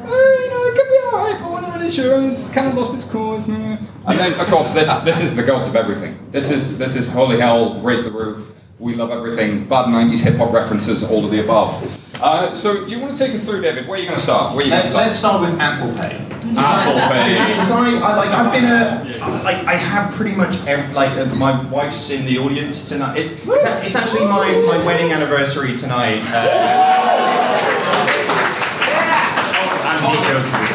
you 0.44 0.50
know, 0.50 0.64
it 0.66 0.76
could 0.76 0.90
be 0.90 1.16
alright, 1.16 1.42
but 1.42 1.52
we're 1.52 1.62
not 1.62 1.76
really 1.78 1.92
sure. 1.92 2.32
It's 2.32 2.50
kind 2.50 2.68
of 2.68 2.76
lost 2.76 2.96
its 2.96 3.06
course. 3.06 3.46
mm." 3.48 3.78
And 4.08 4.20
then, 4.20 4.40
of 4.40 4.48
course, 4.48 4.74
this 4.74 4.90
this 5.02 5.22
is 5.22 5.36
the 5.36 5.44
goat 5.44 5.68
of 5.68 5.76
everything. 5.76 6.18
This 6.32 6.50
is 6.50 6.78
this 6.80 6.96
is 6.96 7.08
holy 7.12 7.40
hell, 7.40 7.80
raise 7.82 8.06
the 8.06 8.12
roof. 8.12 8.59
We 8.80 8.96
love 8.96 9.12
everything. 9.12 9.66
Bad 9.68 9.88
90s 9.88 10.24
hip 10.24 10.38
hop 10.38 10.54
references, 10.54 11.04
all 11.04 11.26
of 11.26 11.32
the 11.32 11.44
above. 11.44 11.84
Uh, 12.22 12.56
so, 12.56 12.86
do 12.86 12.92
you 12.96 13.02
want 13.02 13.16
to 13.16 13.20
take 13.26 13.36
us 13.36 13.46
through, 13.46 13.62
David? 13.62 13.88
Where 13.90 13.98
are 13.98 14.02
you 14.02 14.08
going 14.08 14.18
to 14.18 14.24
start? 14.24 14.56
Where 14.56 14.62
are 14.62 14.64
you 14.64 14.72
going 14.72 14.84
Let, 14.84 14.92
to 14.92 14.98
let's 14.98 15.16
start? 15.20 15.42
start 15.42 15.52
with 15.52 15.60
Apple 15.60 15.94
Pay. 15.96 16.16
Apple 16.58 16.94
Pay. 17.12 17.52
Because 17.52 17.72
I, 17.72 17.90
I 17.98 18.16
like 18.16 18.30
I've 18.30 18.54
been 18.54 18.64
a 18.66 19.44
like 19.44 19.66
I 19.66 19.76
have 19.76 20.14
pretty 20.14 20.34
much 20.36 20.66
ev 20.66 20.94
like 20.94 21.12
uh, 21.18 21.26
my 21.36 21.62
wife's 21.70 22.10
in 22.10 22.26
the 22.26 22.40
audience 22.40 22.88
tonight. 22.88 23.18
It, 23.18 23.32
it's, 23.46 23.66
a, 23.66 23.86
it's 23.86 23.96
actually 23.98 24.26
my, 24.26 24.64
my 24.66 24.84
wedding 24.86 25.12
anniversary 25.12 25.76
tonight. 25.76 26.22
Uh, 26.28 28.16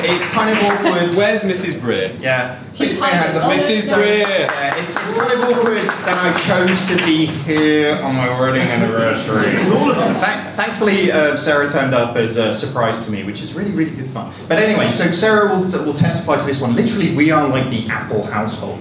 it's 0.04 0.32
kind 0.32 0.50
of 0.50 0.64
awkward. 0.64 1.16
where's 1.16 1.42
Mrs. 1.42 1.80
Breer? 1.80 2.20
Yeah, 2.20 2.62
please 2.74 2.92
put 2.98 3.08
your 3.08 3.16
hands 3.16 3.36
up. 3.36 3.50
Mrs. 3.50 3.92
Breer! 3.94 4.26
Yeah, 4.26 4.82
it's, 4.82 4.96
it's 4.96 5.18
kind 5.18 5.32
of 5.32 5.40
awkward 5.40 5.82
that 5.82 6.18
I 6.18 6.38
chose 6.46 6.86
to 6.88 6.96
be 7.04 7.26
here 7.26 7.96
on 7.96 8.14
my 8.14 8.28
wedding 8.40 8.62
anniversary. 8.62 9.52
Thank, 10.18 10.54
thankfully, 10.54 11.12
uh, 11.12 11.36
Sarah 11.36 11.70
turned 11.70 11.94
up 11.94 12.16
as 12.16 12.36
a 12.36 12.52
surprise 12.52 13.04
to 13.06 13.10
me, 13.10 13.24
which 13.24 13.42
is 13.42 13.54
really, 13.54 13.72
really 13.72 13.94
good 13.94 14.10
fun. 14.10 14.32
But 14.48 14.58
anyway, 14.58 14.90
so 14.90 15.04
Sarah 15.06 15.48
will, 15.48 15.64
will 15.84 15.94
testify 15.94 16.38
to 16.38 16.46
this 16.46 16.60
one. 16.60 16.74
Literally, 16.74 17.14
we 17.16 17.30
are 17.30 17.48
like 17.48 17.70
the 17.70 17.86
Apple 17.90 18.24
household. 18.24 18.78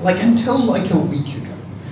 Like 0.00 0.22
until 0.22 0.58
like 0.58 0.90
a 0.90 0.98
week 0.98 1.36
ago. 1.36 1.50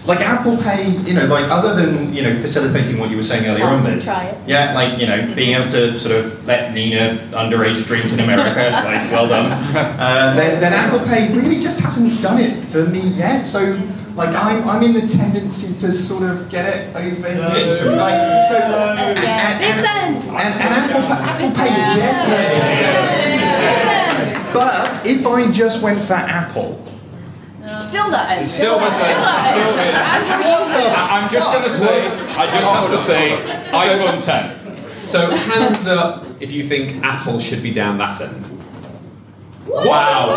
Like 0.09 0.21
Apple 0.21 0.57
Pay, 0.57 0.89
you 1.07 1.13
know, 1.13 1.27
like 1.27 1.51
other 1.51 1.75
than 1.77 2.15
you 2.15 2.23
know 2.23 2.35
facilitating 2.35 2.99
what 2.99 3.11
you 3.11 3.19
were 3.19 3.23
saying 3.23 3.45
earlier 3.47 3.67
on, 3.67 3.85
this, 3.85 4.05
try 4.07 4.25
it. 4.25 4.39
yeah, 4.49 4.73
like 4.75 4.99
you 4.99 5.07
know, 5.07 5.35
being 5.35 5.55
able 5.55 5.69
to 5.71 5.99
sort 5.99 6.15
of 6.17 6.47
let 6.47 6.73
Nina 6.73 7.19
underage 7.33 7.85
drink 7.87 8.07
in 8.07 8.19
America, 8.21 8.71
like 8.89 9.11
well 9.13 9.29
done. 9.29 9.53
Uh, 10.01 10.35
then, 10.35 10.61
then 10.61 10.73
Apple 10.73 11.01
Pay 11.07 11.29
really 11.37 11.61
just 11.61 11.81
hasn't 11.81 12.23
done 12.23 12.41
it 12.41 12.59
for 12.59 12.87
me 12.87 13.01
yet. 13.01 13.45
So 13.45 13.79
like 14.15 14.35
I'm, 14.35 14.67
I'm 14.67 14.83
in 14.83 14.95
the 14.95 15.07
tendency 15.07 15.75
to 15.75 15.93
sort 15.93 16.23
of 16.25 16.49
get 16.49 16.65
it 16.75 16.89
over 16.97 17.29
here. 17.29 17.43
Like 17.43 18.47
so, 18.49 18.57
and, 18.57 19.19
and, 19.19 19.21
and, 19.21 20.25
and 20.25 20.55
Apple, 20.81 21.03
Pa- 21.03 21.21
Apple 21.21 21.51
Pay 21.51 21.69
definitely. 22.01 23.69
But 24.55 25.05
if 25.07 25.27
I 25.27 25.51
just 25.53 25.83
went 25.83 26.03
for 26.03 26.15
Apple, 26.15 26.83
Still 27.89 28.11
that. 28.11 28.49
Still 28.51 28.79
the 28.79 28.91
same. 28.91 29.17
Still 29.17 29.73
here. 29.79 29.95
I- 29.97 31.09
I'm 31.23 31.33
just 31.33 31.53
going 31.53 31.65
to 31.65 31.71
say, 31.71 32.07
I 32.37 32.47
just 32.51 32.65
have 32.65 32.91
to 32.91 32.99
say, 32.99 33.39
iPhone 33.71 34.23
10. 34.23 35.07
So, 35.07 35.31
hands 35.35 35.89
up 35.89 36.27
if 36.41 36.53
you 36.53 36.65
think 36.65 37.03
Apple 37.03 37.41
should 37.41 37.63
be 37.63 37.73
down 37.73 37.97
that 37.99 38.21
end. 38.21 38.45
Wow! 39.67 40.37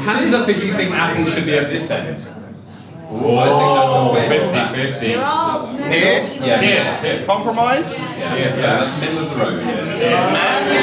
hands 0.00 0.32
up 0.34 0.48
if 0.48 0.62
you 0.64 0.72
think 0.72 0.92
Apple 0.94 1.24
should 1.24 1.44
be 1.46 1.54
at 1.58 1.68
this 1.70 1.90
end. 1.90 2.26
Oh, 3.12 3.38
I 3.38 3.48
think 3.48 3.74
that's 3.74 3.94
a 3.96 4.02
win. 4.12 4.52
50 4.52 4.74
50. 4.82 5.06
here, 5.06 5.16
Yeah, 6.46 6.60
yeah, 6.60 7.00
here, 7.02 7.26
compromise. 7.26 7.98
yeah, 7.98 8.36
yeah. 8.36 8.50
So 8.52 8.62
that's 8.62 9.00
middle 9.00 9.18
of 9.24 9.30
the 9.30 9.36
road. 9.36 9.62
Yeah. 9.64 10.20
Okay, 10.70 10.76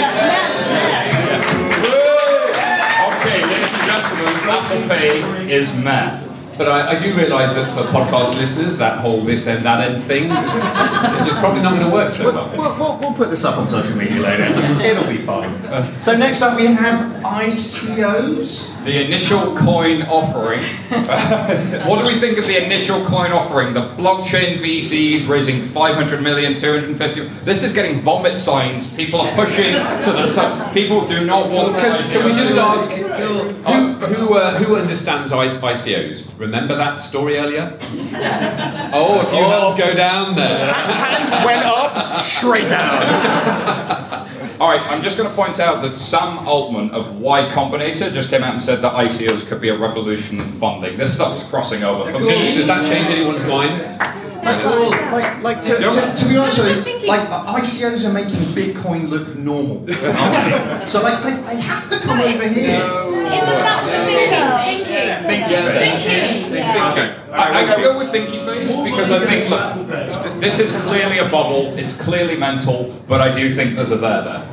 ladies 0.67 1.03
and 1.03 1.11
gentlemen, 1.11 1.66
Apple 4.27 4.87
Pay 4.89 5.51
is 5.51 5.75
meh. 5.77 6.26
But 6.57 6.67
I, 6.69 6.97
I 6.97 6.99
do 6.99 7.13
realise 7.15 7.53
that 7.53 7.71
for 7.75 7.83
podcast 7.91 8.39
listeners, 8.39 8.77
that 8.79 8.99
whole 8.99 9.21
this 9.21 9.47
end, 9.47 9.63
that 9.65 9.87
end 9.89 10.01
thing 10.03 10.31
is, 10.31 10.55
is 10.55 11.27
just 11.27 11.39
probably 11.39 11.61
not 11.61 11.73
going 11.73 11.85
to 11.87 11.93
work 11.93 12.11
so 12.11 12.31
well. 12.31 12.49
We'll, 12.57 12.77
we'll, 12.79 12.97
we'll 12.97 13.13
put 13.13 13.29
this 13.29 13.45
up 13.45 13.57
on 13.57 13.67
social 13.67 13.95
media 13.95 14.19
later. 14.21 14.45
It'll 14.81 15.07
be 15.07 15.17
fine. 15.17 15.53
So 16.01 16.17
next 16.17 16.41
up 16.41 16.57
we 16.57 16.65
have 16.65 17.21
ICOs. 17.23 18.83
The 18.85 19.05
initial 19.05 19.55
coin 19.55 20.01
offering. 20.03 20.61
what 21.87 21.99
do 21.99 22.05
we 22.05 22.19
think 22.19 22.37
of 22.37 22.47
the 22.47 22.63
initial 22.63 23.03
coin 23.05 23.31
offering? 23.31 23.73
The 23.73 23.89
blockchain 23.95 24.57
VCs 24.57 25.27
raising 25.27 25.61
500 25.61 26.21
million, 26.23 26.55
250. 26.55 27.27
This 27.43 27.63
is 27.63 27.73
getting 27.73 27.99
vomit 28.01 28.39
signs. 28.39 28.95
People 28.95 29.21
are 29.21 29.35
pushing 29.35 29.73
to 29.73 30.11
the 30.13 30.27
side. 30.27 30.73
People 30.73 31.05
do 31.05 31.25
not 31.25 31.51
want. 31.53 31.77
Can, 31.79 32.09
can 32.09 32.25
we 32.25 32.31
just 32.31 32.57
ask 32.57 32.91
who 32.93 33.97
who 34.07 34.37
uh, 34.37 34.57
who 34.59 34.75
understands 34.77 35.33
ICOs? 35.33 36.37
Remember 36.47 36.77
that 36.77 37.01
story 37.01 37.37
earlier? 37.37 37.77
Oh, 38.89 39.19
a 39.19 39.25
few 39.25 39.43
hands 39.43 39.77
go 39.77 39.93
down 39.93 40.33
there. 40.33 40.73
Hand 40.73 41.45
went 41.45 41.65
up, 41.65 42.21
straight 42.21 42.69
down. 42.69 43.01
All 44.61 44.69
right, 44.69 44.81
I'm 44.89 45.03
just 45.03 45.17
going 45.17 45.29
to 45.29 45.35
point 45.35 45.59
out 45.59 45.81
that 45.81 45.97
Sam 45.97 46.47
Altman 46.47 46.91
of 46.91 47.19
Y 47.19 47.47
Combinator 47.49 48.11
just 48.13 48.29
came 48.29 48.43
out 48.43 48.53
and 48.53 48.61
said 48.63 48.81
that 48.81 48.93
ICOs 48.93 49.45
could 49.45 49.59
be 49.59 49.69
a 49.69 49.77
revolution 49.77 50.39
in 50.39 50.45
funding. 50.53 50.97
This 50.97 51.15
stuff 51.15 51.37
is 51.37 51.43
crossing 51.43 51.83
over. 51.83 52.09
For 52.09 52.19
me, 52.19 52.55
Does 52.55 52.67
that 52.67 52.87
change 52.87 53.09
anyone's 53.09 53.45
mind? 53.45 53.81
Like, 54.41 55.43
like 55.43 55.61
to, 55.63 55.75
to, 55.75 56.13
to 56.15 56.29
be 56.29 56.37
honest 56.37 56.59
with 56.59 56.87
you, 56.87 57.07
like 57.07 57.29
uh, 57.29 57.55
ICOs 57.57 58.07
are 58.09 58.13
making 58.13 58.39
Bitcoin 58.55 59.09
look 59.09 59.35
normal. 59.35 59.85
so 60.87 61.01
like 61.03 61.21
they, 61.23 61.33
they 61.53 61.61
have 61.61 61.89
to 61.89 61.99
come 61.99 62.21
over 62.21 62.47
here. 62.47 62.79
Okay. 66.91 67.15
I, 67.31 67.73
I 67.73 67.81
go 67.81 67.97
with 67.97 68.09
Thinky 68.09 68.43
Face 68.45 68.75
because 68.81 69.11
I 69.11 69.25
think, 69.25 69.49
look, 69.49 70.41
this 70.41 70.59
is 70.59 70.81
clearly 70.83 71.19
a 71.19 71.27
bubble, 71.29 71.77
it's 71.77 72.01
clearly 72.01 72.37
mental, 72.37 72.95
but 73.07 73.21
I 73.21 73.33
do 73.33 73.53
think 73.53 73.75
there's 73.75 73.91
a 73.91 73.97
there 73.97 74.21
there. 74.21 74.47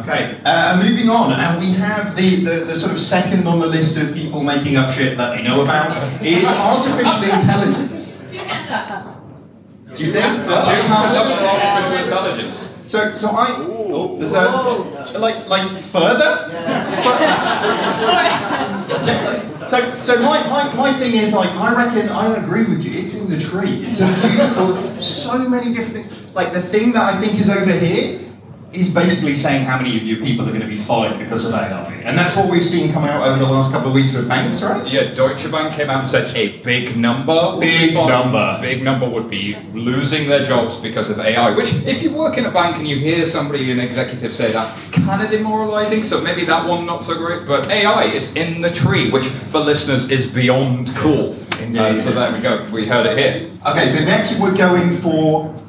Okay, 0.00 0.40
uh, 0.46 0.80
moving 0.82 1.10
on, 1.10 1.32
and 1.32 1.60
we 1.60 1.72
have 1.74 2.16
the, 2.16 2.36
the, 2.36 2.64
the 2.64 2.76
sort 2.76 2.92
of 2.92 3.00
second 3.00 3.46
on 3.46 3.60
the 3.60 3.66
list 3.66 3.98
of 3.98 4.14
people 4.14 4.42
making 4.42 4.76
up 4.76 4.90
shit 4.90 5.18
that 5.18 5.36
they 5.36 5.42
know 5.42 5.60
about 5.60 5.94
is 6.22 6.46
artificial 6.48 7.24
intelligence. 7.24 8.30
Do 8.30 8.36
you 10.06 10.10
think? 10.10 10.36
Choose 10.36 10.46
hands 10.46 10.48
up 10.48 11.38
for 11.38 11.44
artificial 11.44 12.04
intelligence. 12.04 12.82
So, 12.86 13.14
so 13.16 13.28
I. 13.28 13.48
Oh, 13.58 14.16
there's 14.18 14.32
a 14.32 15.18
like 15.18 15.46
like 15.48 15.80
further. 15.82 16.48
Yeah, 19.04 19.41
so, 19.66 19.78
so 20.02 20.20
my, 20.22 20.46
my, 20.48 20.74
my 20.74 20.92
thing 20.92 21.14
is 21.14 21.34
like 21.34 21.50
I 21.50 21.74
reckon 21.74 22.08
I 22.10 22.36
agree 22.36 22.64
with 22.64 22.84
you. 22.84 22.92
It's 22.94 23.18
in 23.18 23.30
the 23.30 23.38
tree. 23.38 23.86
It's 23.86 24.00
a 24.00 24.06
beautiful. 24.26 24.98
so 24.98 25.48
many 25.48 25.72
different 25.74 26.06
things. 26.06 26.34
Like 26.34 26.52
the 26.52 26.62
thing 26.62 26.92
that 26.92 27.14
I 27.14 27.20
think 27.20 27.38
is 27.38 27.50
over 27.50 27.72
here 27.72 28.20
is 28.72 28.94
basically 28.94 29.36
saying 29.36 29.64
how 29.64 29.76
many 29.76 29.96
of 29.96 30.02
you 30.02 30.16
people 30.22 30.44
are 30.46 30.48
going 30.48 30.62
to 30.62 30.66
be 30.66 30.78
fired 30.78 31.18
because 31.18 31.46
of 31.46 31.54
AI, 31.54 31.92
and 32.04 32.16
that's 32.16 32.36
what 32.36 32.50
we've 32.50 32.64
seen 32.64 32.92
come 32.92 33.04
out 33.04 33.26
over 33.26 33.38
the 33.38 33.50
last 33.50 33.72
couple 33.72 33.88
of 33.88 33.94
weeks 33.94 34.14
with 34.14 34.28
banks, 34.28 34.62
right? 34.62 34.86
Yeah, 34.90 35.14
Deutsche 35.14 35.50
Bank 35.50 35.74
came 35.74 35.90
out 35.90 36.00
and 36.00 36.08
said 36.08 36.34
a 36.36 36.58
big 36.58 36.96
number. 36.96 37.58
Big 37.60 37.94
number. 37.94 38.58
Big 38.60 38.82
number 38.82 39.08
would 39.08 39.28
be 39.28 39.56
losing 39.72 40.28
their 40.28 40.44
jobs 40.44 40.78
because 40.78 41.10
of 41.10 41.18
AI. 41.18 41.50
Which, 41.54 41.74
if 41.86 42.02
you 42.02 42.12
work 42.12 42.38
in 42.38 42.46
a 42.46 42.50
bank 42.50 42.76
and 42.76 42.88
you 42.88 42.96
hear 42.98 43.26
somebody, 43.26 43.70
an 43.70 43.80
executive, 43.80 44.34
say 44.34 44.52
that, 44.52 44.76
kind 44.92 45.22
of 45.22 45.30
demoralizing. 45.30 46.04
So 46.04 46.20
maybe 46.20 46.44
that 46.46 46.66
one 46.66 46.86
not 46.86 47.02
so 47.02 47.16
great. 47.16 47.46
But 47.46 47.68
AI, 47.68 48.04
it's 48.04 48.34
in 48.34 48.60
the 48.60 48.70
tree, 48.70 49.10
which 49.10 49.26
for 49.26 49.60
listeners 49.60 50.10
is 50.10 50.30
beyond 50.30 50.94
cool. 50.96 51.36
Uh, 51.74 51.96
so 51.96 52.10
there 52.10 52.32
we 52.32 52.40
go. 52.40 52.68
We 52.72 52.86
heard 52.86 53.06
it 53.06 53.16
here. 53.16 53.50
Okay, 53.66 53.86
so 53.88 54.04
next 54.04 54.40
we're 54.40 54.56
going 54.56 54.90
for. 54.92 55.61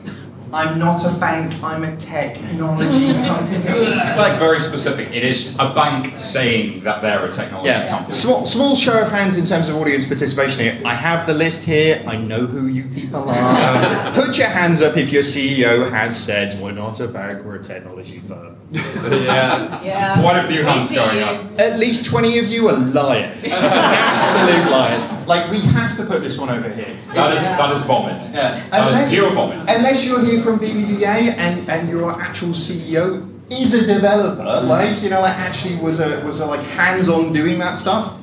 I'm 0.53 0.77
not 0.77 1.03
a 1.05 1.17
bank. 1.19 1.51
I'm 1.63 1.83
a 1.83 1.95
technology 1.97 3.13
company. 3.27 3.57
Like 3.65 4.17
like 4.17 4.39
very 4.39 4.59
specific. 4.59 5.09
It 5.11 5.23
is 5.23 5.57
a 5.59 5.73
bank 5.73 6.17
saying 6.17 6.83
that 6.83 7.01
they're 7.01 7.25
a 7.25 7.31
technology 7.31 7.69
Yeah. 7.69 7.89
company. 7.89 8.13
Small, 8.13 8.45
small 8.45 8.75
show 8.75 9.01
of 9.01 9.09
hands 9.09 9.37
in 9.37 9.45
terms 9.45 9.67
of 9.69 9.75
audience 9.77 10.05
participation 10.07 10.59
here. 10.63 10.79
I 10.85 10.93
have 10.93 11.25
the 11.25 11.33
list 11.33 11.63
here. 11.65 12.03
I 12.07 12.17
know 12.17 12.45
who 12.45 12.67
you 12.67 12.83
people 12.93 13.27
are. 13.29 14.13
Put 14.21 14.37
your 14.37 14.47
hands 14.49 14.81
up 14.81 14.95
if 14.95 15.11
your 15.11 15.23
CEO 15.23 15.89
has 15.89 16.21
said, 16.23 16.59
We're 16.61 16.71
not 16.71 16.99
a 16.99 17.07
bank, 17.07 17.43
we're 17.43 17.55
a 17.55 17.63
technology 17.63 18.19
firm. 18.19 18.55
Yeah. 18.73 19.81
Yeah. 19.83 20.21
Quite 20.21 20.37
a 20.43 20.47
few 20.47 20.59
We 20.59 20.65
hands 20.65 20.91
going 20.91 21.17
you. 21.17 21.23
up. 21.23 21.61
At 21.61 21.79
least 21.79 22.05
20 22.07 22.39
of 22.39 22.47
you 22.47 22.67
are 22.69 22.77
liars. 22.77 23.51
Absolute 23.53 24.71
liars. 24.71 25.27
Like, 25.27 25.49
we 25.51 25.59
have 25.59 25.95
to 25.97 26.05
put 26.05 26.23
this 26.23 26.37
one 26.39 26.49
over 26.49 26.69
here. 26.69 26.95
That 27.13 27.29
is 27.29 27.35
It's- 27.35 27.57
that 27.57 27.71
is 27.75 27.83
vomit. 27.83 28.23
Yeah. 28.33 28.67
That 28.71 29.03
is 29.03 29.13
pure 29.13 29.31
vomit. 29.31 29.59
unless 29.69 30.05
you're 30.05 30.23
here 30.25 30.41
from 30.41 30.59
BBVA 30.59 31.35
and, 31.37 31.69
and 31.69 31.89
your 31.89 32.11
actual 32.19 32.49
CEO 32.49 33.29
is 33.49 33.73
a 33.75 33.85
developer, 33.85 34.41
mm. 34.41 34.67
like, 34.67 35.03
you 35.03 35.09
know, 35.09 35.21
like 35.21 35.37
actually 35.37 35.75
was 35.77 35.99
a, 35.99 36.23
was 36.25 36.39
a, 36.39 36.45
like 36.45 36.61
hands-on 36.61 37.33
doing 37.33 37.59
that 37.59 37.77
stuff, 37.77 38.17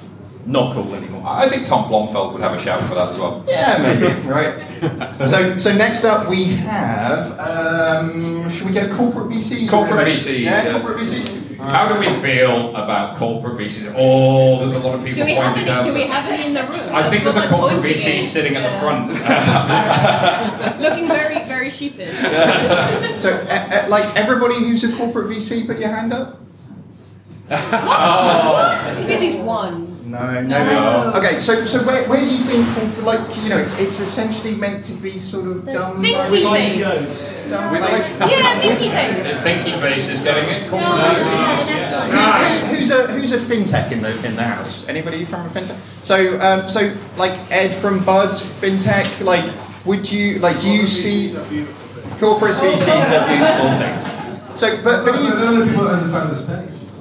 not 0.46 0.74
cool 0.74 0.92
anymore. 0.94 1.22
I 1.24 1.48
think 1.48 1.66
Tom 1.66 1.88
Blomfield 1.88 2.32
would 2.32 2.42
have 2.42 2.54
a 2.54 2.60
shout 2.60 2.82
for 2.88 2.94
that 2.96 3.10
as 3.10 3.18
well. 3.18 3.44
Yeah, 3.46 3.76
maybe, 3.82 4.06
right? 4.28 4.66
So, 5.26 5.58
so 5.58 5.76
next 5.76 6.04
up 6.04 6.28
we 6.30 6.44
have, 6.46 7.38
um, 7.38 8.48
should 8.50 8.68
we 8.68 8.72
go 8.72 8.88
corporate 8.94 9.28
VCs? 9.30 9.68
Corporate 9.68 10.00
innovation? 10.08 10.34
VCs, 10.34 10.40
Yeah, 10.40 10.64
yeah. 10.64 10.72
corporate 10.72 10.98
VCs. 10.98 11.56
How 11.58 11.92
do 11.92 11.98
we 12.00 12.08
feel 12.22 12.70
about 12.74 13.16
corporate 13.18 13.58
VCs? 13.58 13.92
Oh, 13.96 14.60
there's 14.60 14.74
a 14.74 14.78
lot 14.78 14.94
of 14.98 15.04
people 15.04 15.20
Do 15.20 15.24
we 15.26 15.34
have 15.34 15.52
pointing 15.54 15.68
any? 15.68 15.74
down. 15.74 15.84
Do 15.84 15.92
we 15.94 16.06
have 16.06 16.26
any 16.32 16.46
in 16.46 16.54
the 16.54 16.62
room? 16.62 16.80
I 16.94 17.02
think 17.10 17.22
there's 17.24 17.36
a 17.36 17.46
corporate 17.48 17.82
VC 17.82 18.24
sitting 18.24 18.56
at 18.56 18.72
the 18.72 18.78
front. 18.78 19.10
Looking 20.80 21.06
very, 21.06 21.44
very 21.44 21.68
sheepish. 21.68 22.16
So, 23.20 23.30
uh, 23.30 23.84
uh, 23.84 23.86
like 23.90 24.16
everybody 24.16 24.54
who's 24.54 24.82
a 24.84 24.96
corporate 24.96 25.28
VC, 25.28 25.66
put 25.66 25.78
your 25.78 25.90
hand 25.90 26.14
up. 26.14 26.38
What? 27.48 27.60
At 29.10 29.20
least 29.20 29.38
one. 29.40 29.88
No, 30.10 30.40
no. 30.40 30.42
no. 30.42 31.12
Okay, 31.14 31.38
so 31.38 31.64
so 31.66 31.86
where, 31.86 32.02
where 32.08 32.18
do 32.20 32.26
you 32.26 32.42
think 32.44 32.66
corporate, 32.74 33.04
like 33.04 33.42
you 33.44 33.48
know 33.48 33.58
it's 33.58 33.78
it's 33.78 34.00
essentially 34.00 34.56
meant 34.56 34.82
to 34.84 34.94
be 35.00 35.18
sort 35.20 35.46
of 35.46 35.64
done 35.66 36.02
thinky 36.02 36.42
by 36.44 36.58
face. 36.60 37.30
done 37.48 37.70
With 37.72 37.82
like- 37.82 38.30
Yeah, 38.30 38.60
thinky 38.60 38.90
face. 38.90 39.24
The 39.24 39.38
thinky 39.48 39.80
face 39.80 40.08
is 40.08 40.20
getting 40.22 40.48
it. 40.48 40.68
Corporate 40.68 41.22
VCs. 41.22 41.90
Who- 42.10 42.74
who's 42.74 42.90
a 42.90 43.06
who's 43.06 43.32
a 43.32 43.38
fintech 43.38 43.92
in 43.92 44.02
the 44.02 44.10
in 44.26 44.34
the 44.34 44.42
house? 44.42 44.88
Anybody 44.88 45.24
from 45.24 45.46
a 45.46 45.48
fintech? 45.48 45.78
So 46.02 46.40
um, 46.40 46.68
so 46.68 46.92
like 47.16 47.38
Ed 47.52 47.72
from 47.74 48.02
Buds 48.04 48.42
fintech, 48.42 49.06
like 49.24 49.44
would 49.86 50.10
you 50.10 50.40
like 50.40 50.58
do 50.60 50.70
you 50.70 50.88
see 50.88 51.34
corporate 52.18 52.54
VCs 52.54 53.14
are 53.14 53.26
beautiful 53.30 53.70
things? 53.78 54.58
So 54.60 54.82
but 54.82 55.04
but 55.04 55.14
he's, 55.14 55.40
None 55.40 55.54
of 55.54 55.66
the 55.66 55.70
people 55.70 55.88
understand 55.88 56.30
the 56.30 56.34
space. 56.34 57.00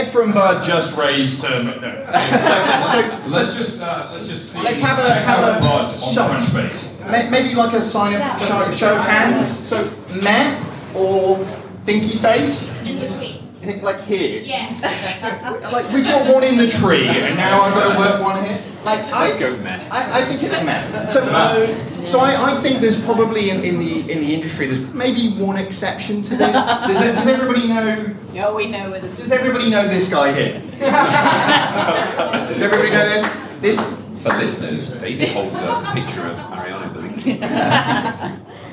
Ed 0.00 0.10
from 0.10 0.32
Bud 0.32 0.64
just 0.64 0.96
raised 0.96 1.44
um, 1.44 1.66
no. 1.66 2.04
so, 2.06 3.26
so, 3.26 3.38
Let's 3.38 3.54
just 3.56 3.82
uh, 3.82 4.08
let's 4.12 4.26
just 4.26 4.52
see. 4.52 4.62
Let's 4.62 4.80
have 4.82 4.98
a- 4.98 5.06
check 5.08 5.24
have 5.24 5.38
out 5.40 5.58
a- 5.60 5.64
mods 5.64 6.12
shot. 6.14 6.30
on 6.30 6.38
space. 6.38 7.02
May- 7.10 7.28
Maybe 7.28 7.54
like 7.54 7.74
a 7.74 7.82
sign 7.82 8.14
of 8.14 8.40
show, 8.40 8.70
show 8.70 8.96
of 8.96 9.02
hands. 9.04 9.46
So 9.46 9.84
meh 10.22 10.58
or 10.94 11.38
thinky 11.84 12.18
face. 12.18 12.70
In 12.82 12.98
between. 12.98 13.48
I 13.62 13.66
think 13.66 13.82
like 13.82 14.00
here. 14.04 14.40
Yeah. 14.42 14.76
Like 15.70 15.92
we've 15.92 16.04
got 16.04 16.32
one 16.32 16.42
in 16.44 16.56
the 16.56 16.68
tree, 16.70 17.06
and 17.06 17.36
now 17.36 17.60
I've 17.62 17.74
got 17.74 17.92
to 17.92 17.98
work 17.98 18.20
one 18.22 18.44
here. 18.44 18.58
Like 18.84 19.00
I, 19.12 19.24
Let's 19.26 19.38
go 19.38 19.54
meh. 19.58 19.88
I, 19.90 20.20
I 20.20 20.24
think 20.24 20.42
it's 20.42 20.64
meh. 20.64 21.08
So, 21.08 21.20
so 22.04 22.20
I, 22.20 22.52
I 22.52 22.54
think 22.56 22.80
there's 22.80 23.04
probably 23.04 23.50
in, 23.50 23.64
in 23.64 23.78
the 23.78 24.10
in 24.10 24.20
the 24.20 24.34
industry 24.34 24.66
there's 24.66 24.92
maybe 24.94 25.30
one 25.42 25.56
exception 25.56 26.22
to 26.22 26.36
this. 26.36 26.52
Does, 26.52 27.02
it, 27.06 27.14
does 27.14 27.28
everybody 27.28 27.68
know? 27.68 28.14
No, 28.34 28.54
we 28.54 28.68
know 28.68 28.90
this 29.00 29.18
Does 29.18 29.32
everybody 29.32 29.70
know 29.70 29.86
this 29.88 30.12
guy 30.12 30.32
here? 30.32 30.60
does 30.80 32.62
everybody 32.62 32.90
know 32.90 33.08
this? 33.08 33.26
This 33.60 34.08
For 34.22 34.30
listeners, 34.36 35.00
David 35.00 35.28
holds 35.30 35.62
a 35.62 35.90
picture 35.92 36.26
of 36.26 36.38
Mariano 36.50 36.92
Belinky. 36.92 37.38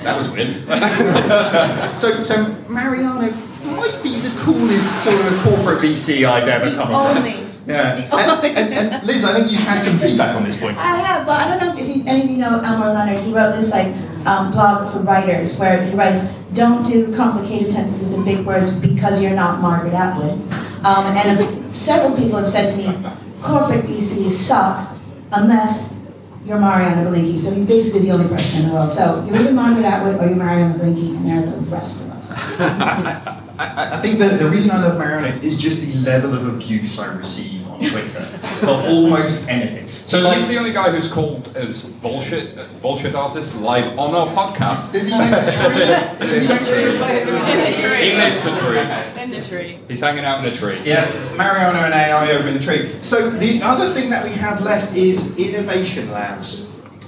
That 0.04 0.16
was 0.18 0.30
weird. 0.30 0.56
so, 2.00 2.24
so 2.24 2.56
Mariano 2.70 3.32
might 3.76 4.00
be 4.04 4.20
the 4.20 4.34
coolest 4.40 5.04
sort 5.04 5.20
of 5.20 5.40
corporate 5.40 5.80
VC 5.80 6.24
I've 6.24 6.48
ever 6.48 6.74
come 6.76 6.90
across. 6.90 7.18
Only. 7.18 7.47
Yeah. 7.68 8.08
And, 8.48 8.74
and, 8.74 8.94
and 8.94 9.06
Liz, 9.06 9.26
I 9.26 9.34
think 9.34 9.52
you've 9.52 9.62
had 9.62 9.82
some 9.82 9.98
feedback 10.00 10.36
on 10.36 10.44
this 10.44 10.62
point. 10.62 10.78
I 10.78 10.98
have, 10.98 11.28
but 11.28 11.36
I 11.40 11.58
don't 11.58 11.76
know 11.76 11.82
if 11.82 11.96
you, 11.96 12.04
any 12.08 12.24
of 12.24 12.30
you 12.30 12.38
know 12.38 12.62
Elmore 12.62 12.94
Leonard. 12.94 13.20
He 13.24 13.34
wrote 13.34 13.52
this 13.52 13.72
like 13.72 13.94
um, 14.26 14.52
blog 14.52 14.92
for 14.92 15.00
writers 15.00 15.60
where 15.60 15.84
he 15.84 15.94
writes, 15.96 16.24
"Don't 16.54 16.86
do 16.86 17.14
complicated 17.14 17.74
sentences 17.74 18.14
and 18.14 18.24
big 18.24 18.46
words 18.46 18.80
because 18.80 19.22
you're 19.22 19.36
not 19.36 19.60
Margaret 19.60 19.94
Atwood." 19.94 20.40
Um, 20.86 21.06
and 21.18 21.76
several 21.76 22.16
people 22.16 22.38
have 22.40 22.48
said 22.48 22.72
to 22.72 22.78
me, 22.78 23.10
"Corporate 23.42 23.86
VCs 23.86 24.32
suck 24.32 24.96
unless 25.34 26.08
you're 26.46 26.60
Mariano 26.60 27.04
Belinky." 27.04 27.38
So 27.38 27.54
he's 27.54 27.68
basically 27.68 28.08
the 28.08 28.12
only 28.12 28.28
person 28.28 28.62
in 28.64 28.70
the 28.70 28.76
world. 28.76 28.92
So 28.92 29.24
you're 29.26 29.36
either 29.36 29.54
Margaret 29.54 29.86
Atwood 29.86 30.22
or 30.22 30.28
you're 30.28 30.38
Mariano 30.38 30.78
Belinky, 30.78 31.18
and 31.18 31.28
they're 31.28 31.46
the 31.46 31.58
rest 31.70 32.02
of 32.02 32.12
us. 32.12 33.44
I, 33.58 33.98
I 33.98 34.02
think 34.02 34.20
the, 34.20 34.30
the 34.30 34.50
reason 34.50 34.72
I 34.72 34.82
love 34.82 34.98
Mariano 34.98 35.40
is 35.42 35.58
just 35.58 35.86
the 35.86 36.10
level 36.10 36.34
of 36.34 36.56
abuse 36.56 37.00
I 37.00 37.14
receive 37.16 37.68
on 37.68 37.78
on 37.78 37.90
Twitter 37.90 38.24
for 38.60 38.70
almost 38.70 39.48
anything. 39.48 39.88
So, 40.06 40.22
like, 40.22 40.38
He's 40.38 40.48
the 40.48 40.58
only 40.58 40.72
guy 40.72 40.90
who's 40.92 41.12
called 41.12 41.56
as 41.56 41.86
bullshit 41.86 42.58
bullshit 42.82 43.14
artist 43.14 43.60
live 43.62 43.98
on 44.00 44.16
our 44.16 44.28
podcast. 44.28 44.94
does 44.94 45.08
he 45.08 45.18
make 45.18 45.32
the 45.32 45.52
tree? 45.52 46.18
Does 46.28 46.42
he 46.42 46.48
make 46.48 46.60
the 46.60 46.66
tree? 46.66 47.22
In 47.52 47.72
the 47.72 47.80
tree. 47.80 48.10
He 48.10 48.16
lives 48.16 48.44
the 48.44 48.56
tree. 48.56 49.22
In 49.22 49.30
the 49.30 49.42
tree. 49.48 49.80
He's 49.88 50.00
hanging 50.00 50.26
out 50.26 50.44
in 50.44 50.50
the 50.50 50.56
tree. 50.58 50.80
Yeah, 50.86 51.06
Mariano 51.36 51.80
and 51.80 51.94
AI 51.94 52.32
over 52.32 52.48
in 52.48 52.54
the 52.54 52.60
tree. 52.60 52.92
So 53.02 53.30
the 53.30 53.62
other 53.62 53.90
thing 53.94 54.10
that 54.10 54.24
we 54.24 54.32
have 54.32 54.62
left 54.62 54.96
is 54.96 55.38
innovation 55.38 56.10
labs. 56.12 56.64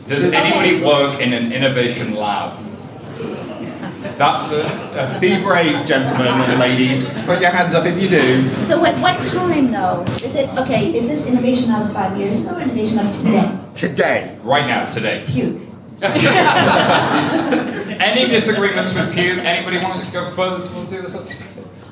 Does 0.08 0.24
Does- 0.24 0.34
anybody 0.34 0.84
work 0.84 1.22
in 1.22 1.34
an 1.34 1.52
innovation 1.52 2.16
lab? 2.16 2.60
That's 4.02 4.52
a, 4.52 5.18
Be 5.20 5.42
brave, 5.44 5.86
gentlemen 5.86 6.28
and 6.28 6.60
ladies. 6.60 7.14
Put 7.24 7.42
your 7.42 7.52
hands 7.52 7.76
up 7.76 7.86
if 7.86 8.02
you 8.02 8.10
do. 8.10 8.42
So 8.64 8.80
what, 8.80 8.96
what 9.00 9.22
time 9.22 9.72
though? 9.72 10.04
Is 10.24 10.36
it, 10.36 10.50
okay, 10.58 10.96
is 10.96 11.08
this 11.08 11.28
Innovation 11.30 11.70
Labs 11.70 11.92
five 11.92 12.18
years 12.18 12.40
ago 12.42 12.56
or 12.58 12.62
Innovation 12.62 12.98
Labs 12.98 13.22
today? 13.22 13.60
Today. 13.76 14.38
right 14.44 14.66
now, 14.68 14.88
today. 14.88 15.24
Puke. 15.28 15.62
Any 18.00 18.30
disagreements 18.30 18.96
with 18.96 19.14
Puke? 19.14 19.40
Anybody 19.40 19.78
want 19.80 20.04
to 20.04 20.12
go 20.12 20.32
further 20.32 20.66
towards 20.68 20.92
the 20.92 21.00
other 21.00 21.10
side? 21.10 21.36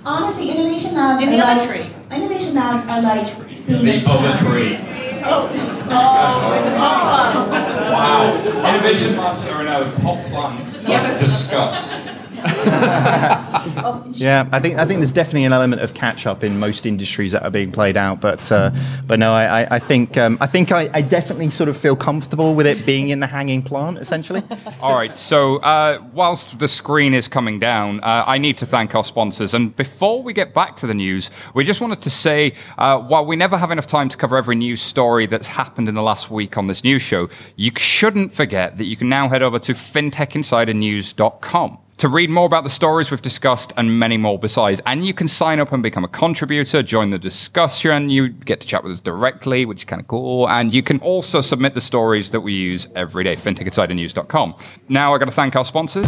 Honestly, 0.05 0.51
Innovation 0.51 0.95
Labs 0.95 1.23
In 1.23 1.29
are 1.29 1.31
the 1.33 1.43
other 1.45 1.83
like. 1.83 1.91
Innovation 2.11 2.55
Labs 2.55 2.87
are 2.87 3.01
like 3.01 3.47
being 3.47 3.56
The 3.67 4.03
other 4.07 4.37
tree. 4.37 4.79
Oh, 5.25 5.51
oh, 5.89 6.69
oh, 6.79 7.91
Wow. 7.91 8.69
Innovation 8.69 9.17
labs 9.17 9.45
are 9.49 9.61
in 9.61 9.67
a 9.67 9.89
hot 9.99 10.23
plant 10.27 11.13
of 11.13 11.19
disgust. 11.19 12.07
Yeah, 14.13 14.47
I 14.51 14.59
think 14.59 14.77
I 14.77 14.85
think 14.85 14.99
there's 14.99 15.11
definitely 15.11 15.43
an 15.45 15.53
element 15.53 15.81
of 15.81 15.93
catch 15.93 16.25
up 16.25 16.43
in 16.43 16.59
most 16.59 16.85
industries 16.85 17.31
that 17.33 17.43
are 17.43 17.51
being 17.51 17.71
played 17.71 17.97
out, 17.97 18.19
but 18.21 18.51
uh, 18.51 18.71
but 19.05 19.19
no, 19.19 19.33
I, 19.33 19.63
I- 19.63 19.67
I 19.75 19.79
think 19.79 20.17
um, 20.17 20.37
I 20.41 20.47
think 20.47 20.71
I, 20.71 20.89
I 20.93 21.01
definitely 21.01 21.51
sort 21.51 21.69
of 21.69 21.77
feel 21.77 21.95
comfortable 21.95 22.55
with 22.55 22.65
it 22.65 22.85
being 22.85 23.09
in 23.09 23.19
the 23.19 23.27
hanging 23.27 23.61
plant, 23.61 23.97
essentially. 23.99 24.41
All 24.81 24.95
right, 24.95 25.15
so 25.17 25.57
uh, 25.57 26.01
whilst 26.13 26.57
the 26.59 26.67
screen 26.67 27.13
is 27.13 27.27
coming 27.27 27.59
down, 27.59 27.99
uh, 27.99 28.23
I 28.25 28.37
need 28.39 28.57
to 28.57 28.65
thank 28.65 28.95
our 28.95 29.03
sponsors. 29.03 29.53
And 29.53 29.75
before 29.75 30.23
we 30.23 30.33
get 30.33 30.53
back 30.53 30.75
to 30.77 30.87
the 30.87 30.93
news, 30.95 31.29
we 31.53 31.63
just 31.63 31.81
wanted 31.81 32.01
to 32.01 32.09
say 32.09 32.53
uh, 32.77 32.97
while 32.99 33.25
we 33.25 33.35
never 33.35 33.57
have 33.57 33.71
enough 33.71 33.87
time 33.87 34.09
to 34.09 34.17
cover 34.17 34.37
every 34.37 34.55
news 34.55 34.81
story 34.81 35.25
that's 35.27 35.47
happened 35.47 35.89
in 35.89 35.95
the 35.95 36.01
last 36.01 36.31
week 36.31 36.57
on 36.57 36.67
this 36.67 36.83
news 36.83 37.01
show, 37.01 37.29
you 37.57 37.71
shouldn't 37.77 38.33
forget 38.33 38.77
that 38.77 38.85
you 38.85 38.95
can 38.95 39.09
now 39.09 39.27
head 39.29 39.43
over 39.43 39.59
to 39.59 39.73
fintechinsidernews.com. 39.73 41.77
To 41.97 42.07
read 42.07 42.29
more 42.29 42.45
about 42.45 42.63
the 42.63 42.69
stories 42.69 43.09
we've 43.09 43.23
discussed 43.23 43.73
and 43.75 43.97
many 43.97 44.17
more 44.17 44.37
besides, 44.37 44.79
and 44.85 45.03
you 45.03 45.15
can 45.15 45.27
sign 45.27 45.59
up 45.59 45.71
and 45.71 45.81
become 45.81 46.03
a 46.03 46.07
contributor, 46.07 46.83
join 46.83 47.09
the 47.09 47.17
discussion. 47.17 48.11
You 48.11 48.29
get 48.29 48.61
to 48.61 48.67
chat 48.67 48.83
with 48.83 48.91
us 48.91 48.99
directly, 48.99 49.65
which 49.65 49.79
is 49.79 49.85
kind 49.85 49.99
of 49.99 50.07
cool. 50.07 50.47
And 50.47 50.75
you 50.75 50.83
can 50.83 50.99
also 50.99 51.41
submit 51.41 51.73
the 51.73 51.81
stories 51.81 52.29
that 52.29 52.41
we 52.41 52.53
use 52.53 52.87
every 52.93 53.23
day, 53.23 53.35
fintechinsidernews.com. 53.35 54.55
Now 54.89 55.15
I've 55.15 55.19
got 55.19 55.25
to 55.25 55.31
thank 55.31 55.55
our 55.55 55.65
sponsors. 55.65 56.05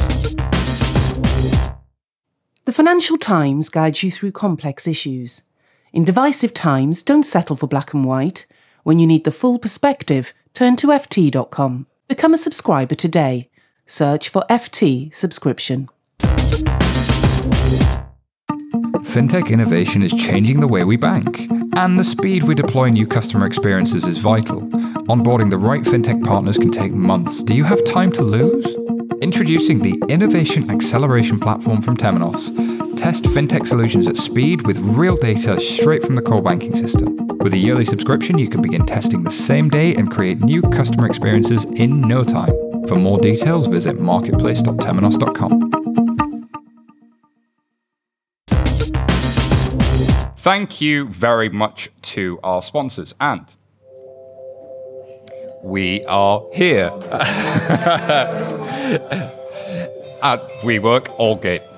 The 2.65 2.71
Financial 2.71 3.17
Times 3.17 3.69
guides 3.69 4.03
you 4.03 4.11
through 4.11 4.33
complex 4.33 4.85
issues. 4.87 5.41
In 5.91 6.05
divisive 6.05 6.53
times, 6.53 7.01
don't 7.01 7.23
settle 7.23 7.55
for 7.55 7.65
black 7.65 7.95
and 7.95 8.05
white. 8.05 8.45
When 8.83 8.99
you 8.99 9.07
need 9.07 9.23
the 9.23 9.31
full 9.31 9.57
perspective, 9.57 10.33
turn 10.53 10.75
to 10.75 10.89
FT.com. 10.89 11.87
Become 12.07 12.35
a 12.35 12.37
subscriber 12.37 12.93
today. 12.93 13.48
Search 13.89 14.29
for 14.29 14.45
FT 14.51 15.13
subscription. 15.15 15.89
Fintech 19.01 19.49
innovation 19.49 20.03
is 20.03 20.13
changing 20.13 20.59
the 20.59 20.67
way 20.67 20.83
we 20.83 20.95
bank, 20.95 21.49
and 21.75 21.97
the 21.97 22.03
speed 22.03 22.43
we 22.43 22.53
deploy 22.53 22.89
new 22.89 23.07
customer 23.07 23.47
experiences 23.47 24.05
is 24.05 24.19
vital. 24.19 24.61
Onboarding 25.09 25.49
the 25.49 25.57
right 25.57 25.81
fintech 25.81 26.23
partners 26.23 26.59
can 26.59 26.69
take 26.69 26.91
months. 26.91 27.41
Do 27.41 27.55
you 27.55 27.63
have 27.63 27.83
time 27.83 28.11
to 28.11 28.21
lose? 28.21 28.75
Introducing 29.23 29.79
the 29.79 29.99
Innovation 30.07 30.69
Acceleration 30.69 31.39
Platform 31.39 31.81
from 31.81 31.97
Temenos. 31.97 32.55
Test 32.95 33.23
fintech 33.23 33.65
solutions 33.65 34.07
at 34.07 34.17
speed 34.17 34.67
with 34.67 34.77
real 34.77 35.17
data 35.17 35.59
straight 35.59 36.03
from 36.03 36.13
the 36.13 36.21
core 36.21 36.43
banking 36.43 36.75
system. 36.75 37.17
With 37.39 37.53
a 37.53 37.57
yearly 37.57 37.85
subscription, 37.85 38.37
you 38.37 38.49
can 38.49 38.61
begin 38.61 38.85
testing 38.85 39.23
the 39.23 39.31
same 39.31 39.67
day 39.67 39.95
and 39.95 40.11
create 40.11 40.41
new 40.41 40.61
customer 40.61 41.07
experiences 41.07 41.65
in 41.65 42.01
no 42.01 42.23
time. 42.23 42.68
For 42.89 42.95
more 42.95 43.19
details, 43.19 43.67
visit 43.67 43.99
marketplace.temenos.com. 43.99 45.69
Thank 50.37 50.81
you 50.81 51.07
very 51.09 51.49
much 51.49 51.91
to 52.01 52.39
our 52.41 52.63
sponsors. 52.63 53.13
And 53.21 53.45
we 55.61 56.03
are 56.05 56.43
here 56.51 56.87
at 60.23 60.41
WeWork 60.63 61.15
Aldgate. 61.19 61.68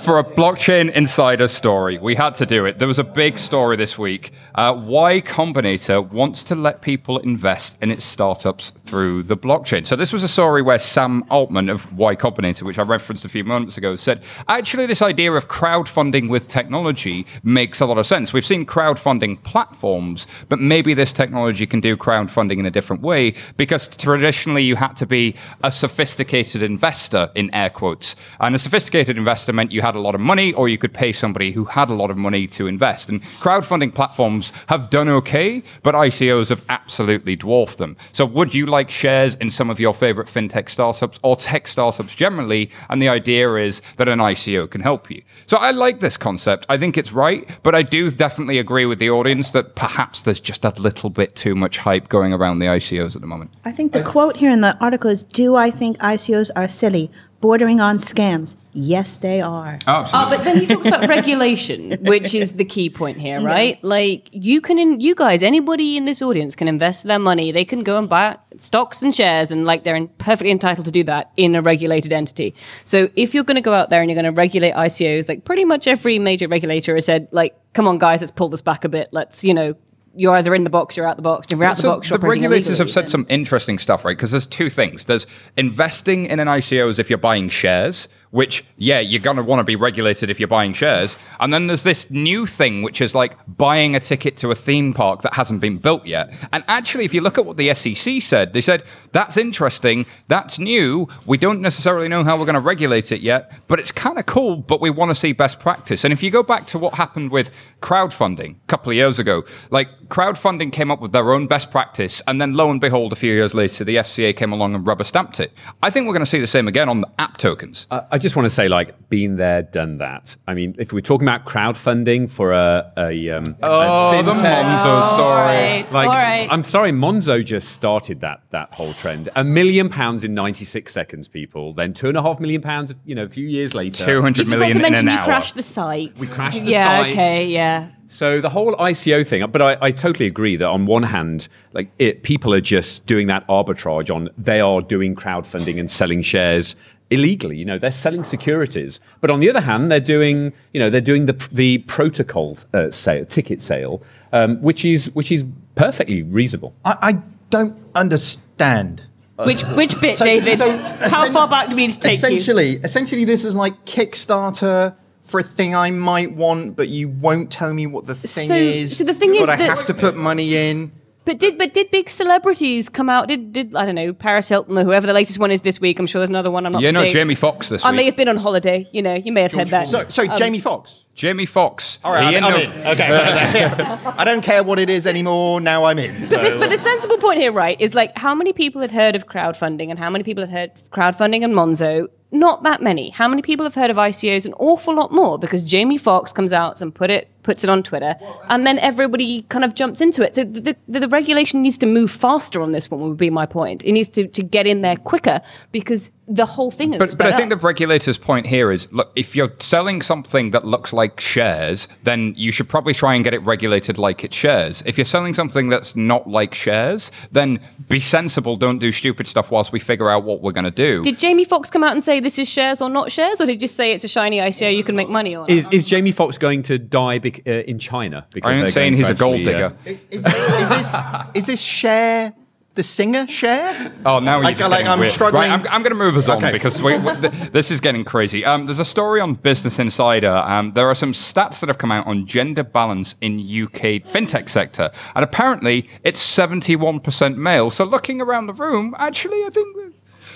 For 0.00 0.18
a 0.18 0.24
blockchain 0.24 0.92
insider 0.92 1.48
story, 1.48 1.98
we 1.98 2.14
had 2.14 2.34
to 2.36 2.46
do 2.46 2.66
it. 2.66 2.78
There 2.78 2.86
was 2.86 2.98
a 2.98 3.04
big 3.04 3.38
story 3.38 3.76
this 3.76 3.98
week. 3.98 4.32
Uh, 4.54 4.74
y 4.76 5.20
Combinator 5.20 6.08
wants 6.08 6.44
to 6.44 6.54
let 6.54 6.82
people 6.82 7.18
invest 7.18 7.76
in 7.82 7.90
its 7.90 8.04
startups 8.04 8.70
through 8.70 9.24
the 9.24 9.36
blockchain. 9.36 9.86
So 9.86 9.96
this 9.96 10.12
was 10.12 10.22
a 10.22 10.28
story 10.28 10.62
where 10.62 10.78
Sam 10.78 11.24
Altman 11.30 11.68
of 11.68 11.92
Y 11.96 12.14
Combinator, 12.14 12.62
which 12.62 12.78
I 12.78 12.82
referenced 12.82 13.24
a 13.24 13.28
few 13.28 13.42
moments 13.42 13.76
ago, 13.76 13.96
said 13.96 14.22
actually 14.46 14.86
this 14.86 15.02
idea 15.02 15.32
of 15.32 15.48
crowdfunding 15.48 16.28
with 16.28 16.46
technology 16.48 17.26
makes 17.42 17.80
a 17.80 17.86
lot 17.86 17.98
of 17.98 18.06
sense. 18.06 18.32
We've 18.32 18.46
seen 18.46 18.66
crowdfunding 18.66 19.42
platforms, 19.42 20.26
but 20.48 20.60
maybe 20.60 20.94
this 20.94 21.12
technology 21.12 21.66
can 21.66 21.80
do 21.80 21.96
crowdfunding 21.96 22.58
in 22.58 22.66
a 22.66 22.70
different 22.70 23.02
way 23.02 23.34
because 23.56 23.88
traditionally 23.88 24.62
you 24.62 24.76
had 24.76 24.96
to 24.98 25.06
be 25.06 25.34
a 25.64 25.72
sophisticated 25.72 26.62
investor 26.62 27.30
in 27.34 27.52
air 27.54 27.70
quotes, 27.70 28.14
and 28.38 28.54
a 28.54 28.58
sophisticated 28.58 29.18
investor 29.18 29.55
meant 29.56 29.72
you 29.72 29.82
had 29.82 29.96
a 29.96 30.00
lot 30.00 30.14
of 30.14 30.20
money, 30.20 30.52
or 30.52 30.68
you 30.68 30.78
could 30.78 30.94
pay 30.94 31.10
somebody 31.12 31.50
who 31.50 31.64
had 31.64 31.90
a 31.90 31.94
lot 31.94 32.10
of 32.10 32.16
money 32.16 32.46
to 32.48 32.68
invest. 32.68 33.08
And 33.08 33.22
crowdfunding 33.40 33.94
platforms 33.94 34.52
have 34.68 34.90
done 34.90 35.08
okay, 35.08 35.62
but 35.82 35.94
ICOs 35.94 36.50
have 36.50 36.64
absolutely 36.68 37.34
dwarfed 37.34 37.78
them. 37.78 37.96
So, 38.12 38.24
would 38.24 38.54
you 38.54 38.66
like 38.66 38.90
shares 38.90 39.34
in 39.36 39.50
some 39.50 39.70
of 39.70 39.80
your 39.80 39.94
favorite 39.94 40.28
fintech 40.28 40.70
startups 40.70 41.18
or 41.22 41.34
tech 41.36 41.66
startups 41.66 42.14
generally? 42.14 42.70
And 42.88 43.02
the 43.02 43.08
idea 43.08 43.54
is 43.56 43.82
that 43.96 44.08
an 44.08 44.20
ICO 44.20 44.70
can 44.70 44.82
help 44.82 45.10
you. 45.10 45.22
So, 45.46 45.56
I 45.56 45.72
like 45.72 46.00
this 46.00 46.16
concept. 46.16 46.66
I 46.68 46.78
think 46.78 46.96
it's 46.96 47.12
right, 47.12 47.48
but 47.62 47.74
I 47.74 47.82
do 47.82 48.10
definitely 48.10 48.58
agree 48.58 48.86
with 48.86 48.98
the 48.98 49.10
audience 49.10 49.50
that 49.52 49.74
perhaps 49.74 50.22
there's 50.22 50.40
just 50.40 50.64
a 50.64 50.70
little 50.70 51.10
bit 51.10 51.34
too 51.34 51.54
much 51.54 51.78
hype 51.78 52.08
going 52.08 52.32
around 52.32 52.58
the 52.58 52.66
ICOs 52.66 53.16
at 53.16 53.22
the 53.22 53.26
moment. 53.26 53.50
I 53.64 53.72
think 53.72 53.92
the 53.92 54.02
quote 54.02 54.36
here 54.36 54.50
in 54.50 54.60
the 54.60 54.76
article 54.78 55.10
is 55.10 55.22
Do 55.22 55.56
I 55.56 55.70
think 55.70 55.98
ICOs 55.98 56.50
are 56.54 56.68
silly, 56.68 57.10
bordering 57.40 57.80
on 57.80 57.98
scams? 57.98 58.54
Yes, 58.78 59.16
they 59.16 59.40
are. 59.40 59.78
Oh, 59.86 60.06
oh 60.12 60.30
but 60.30 60.44
then 60.44 60.58
he 60.58 60.66
talks 60.66 60.86
about 60.86 61.08
regulation, 61.08 61.92
which 62.02 62.34
is 62.34 62.52
the 62.52 62.64
key 62.64 62.90
point 62.90 63.18
here, 63.18 63.40
right? 63.40 63.82
Like 63.82 64.28
you 64.32 64.60
can, 64.60 64.78
in, 64.78 65.00
you 65.00 65.14
guys, 65.14 65.42
anybody 65.42 65.96
in 65.96 66.04
this 66.04 66.20
audience 66.20 66.54
can 66.54 66.68
invest 66.68 67.04
their 67.04 67.18
money. 67.18 67.52
They 67.52 67.64
can 67.64 67.82
go 67.82 67.96
and 67.96 68.06
buy 68.06 68.36
stocks 68.58 69.02
and 69.02 69.14
shares, 69.14 69.50
and 69.50 69.64
like 69.64 69.84
they're 69.84 69.96
in- 69.96 70.08
perfectly 70.08 70.50
entitled 70.50 70.84
to 70.84 70.90
do 70.90 71.02
that 71.04 71.32
in 71.38 71.54
a 71.54 71.62
regulated 71.62 72.12
entity. 72.12 72.54
So 72.84 73.08
if 73.16 73.32
you're 73.32 73.44
going 73.44 73.56
to 73.56 73.62
go 73.62 73.72
out 73.72 73.88
there 73.88 74.02
and 74.02 74.10
you're 74.10 74.20
going 74.20 74.32
to 74.32 74.38
regulate 74.38 74.74
ICOs, 74.74 75.26
like 75.26 75.44
pretty 75.44 75.64
much 75.64 75.86
every 75.86 76.18
major 76.18 76.46
regulator 76.46 76.94
has 76.96 77.06
said, 77.06 77.28
like, 77.30 77.56
come 77.72 77.88
on, 77.88 77.96
guys, 77.96 78.20
let's 78.20 78.30
pull 78.30 78.50
this 78.50 78.62
back 78.62 78.84
a 78.84 78.90
bit. 78.90 79.08
Let's, 79.10 79.42
you 79.42 79.54
know. 79.54 79.74
You're 80.18 80.34
either 80.36 80.54
in 80.54 80.64
the 80.64 80.70
box, 80.70 80.96
you're 80.96 81.06
out 81.06 81.16
the 81.16 81.22
box. 81.22 81.46
If 81.50 81.58
you're 81.58 81.66
out 81.66 81.76
the 81.76 81.82
box, 81.82 82.08
you're 82.08 82.18
the 82.18 82.26
regulators 82.26 82.68
illegally, 82.68 82.86
have 82.86 82.90
said 82.90 83.04
then- 83.04 83.10
some 83.10 83.26
interesting 83.28 83.78
stuff, 83.78 84.02
right? 84.02 84.16
Because 84.16 84.30
there's 84.30 84.46
two 84.46 84.70
things. 84.70 85.04
There's 85.04 85.26
investing 85.58 86.24
in 86.24 86.40
an 86.40 86.48
ICO 86.48 86.88
as 86.88 86.98
if 86.98 87.10
you're 87.10 87.18
buying 87.18 87.50
shares, 87.50 88.08
which, 88.30 88.64
yeah, 88.76 89.00
you're 89.00 89.20
going 89.20 89.36
to 89.36 89.42
want 89.42 89.60
to 89.60 89.64
be 89.64 89.76
regulated 89.76 90.30
if 90.30 90.38
you're 90.38 90.48
buying 90.48 90.72
shares. 90.72 91.16
And 91.40 91.52
then 91.52 91.66
there's 91.66 91.82
this 91.82 92.10
new 92.10 92.46
thing, 92.46 92.82
which 92.82 93.00
is 93.00 93.14
like 93.14 93.36
buying 93.46 93.94
a 93.94 94.00
ticket 94.00 94.36
to 94.38 94.50
a 94.50 94.54
theme 94.54 94.92
park 94.94 95.22
that 95.22 95.34
hasn't 95.34 95.60
been 95.60 95.78
built 95.78 96.06
yet. 96.06 96.34
And 96.52 96.64
actually, 96.68 97.04
if 97.04 97.14
you 97.14 97.20
look 97.20 97.38
at 97.38 97.46
what 97.46 97.56
the 97.56 97.72
SEC 97.74 98.20
said, 98.22 98.52
they 98.52 98.60
said, 98.60 98.82
that's 99.12 99.36
interesting, 99.36 100.06
that's 100.28 100.58
new, 100.58 101.08
we 101.24 101.38
don't 101.38 101.60
necessarily 101.60 102.08
know 102.08 102.24
how 102.24 102.36
we're 102.36 102.44
going 102.44 102.54
to 102.54 102.60
regulate 102.60 103.12
it 103.12 103.20
yet, 103.20 103.60
but 103.68 103.78
it's 103.78 103.92
kind 103.92 104.18
of 104.18 104.26
cool, 104.26 104.56
but 104.56 104.80
we 104.80 104.90
want 104.90 105.10
to 105.10 105.14
see 105.14 105.32
best 105.32 105.60
practice. 105.60 106.04
And 106.04 106.12
if 106.12 106.22
you 106.22 106.30
go 106.30 106.42
back 106.42 106.66
to 106.66 106.78
what 106.78 106.94
happened 106.94 107.30
with 107.30 107.50
crowdfunding 107.80 108.56
a 108.56 108.66
couple 108.66 108.90
of 108.90 108.96
years 108.96 109.18
ago, 109.18 109.44
like 109.70 109.88
crowdfunding 110.08 110.72
came 110.72 110.90
up 110.90 111.00
with 111.00 111.12
their 111.12 111.32
own 111.32 111.46
best 111.46 111.70
practice, 111.70 112.20
and 112.26 112.40
then 112.40 112.54
lo 112.54 112.70
and 112.70 112.80
behold, 112.80 113.12
a 113.12 113.16
few 113.16 113.32
years 113.32 113.54
later, 113.54 113.84
the 113.84 113.96
FCA 113.96 114.36
came 114.36 114.52
along 114.52 114.74
and 114.74 114.86
rubber 114.86 115.04
stamped 115.04 115.40
it. 115.40 115.52
I 115.82 115.90
think 115.90 116.06
we're 116.06 116.14
going 116.14 116.20
to 116.20 116.26
see 116.26 116.40
the 116.40 116.46
same 116.46 116.66
again 116.66 116.88
on 116.88 117.00
the 117.02 117.10
app 117.18 117.36
tokens. 117.36 117.86
I 117.90 118.18
just 118.18 118.25
just 118.26 118.36
want 118.36 118.46
to 118.46 118.50
say, 118.50 118.68
like, 118.68 119.08
been 119.08 119.36
there, 119.36 119.62
done 119.62 119.98
that. 119.98 120.36
I 120.46 120.54
mean, 120.54 120.74
if 120.78 120.92
we're 120.92 121.00
talking 121.00 121.26
about 121.26 121.46
crowdfunding 121.46 122.28
for 122.30 122.52
a, 122.52 122.92
a, 122.96 123.30
um, 123.30 123.56
Oh, 123.62 124.18
a 124.18 124.22
the 124.22 124.32
fintech- 124.32 124.64
Monzo 124.64 125.08
story. 125.14 125.30
right. 125.30 125.86
Like, 125.92 126.08
All 126.08 126.14
right. 126.14 126.48
I'm 126.50 126.64
sorry, 126.64 126.90
Monzo 126.92 127.44
just 127.44 127.68
started 127.70 128.20
that 128.20 128.42
that 128.50 128.74
whole 128.74 128.92
trend. 128.94 129.28
A 129.36 129.44
million 129.44 129.88
pounds 129.88 130.24
in 130.24 130.34
96 130.34 130.92
seconds, 130.92 131.28
people. 131.28 131.72
Then 131.72 131.94
two 131.94 132.08
and 132.08 132.16
a 132.16 132.22
half 132.22 132.40
million 132.40 132.60
pounds, 132.62 132.92
you 133.04 133.14
know, 133.14 133.24
a 133.24 133.28
few 133.28 133.46
years 133.46 133.74
later. 133.74 134.04
200 134.04 134.46
You 134.46 134.52
forgot 134.52 134.66
to 134.66 134.70
in 134.76 134.82
mention 134.82 135.08
an 135.08 135.14
you 135.14 135.18
hour. 135.20 135.24
crashed 135.24 135.54
the 135.54 135.62
site. 135.62 136.18
We 136.18 136.26
crashed 136.26 136.64
the 136.64 136.70
yeah, 136.70 136.84
site. 137.02 137.06
Yeah. 137.06 137.12
Okay, 137.22 137.46
yeah. 137.46 137.88
So 138.08 138.40
the 138.40 138.50
whole 138.50 138.76
ICO 138.76 139.26
thing, 139.26 139.44
but 139.50 139.60
I, 139.60 139.76
I 139.80 139.90
totally 139.90 140.26
agree 140.26 140.54
that 140.56 140.66
on 140.66 140.86
one 140.86 141.02
hand, 141.02 141.48
like 141.72 141.90
it, 141.98 142.22
people 142.22 142.54
are 142.54 142.60
just 142.60 143.06
doing 143.06 143.26
that 143.26 143.44
arbitrage 143.48 144.14
on 144.14 144.28
they 144.38 144.60
are 144.60 144.80
doing 144.80 145.16
crowdfunding 145.16 145.80
and 145.80 145.90
selling 145.90 146.22
shares 146.22 146.76
illegally. 147.10 147.56
You 147.56 147.64
know, 147.64 147.78
they're 147.78 147.90
selling 147.90 148.24
securities. 148.24 149.00
But 149.20 149.30
on 149.30 149.40
the 149.40 149.48
other 149.50 149.60
hand, 149.60 149.90
they're 149.90 150.00
doing 150.00 150.52
you 150.72 150.80
know 150.80 150.90
they're 150.90 151.00
doing 151.00 151.26
the 151.26 151.48
the 151.52 151.78
protocol 151.78 152.58
uh, 152.74 152.90
sale, 152.90 153.24
ticket 153.26 153.62
sale, 153.62 154.02
um, 154.32 154.60
which 154.62 154.84
is 154.84 155.14
which 155.14 155.30
is 155.32 155.44
perfectly 155.74 156.22
reasonable. 156.22 156.74
I, 156.84 156.96
I 157.02 157.12
don't 157.50 157.76
understand. 157.94 159.06
Which 159.38 159.62
which 159.64 160.00
bit, 160.00 160.16
So- 160.16 160.24
David? 160.24 160.56
so 160.58 160.76
How 160.78 161.30
far 161.30 161.46
back 161.46 161.68
do 161.68 161.76
we 161.76 161.86
need 161.86 161.92
to 161.92 162.00
take 162.00 162.12
you? 162.12 162.16
essentially, 162.16 162.70
essentially, 162.82 163.24
this 163.26 163.44
is 163.44 163.54
like 163.54 163.84
Kickstarter 163.84 164.94
for 165.24 165.40
a 165.40 165.42
thing 165.42 165.74
I 165.74 165.90
might 165.90 166.32
want, 166.34 166.74
but 166.76 166.88
you 166.88 167.08
won't 167.08 167.50
tell 167.50 167.74
me 167.74 167.86
what 167.86 168.06
the 168.06 168.14
thing 168.14 168.48
So- 168.48 168.54
is. 168.54 168.96
so 168.96 169.04
the 169.04 169.12
thing 169.12 169.32
but 169.32 169.42
is 169.42 169.48
I 169.50 169.56
that- 169.56 169.68
have 169.68 169.84
to 169.86 169.94
put 169.94 170.16
money 170.16 170.56
in. 170.56 170.92
But 171.26 171.38
did 171.40 171.58
but 171.58 171.74
did 171.74 171.90
big 171.90 172.08
celebrities 172.08 172.88
come 172.88 173.10
out? 173.10 173.26
Did 173.26 173.52
did 173.52 173.74
I 173.74 173.84
don't 173.84 173.96
know 173.96 174.12
Paris 174.12 174.48
Hilton 174.48 174.78
or 174.78 174.84
whoever 174.84 175.08
the 175.08 175.12
latest 175.12 175.40
one 175.40 175.50
is 175.50 175.60
this 175.62 175.80
week? 175.80 175.98
I'm 175.98 176.06
sure 176.06 176.20
there's 176.20 176.30
another 176.30 176.52
one. 176.52 176.64
I'm 176.64 176.72
not. 176.72 176.82
Yeah, 176.82 176.90
up 176.90 176.94
no. 176.94 177.08
Jamie 177.08 177.34
Foxx 177.34 177.68
this 177.68 177.82
week. 177.82 177.86
I 177.86 177.90
week. 177.90 177.96
may 177.96 178.04
have 178.04 178.16
been 178.16 178.28
on 178.28 178.36
holiday. 178.36 178.88
You 178.92 179.02
know, 179.02 179.14
you 179.14 179.32
may 179.32 179.42
have 179.42 179.52
heard 179.52 179.68
that. 179.68 179.88
So, 179.88 180.08
so 180.08 180.22
Um, 180.30 180.38
Jamie 180.38 180.60
Foxx. 180.60 181.00
Jamie 181.16 181.46
Foxx. 181.46 181.98
All 182.04 182.12
right, 182.12 182.36
I'm, 182.36 182.44
I'm 182.44 182.52
the- 182.52 182.80
in. 182.80 182.86
Okay, 182.88 183.08
I 184.18 184.22
don't 184.24 184.42
care 184.42 184.62
what 184.62 184.78
it 184.78 184.88
is 184.88 185.06
anymore. 185.06 185.60
Now 185.60 185.84
I'm 185.84 185.98
in. 185.98 186.12
But, 186.20 186.28
this, 186.30 186.56
but 186.58 186.70
the 186.70 186.78
sensible 186.78 187.18
point 187.18 187.40
here, 187.40 187.50
right, 187.50 187.80
is 187.80 187.94
like 187.94 188.16
how 188.16 188.34
many 188.34 188.52
people 188.52 188.80
had 188.80 188.92
heard 188.92 189.16
of 189.16 189.26
crowdfunding 189.26 189.90
and 189.90 189.98
how 189.98 190.10
many 190.10 190.22
people 190.22 190.46
had 190.46 190.52
heard 190.52 190.70
of 190.76 190.90
crowdfunding 190.90 191.42
and 191.42 191.54
Monzo? 191.54 192.06
Not 192.32 192.64
that 192.64 192.82
many. 192.82 193.10
How 193.10 193.28
many 193.28 193.40
people 193.40 193.64
have 193.64 193.74
heard 193.74 193.90
of 193.90 193.96
ICOs? 193.96 194.46
An 194.46 194.52
awful 194.54 194.94
lot 194.94 195.10
more 195.12 195.38
because 195.38 195.62
Jamie 195.64 195.96
Foxx 195.96 196.32
comes 196.32 196.52
out 196.52 196.82
and 196.82 196.94
put 196.94 197.10
it 197.10 197.28
puts 197.46 197.62
it 197.62 197.70
on 197.70 197.82
Twitter, 197.82 198.16
and 198.48 198.66
then 198.66 198.78
everybody 198.80 199.42
kind 199.48 199.64
of 199.64 199.74
jumps 199.74 200.00
into 200.00 200.22
it. 200.22 200.34
So 200.34 200.44
the, 200.44 200.76
the, 200.88 200.98
the 200.98 201.08
regulation 201.08 201.62
needs 201.62 201.78
to 201.78 201.86
move 201.86 202.10
faster 202.10 202.60
on 202.60 202.72
this 202.72 202.90
one. 202.90 203.00
Would 203.00 203.16
be 203.16 203.30
my 203.30 203.46
point. 203.46 203.84
It 203.84 203.92
needs 203.92 204.08
to, 204.10 204.26
to 204.26 204.42
get 204.42 204.66
in 204.66 204.82
there 204.82 204.96
quicker 204.96 205.40
because 205.70 206.10
the 206.28 206.44
whole 206.44 206.70
thing 206.70 206.92
is. 206.92 206.98
But, 206.98 207.04
but 207.04 207.10
sped 207.10 207.32
I 207.32 207.36
think 207.36 207.50
the 207.50 207.56
regulator's 207.56 208.18
point 208.18 208.46
here 208.46 208.72
is 208.72 208.92
look, 208.92 209.12
if 209.14 209.36
you're 209.36 209.52
selling 209.60 210.02
something 210.02 210.50
that 210.50 210.64
looks 210.64 210.92
like 210.92 211.20
shares, 211.20 211.86
then 212.02 212.34
you 212.36 212.50
should 212.50 212.68
probably 212.68 212.94
try 212.94 213.14
and 213.14 213.22
get 213.22 213.32
it 213.32 213.38
regulated 213.40 213.96
like 213.96 214.24
it's 214.24 214.36
shares. 214.36 214.82
If 214.84 214.98
you're 214.98 215.04
selling 215.04 215.34
something 215.34 215.68
that's 215.68 215.94
not 215.94 216.28
like 216.28 216.54
shares, 216.54 217.12
then 217.30 217.60
be 217.88 218.00
sensible, 218.00 218.56
don't 218.56 218.78
do 218.78 218.90
stupid 218.90 219.26
stuff 219.28 219.50
whilst 219.50 219.72
we 219.72 219.78
figure 219.78 220.10
out 220.10 220.24
what 220.24 220.42
we're 220.42 220.52
going 220.52 220.64
to 220.64 220.70
do. 220.70 221.02
Did 221.02 221.18
Jamie 221.18 221.44
Foxx 221.44 221.70
come 221.70 221.84
out 221.84 221.92
and 221.92 222.02
say 222.02 222.18
this 222.18 222.38
is 222.38 222.48
shares 222.48 222.80
or 222.80 222.90
not 222.90 223.12
shares, 223.12 223.40
or 223.40 223.46
did 223.46 223.52
he 223.52 223.58
just 223.58 223.76
say 223.76 223.92
it's 223.92 224.04
a 224.04 224.08
shiny 224.08 224.38
ICO 224.38 224.74
you 224.74 224.82
can 224.82 224.96
make 224.96 225.08
money 225.08 225.34
on? 225.34 225.48
Is, 225.48 225.68
is 225.70 225.84
Jamie 225.84 226.12
Foxx 226.12 226.38
going 226.38 226.62
to 226.64 226.78
die 226.78 227.18
bec- 227.36 227.46
uh, 227.46 227.70
in 227.70 227.78
China? 227.78 228.26
I 228.42 228.52
ain't 228.54 228.68
saying 228.68 228.96
he's 228.96 229.06
to 229.06 229.12
a 229.12 229.14
gold 229.16 229.40
actually, 229.46 229.54
uh, 229.62 229.68
digger. 229.84 230.00
Is 230.10 230.22
this, 230.22 230.34
is 230.34 230.68
this 230.68 230.94
is 231.34 231.46
this 231.46 231.60
Cher 231.60 232.32
the 232.74 232.82
singer 232.82 233.26
share? 233.26 233.90
Oh, 234.04 234.18
now 234.18 234.34
you're 234.36 234.44
Like, 234.44 234.58
just 234.58 234.70
like, 234.70 234.80
getting 234.80 234.92
I'm 234.92 235.00
weird. 235.00 235.10
struggling- 235.12 235.48
Right, 235.50 235.60
I'm, 235.60 235.66
I'm 235.68 235.82
going 235.82 235.92
to 235.92 236.04
move 236.04 236.14
us 236.18 236.28
on 236.28 236.36
Okay. 236.36 236.52
because 236.52 236.82
we, 236.82 236.98
we, 236.98 237.14
th- 237.14 237.32
this 237.50 237.70
is 237.70 237.80
getting 237.80 238.04
crazy. 238.04 238.44
Um, 238.44 238.66
there's 238.66 238.78
a 238.80 238.84
story 238.84 239.18
on 239.22 239.32
Business 239.32 239.78
Insider. 239.78 240.30
Um, 240.30 240.72
there 240.74 240.86
are 240.86 240.94
some 240.94 241.12
stats 241.14 241.60
that 241.60 241.68
have 241.70 241.78
come 241.78 241.90
out 241.90 242.06
on 242.06 242.26
gender 242.26 242.62
balance 242.62 243.14
in 243.22 243.38
UK 243.40 244.04
fintech 244.04 244.50
sector, 244.50 244.90
and 245.14 245.24
apparently 245.24 245.88
it's 246.04 246.20
71% 246.20 247.36
male. 247.38 247.70
So 247.70 247.84
looking 247.84 248.20
around 248.20 248.46
the 248.46 248.52
room, 248.54 248.94
actually, 248.98 249.42
I 249.44 249.48
think. 249.50 249.74
we're- 249.74 249.92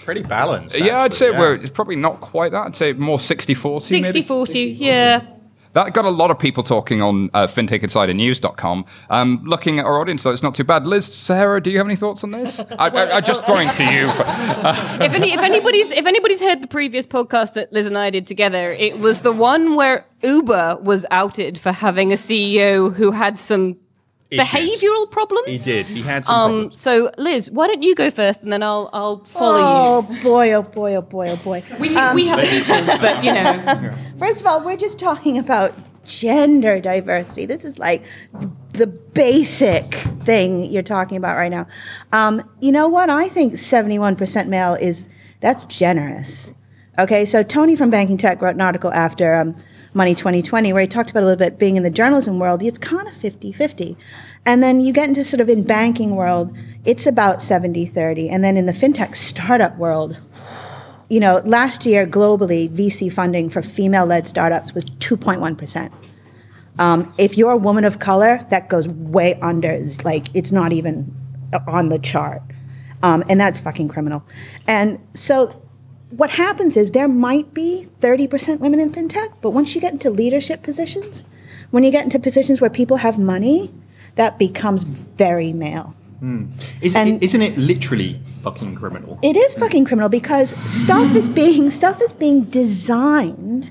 Pretty 0.07 0.23
balanced. 0.23 0.79
yeah, 0.79 1.03
I'd 1.03 1.13
say 1.13 1.31
yeah. 1.33 1.39
we're 1.39 1.55
it's 1.57 1.69
probably 1.69 1.97
not 1.97 2.23
quite 2.23 2.53
that. 2.53 2.67
I'd 2.69 2.75
say 2.77 2.95
more 2.95 3.19
60 3.19 3.53
40. 3.53 3.87
60 3.87 4.23
40, 4.23 4.61
yeah. 4.61 5.27
That 5.73 5.95
got 5.95 6.05
a 6.05 6.11
lot 6.11 6.31
of 6.31 6.39
people 6.39 6.63
talking 6.63 7.01
on 7.01 7.31
uh, 7.33 7.47
fintechinsidernews.com. 7.47 8.85
Um, 9.09 9.41
looking 9.45 9.79
at 9.79 9.85
our 9.85 10.01
audience, 10.01 10.23
so 10.23 10.33
it's 10.33 10.43
not 10.43 10.55
too 10.55 10.65
bad. 10.65 10.87
Liz, 10.87 11.07
Sarah, 11.07 11.61
do 11.61 11.71
you 11.71 11.79
have 11.79 11.87
any 11.87 11.97
thoughts 11.97 12.25
on 12.25 12.33
this? 12.33 12.59
I, 12.79 12.89
I, 12.89 13.17
I'm 13.17 13.23
just 13.23 13.45
throwing 13.45 13.69
to 13.69 13.85
you. 13.85 14.09
For, 14.09 14.23
if, 14.27 15.13
any, 15.13 15.33
if 15.33 15.41
anybody's 15.41 15.91
if 15.93 16.07
anybody's 16.07 16.41
heard 16.41 16.61
the 16.61 16.67
previous 16.67 17.07
podcast 17.07 17.55
that 17.55 17.73
Liz 17.73 17.87
and 17.87 17.97
I 17.97 18.11
did 18.11 18.27
together, 18.27 18.73
it 18.73 18.99
was 18.99 19.21
the 19.21 19.33
one 19.33 19.77
where 19.77 20.05
Uber 20.23 20.79
was 20.83 21.07
outed 21.11 21.59
for 21.59 21.73
having 21.73 22.13
a 22.13 22.17
CEO 22.17 22.95
who 22.95 23.13
had 23.13 23.41
some 23.41 23.77
Issues. 24.31 24.47
behavioural 24.49 25.11
problems. 25.11 25.47
He 25.49 25.59
did. 25.59 25.89
He 25.89 26.03
had 26.03 26.25
some 26.25 26.35
Um, 26.37 26.51
problems. 26.53 26.81
so 26.81 27.11
Liz, 27.19 27.51
why 27.51 27.67
don't 27.67 27.83
you 27.83 27.95
go 27.95 28.11
first, 28.11 28.43
and 28.43 28.53
then 28.53 28.63
I'll 28.63 28.89
I'll 28.93 29.25
follow 29.25 29.57
you. 29.59 29.65
Oh 29.65 30.23
boy, 30.23 30.53
oh 30.53 30.63
boy, 30.63 30.95
oh 30.97 31.03
boy, 31.03 31.31
oh 31.31 31.37
boy. 31.37 31.63
you. 31.71 31.77
We, 31.79 31.89
we 32.15 32.27
have 32.29 32.41
features, 32.41 32.87
but 33.01 33.25
you 33.25 33.33
know, 33.33 33.95
First 34.19 34.41
of 34.41 34.47
all, 34.47 34.65
we're 34.65 34.77
just 34.77 34.99
talking 34.99 35.39
about 35.39 35.75
gender 36.05 36.81
diversity. 36.81 37.47
This 37.47 37.65
is 37.65 37.79
like 37.79 38.05
the 38.73 38.87
basic 38.87 39.95
thing 40.25 40.65
you're 40.65 40.83
talking 40.83 41.17
about 41.17 41.37
right 41.37 41.51
now. 41.51 41.67
Um, 42.13 42.43
you 42.61 42.73
know 42.73 42.89
what? 42.89 43.11
I 43.11 43.29
think 43.29 43.55
71% 43.55 44.47
male 44.49 44.75
is 44.75 45.09
that's 45.41 45.65
generous. 45.65 46.53
Okay, 46.99 47.25
so 47.25 47.43
Tony 47.43 47.77
from 47.77 47.91
Banking 47.91 48.17
Tech 48.19 48.41
wrote 48.43 48.55
an 48.55 48.61
article 48.61 48.93
after 48.93 49.35
um, 49.35 49.57
Money 49.93 50.15
2020 50.15 50.73
where 50.73 50.83
he 50.83 50.87
talked 50.87 51.11
about 51.11 51.23
a 51.23 51.27
little 51.27 51.39
bit 51.39 51.59
being 51.59 51.77
in 51.77 51.83
the 51.83 51.91
journalism 51.91 52.39
world. 52.39 52.63
It's 52.63 52.79
kind 52.79 53.09
of 53.09 53.15
50 53.15 53.53
50. 53.53 53.97
And 54.47 54.63
then 54.63 54.81
you 54.81 54.93
get 54.93 55.09
into 55.09 55.25
sort 55.25 55.41
of 55.41 55.49
in 55.49 55.65
banking 55.65 56.17
world, 56.17 56.57
it's 56.85 57.07
about 57.07 57.43
70 57.43 57.87
30. 57.87 58.29
And 58.29 58.45
then 58.45 58.57
in 58.57 58.67
the 58.67 58.73
fintech 58.73 59.17
startup 59.17 59.77
world, 59.77 60.19
you 61.09 61.19
know, 61.19 61.43
last 61.45 61.85
year 61.85 62.07
globally, 62.07 62.69
VC 62.69 63.13
funding 63.13 63.51
for 63.51 63.63
female 63.63 64.07
led 64.07 64.29
startups 64.29 64.73
was 64.73 64.85
2.1%. 64.85 65.93
Um, 66.79 67.13
if 67.19 67.37
you're 67.37 67.51
a 67.51 67.57
woman 67.57 67.85
of 67.85 67.99
color, 67.99 68.47
that 68.51 68.69
goes 68.69 68.89
way 68.89 69.35
under. 69.41 69.69
It's 69.69 70.05
like, 70.05 70.35
it's 70.35 70.53
not 70.53 70.73
even 70.73 71.15
on 71.67 71.89
the 71.89 71.99
chart. 71.99 72.43
Um, 73.03 73.25
and 73.29 73.41
that's 73.41 73.59
fucking 73.59 73.89
criminal. 73.89 74.25
And 74.67 75.01
so 75.15 75.61
what 76.11 76.31
happens 76.31 76.77
is 76.77 76.91
there 76.93 77.09
might 77.09 77.55
be 77.55 77.87
30% 78.01 78.61
women 78.61 78.81
in 78.81 78.91
fintech, 78.91 79.33
but 79.41 79.51
once 79.51 79.75
you 79.75 79.81
get 79.81 79.93
into 79.93 80.11
leadership 80.11 80.63
positions, 80.63 81.25
when 81.71 81.85
you 81.85 81.91
get 81.91 82.05
into 82.05 82.19
positions 82.19 82.61
where 82.61 82.71
people 82.71 82.99
have 82.99 83.19
money, 83.19 83.73
that 84.17 84.39
becomes 84.39 84.85
very 84.85 85.53
male. 85.53 85.95
Hmm. 86.19 86.47
Is, 86.83 86.95
and- 86.97 87.23
isn't 87.23 87.41
it 87.41 87.57
literally 87.57 88.21
fucking 88.43 88.75
criminal? 88.75 89.19
It 89.23 89.37
is 89.37 89.55
fucking 89.55 89.85
criminal 89.85 90.09
because 90.09 90.51
stuff 90.71 91.15
is 91.15 91.29
being 91.29 91.71
stuff 91.71 92.01
is 92.03 92.13
being 92.13 92.45
designed 92.45 93.71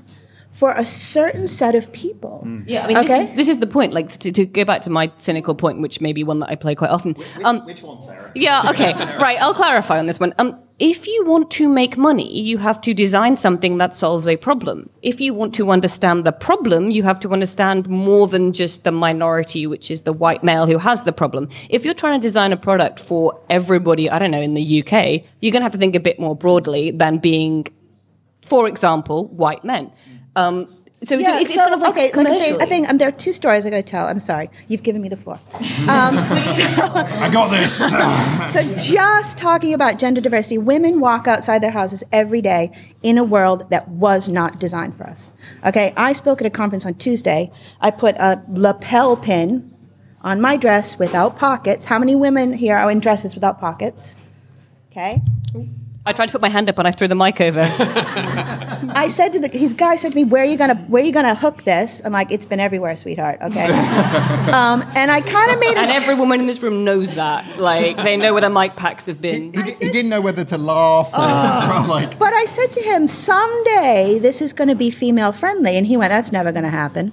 for 0.52 0.72
a 0.72 0.84
certain 0.84 1.46
set 1.46 1.74
of 1.74 1.92
people. 1.92 2.46
yeah. 2.66 2.84
I 2.84 2.86
mean, 2.88 2.96
Okay. 2.98 3.06
this, 3.20 3.30
is, 3.30 3.34
this 3.36 3.48
is 3.48 3.58
the 3.60 3.66
point. 3.66 3.92
Like 3.92 4.08
to, 4.10 4.32
to 4.32 4.44
go 4.44 4.64
back 4.64 4.82
to 4.82 4.90
my 4.90 5.10
cynical 5.16 5.54
point, 5.54 5.80
which 5.80 6.00
may 6.00 6.12
be 6.12 6.24
one 6.24 6.40
that 6.40 6.50
I 6.50 6.56
play 6.56 6.74
quite 6.74 6.90
often. 6.90 7.14
Um, 7.44 7.64
Which 7.64 7.82
one, 7.82 8.02
Sarah? 8.02 8.32
Yeah, 8.34 8.68
okay. 8.70 8.92
right, 9.18 9.40
I'll 9.40 9.54
clarify 9.54 9.98
on 9.98 10.06
this 10.06 10.18
one. 10.18 10.34
Um, 10.38 10.60
if 10.80 11.06
you 11.06 11.24
want 11.26 11.50
to 11.52 11.68
make 11.68 11.96
money, 11.98 12.40
you 12.40 12.56
have 12.58 12.80
to 12.80 12.94
design 12.94 13.36
something 13.36 13.76
that 13.78 13.94
solves 13.94 14.26
a 14.26 14.36
problem. 14.38 14.88
If 15.02 15.20
you 15.20 15.34
want 15.34 15.54
to 15.56 15.70
understand 15.70 16.24
the 16.24 16.32
problem, 16.32 16.90
you 16.90 17.02
have 17.04 17.20
to 17.20 17.30
understand 17.32 17.86
more 17.88 18.26
than 18.26 18.52
just 18.52 18.84
the 18.84 18.90
minority, 18.90 19.66
which 19.66 19.90
is 19.90 20.00
the 20.02 20.12
white 20.14 20.42
male 20.42 20.66
who 20.66 20.78
has 20.78 21.04
the 21.04 21.12
problem. 21.12 21.48
If 21.68 21.84
you're 21.84 21.94
trying 21.94 22.18
to 22.18 22.26
design 22.26 22.52
a 22.52 22.56
product 22.56 22.98
for 22.98 23.38
everybody, 23.50 24.08
I 24.10 24.18
don't 24.18 24.30
know, 24.30 24.40
in 24.40 24.52
the 24.52 24.80
UK, 24.82 25.22
you're 25.40 25.52
going 25.52 25.60
to 25.60 25.64
have 25.64 25.72
to 25.72 25.78
think 25.78 25.94
a 25.94 26.00
bit 26.00 26.18
more 26.18 26.34
broadly 26.34 26.90
than 26.90 27.18
being, 27.18 27.66
for 28.44 28.66
example, 28.66 29.28
white 29.28 29.64
men. 29.64 29.92
Um, 30.36 30.66
so, 31.02 31.16
so 31.16 31.16
Yeah, 31.16 31.40
it's, 31.40 31.54
so, 31.54 31.60
it's 31.60 31.62
kind 31.62 31.74
of 31.74 31.80
like 31.80 31.90
okay, 31.92 32.12
like 32.12 32.12
I 32.12 32.14
think, 32.14 32.28
I 32.28 32.38
commercially. 32.38 32.66
think 32.66 32.90
um, 32.90 32.98
there 32.98 33.08
are 33.08 33.12
two 33.12 33.32
stories 33.32 33.64
I 33.64 33.70
got 33.70 33.76
to 33.76 33.82
tell. 33.82 34.06
I'm 34.06 34.20
sorry, 34.20 34.50
you've 34.68 34.82
given 34.82 35.00
me 35.00 35.08
the 35.08 35.16
floor. 35.16 35.40
Um, 35.88 36.14
so, 36.38 36.62
I 36.64 37.30
got 37.32 37.50
this. 37.50 37.78
so 38.52 38.74
just 38.76 39.38
talking 39.38 39.72
about 39.72 39.98
gender 39.98 40.20
diversity, 40.20 40.58
women 40.58 41.00
walk 41.00 41.26
outside 41.26 41.62
their 41.62 41.70
houses 41.70 42.04
every 42.12 42.42
day 42.42 42.70
in 43.02 43.16
a 43.16 43.24
world 43.24 43.70
that 43.70 43.88
was 43.88 44.28
not 44.28 44.60
designed 44.60 44.94
for 44.94 45.04
us. 45.04 45.32
Okay, 45.64 45.92
I 45.96 46.12
spoke 46.12 46.40
at 46.42 46.46
a 46.46 46.50
conference 46.50 46.84
on 46.84 46.94
Tuesday. 46.94 47.50
I 47.80 47.90
put 47.90 48.14
a 48.16 48.42
lapel 48.48 49.16
pin 49.16 49.74
on 50.20 50.40
my 50.40 50.56
dress 50.56 50.98
without 50.98 51.38
pockets. 51.38 51.86
How 51.86 51.98
many 51.98 52.14
women 52.14 52.52
here 52.52 52.76
are 52.76 52.90
in 52.90 53.00
dresses 53.00 53.34
without 53.34 53.58
pockets? 53.58 54.14
Okay. 54.90 55.22
I 55.54 55.66
I 56.10 56.12
tried 56.12 56.26
to 56.26 56.32
put 56.32 56.40
my 56.40 56.48
hand 56.48 56.68
up 56.68 56.76
and 56.76 56.88
I 56.88 56.90
threw 56.90 57.06
the 57.06 57.14
mic 57.14 57.40
over. 57.40 57.60
I 58.96 59.06
said 59.08 59.32
to 59.34 59.38
the 59.38 59.46
his 59.46 59.74
guy 59.74 59.94
said 59.94 60.10
to 60.10 60.16
me, 60.16 60.24
"Where 60.24 60.42
are 60.42 60.46
you 60.46 60.58
gonna 60.58 60.74
Where 60.88 61.00
are 61.00 61.06
you 61.06 61.12
gonna 61.12 61.36
hook 61.36 61.62
this?" 61.64 62.02
I'm 62.04 62.10
like, 62.12 62.32
"It's 62.32 62.44
been 62.44 62.58
everywhere, 62.58 62.96
sweetheart." 62.96 63.38
Okay. 63.40 63.66
um, 64.52 64.84
and 64.96 65.08
I 65.12 65.20
kind 65.20 65.52
of 65.52 65.60
made 65.60 65.76
and 65.76 65.88
a 65.88 65.94
every 65.94 66.16
woman 66.16 66.40
in 66.40 66.46
this 66.46 66.60
room 66.62 66.84
knows 66.84 67.14
that. 67.14 67.60
Like, 67.60 67.96
they 67.98 68.16
know 68.16 68.32
where 68.32 68.42
the 68.42 68.50
mic 68.50 68.74
packs 68.74 69.06
have 69.06 69.20
been. 69.20 69.52
He, 69.52 69.72
he 69.72 69.88
didn't 69.88 70.08
know 70.08 70.20
whether 70.20 70.44
to 70.46 70.58
laugh 70.58 71.12
or 71.14 71.86
like. 71.86 72.18
But 72.18 72.32
I 72.34 72.44
said 72.46 72.72
to 72.72 72.80
him, 72.80 73.06
"Someday 73.06 74.18
this 74.18 74.42
is 74.42 74.52
going 74.52 74.68
to 74.68 74.74
be 74.74 74.90
female 74.90 75.30
friendly," 75.30 75.76
and 75.76 75.86
he 75.86 75.96
went, 75.96 76.10
"That's 76.10 76.32
never 76.32 76.50
going 76.50 76.64
to 76.64 76.70
happen." 76.70 77.12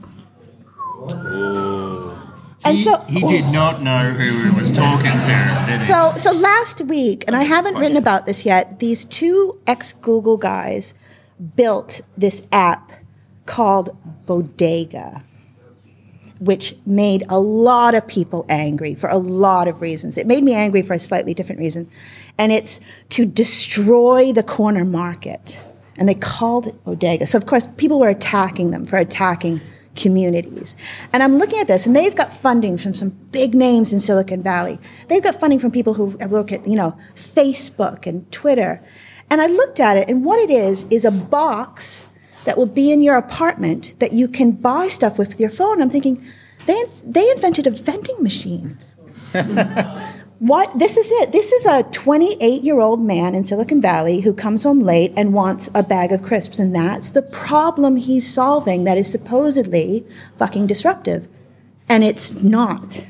And 2.68 2.78
he, 2.78 2.84
so 2.84 2.98
he 3.08 3.22
did 3.22 3.46
not 3.46 3.82
know 3.82 4.12
who 4.12 4.50
he 4.50 4.60
was 4.60 4.72
talking 4.72 5.12
to. 5.12 5.80
So, 5.80 6.14
so 6.18 6.32
last 6.32 6.82
week, 6.82 7.24
and 7.28 7.36
I 7.36 7.44
haven't 7.44 7.76
written 7.76 7.98
about 7.98 8.26
this 8.26 8.46
yet. 8.46 8.80
These 8.80 9.06
two 9.06 9.60
ex 9.66 9.94
Google 9.94 10.38
guys 10.38 10.94
built 11.56 12.02
this 12.18 12.44
app 12.52 12.92
called 13.46 13.96
Bodega, 14.26 15.24
which 16.40 16.76
made 16.86 17.24
a 17.30 17.40
lot 17.40 17.96
of 17.96 18.06
people 18.08 18.46
angry 18.50 18.96
for 18.96 19.10
a 19.10 19.18
lot 19.18 19.68
of 19.68 19.82
reasons. 19.82 20.18
It 20.18 20.28
made 20.28 20.44
me 20.44 20.54
angry 20.54 20.82
for 20.82 20.94
a 20.94 21.00
slightly 21.00 21.34
different 21.34 21.60
reason, 21.60 21.90
and 22.38 22.52
it's 22.52 22.80
to 23.10 23.26
destroy 23.26 24.34
the 24.34 24.44
corner 24.44 24.84
market. 24.84 25.64
And 26.00 26.08
they 26.08 26.16
called 26.16 26.68
it 26.68 26.84
Bodega. 26.84 27.26
So, 27.26 27.40
of 27.40 27.48
course, 27.48 27.66
people 27.66 28.00
were 28.00 28.10
attacking 28.10 28.70
them 28.70 28.86
for 28.86 28.98
attacking 28.98 29.62
communities. 29.98 30.78
And 31.12 31.22
I'm 31.22 31.38
looking 31.38 31.60
at 31.60 31.68
this, 31.68 31.86
and 31.86 31.96
they've 31.96 32.16
got 32.16 32.32
funding 32.32 32.78
from 32.78 32.94
some 32.94 33.10
big 33.10 33.54
names 33.54 33.92
in 33.92 34.00
Silicon 34.00 34.42
Valley. 34.42 34.80
They've 35.10 35.24
got 35.24 35.40
funding 35.40 35.60
from 35.60 35.72
people 35.72 35.96
who 35.96 36.18
look 36.30 36.52
at, 36.52 36.66
you 36.68 36.76
know, 36.76 36.98
Facebook 37.16 38.08
and 38.08 38.32
Twitter. 38.32 38.82
And 39.30 39.42
I 39.42 39.48
looked 39.48 39.80
at 39.80 39.98
it, 39.98 40.08
and 40.08 40.24
what 40.24 40.40
it 40.40 40.50
is 40.50 40.86
is 40.90 41.04
a 41.04 41.12
box 41.12 42.08
that 42.46 42.58
will 42.58 42.66
be 42.66 42.94
in 42.94 43.02
your 43.02 43.18
apartment 43.18 43.94
that 44.00 44.14
you 44.14 44.30
can 44.30 44.52
buy 44.52 44.88
stuff 44.88 45.18
with, 45.18 45.38
your 45.38 45.50
phone. 45.50 45.82
I'm 45.82 45.90
thinking, 45.90 46.26
they, 46.66 46.82
they 47.04 47.30
invented 47.32 47.68
a 47.68 47.72
vending 47.72 48.24
machine. 48.24 48.78
What 50.40 50.78
this 50.78 50.98
is 50.98 51.10
it. 51.12 51.32
This 51.32 51.52
is 51.52 51.66
a 51.66 51.82
28 51.84 52.64
year 52.64 52.80
old 52.80 53.02
man 53.02 53.34
in 53.34 53.44
Silicon 53.44 53.82
Valley 53.82 54.22
who 54.22 54.34
comes 54.34 54.64
home 54.64 54.80
late 54.80 55.12
and 55.18 55.34
wants 55.34 55.70
a 55.74 55.82
bag 55.82 56.12
of 56.12 56.22
crisps, 56.22 56.60
and 56.60 56.76
that's 56.76 57.10
the 57.10 57.24
problem 57.24 57.96
he's 57.96 58.32
solving 58.32 58.84
that 58.84 58.98
is 58.98 59.10
supposedly 59.10 60.06
fucking 60.38 60.68
disruptive. 60.68 61.28
And 61.90 62.04
it's 62.04 62.44
not. 62.44 63.08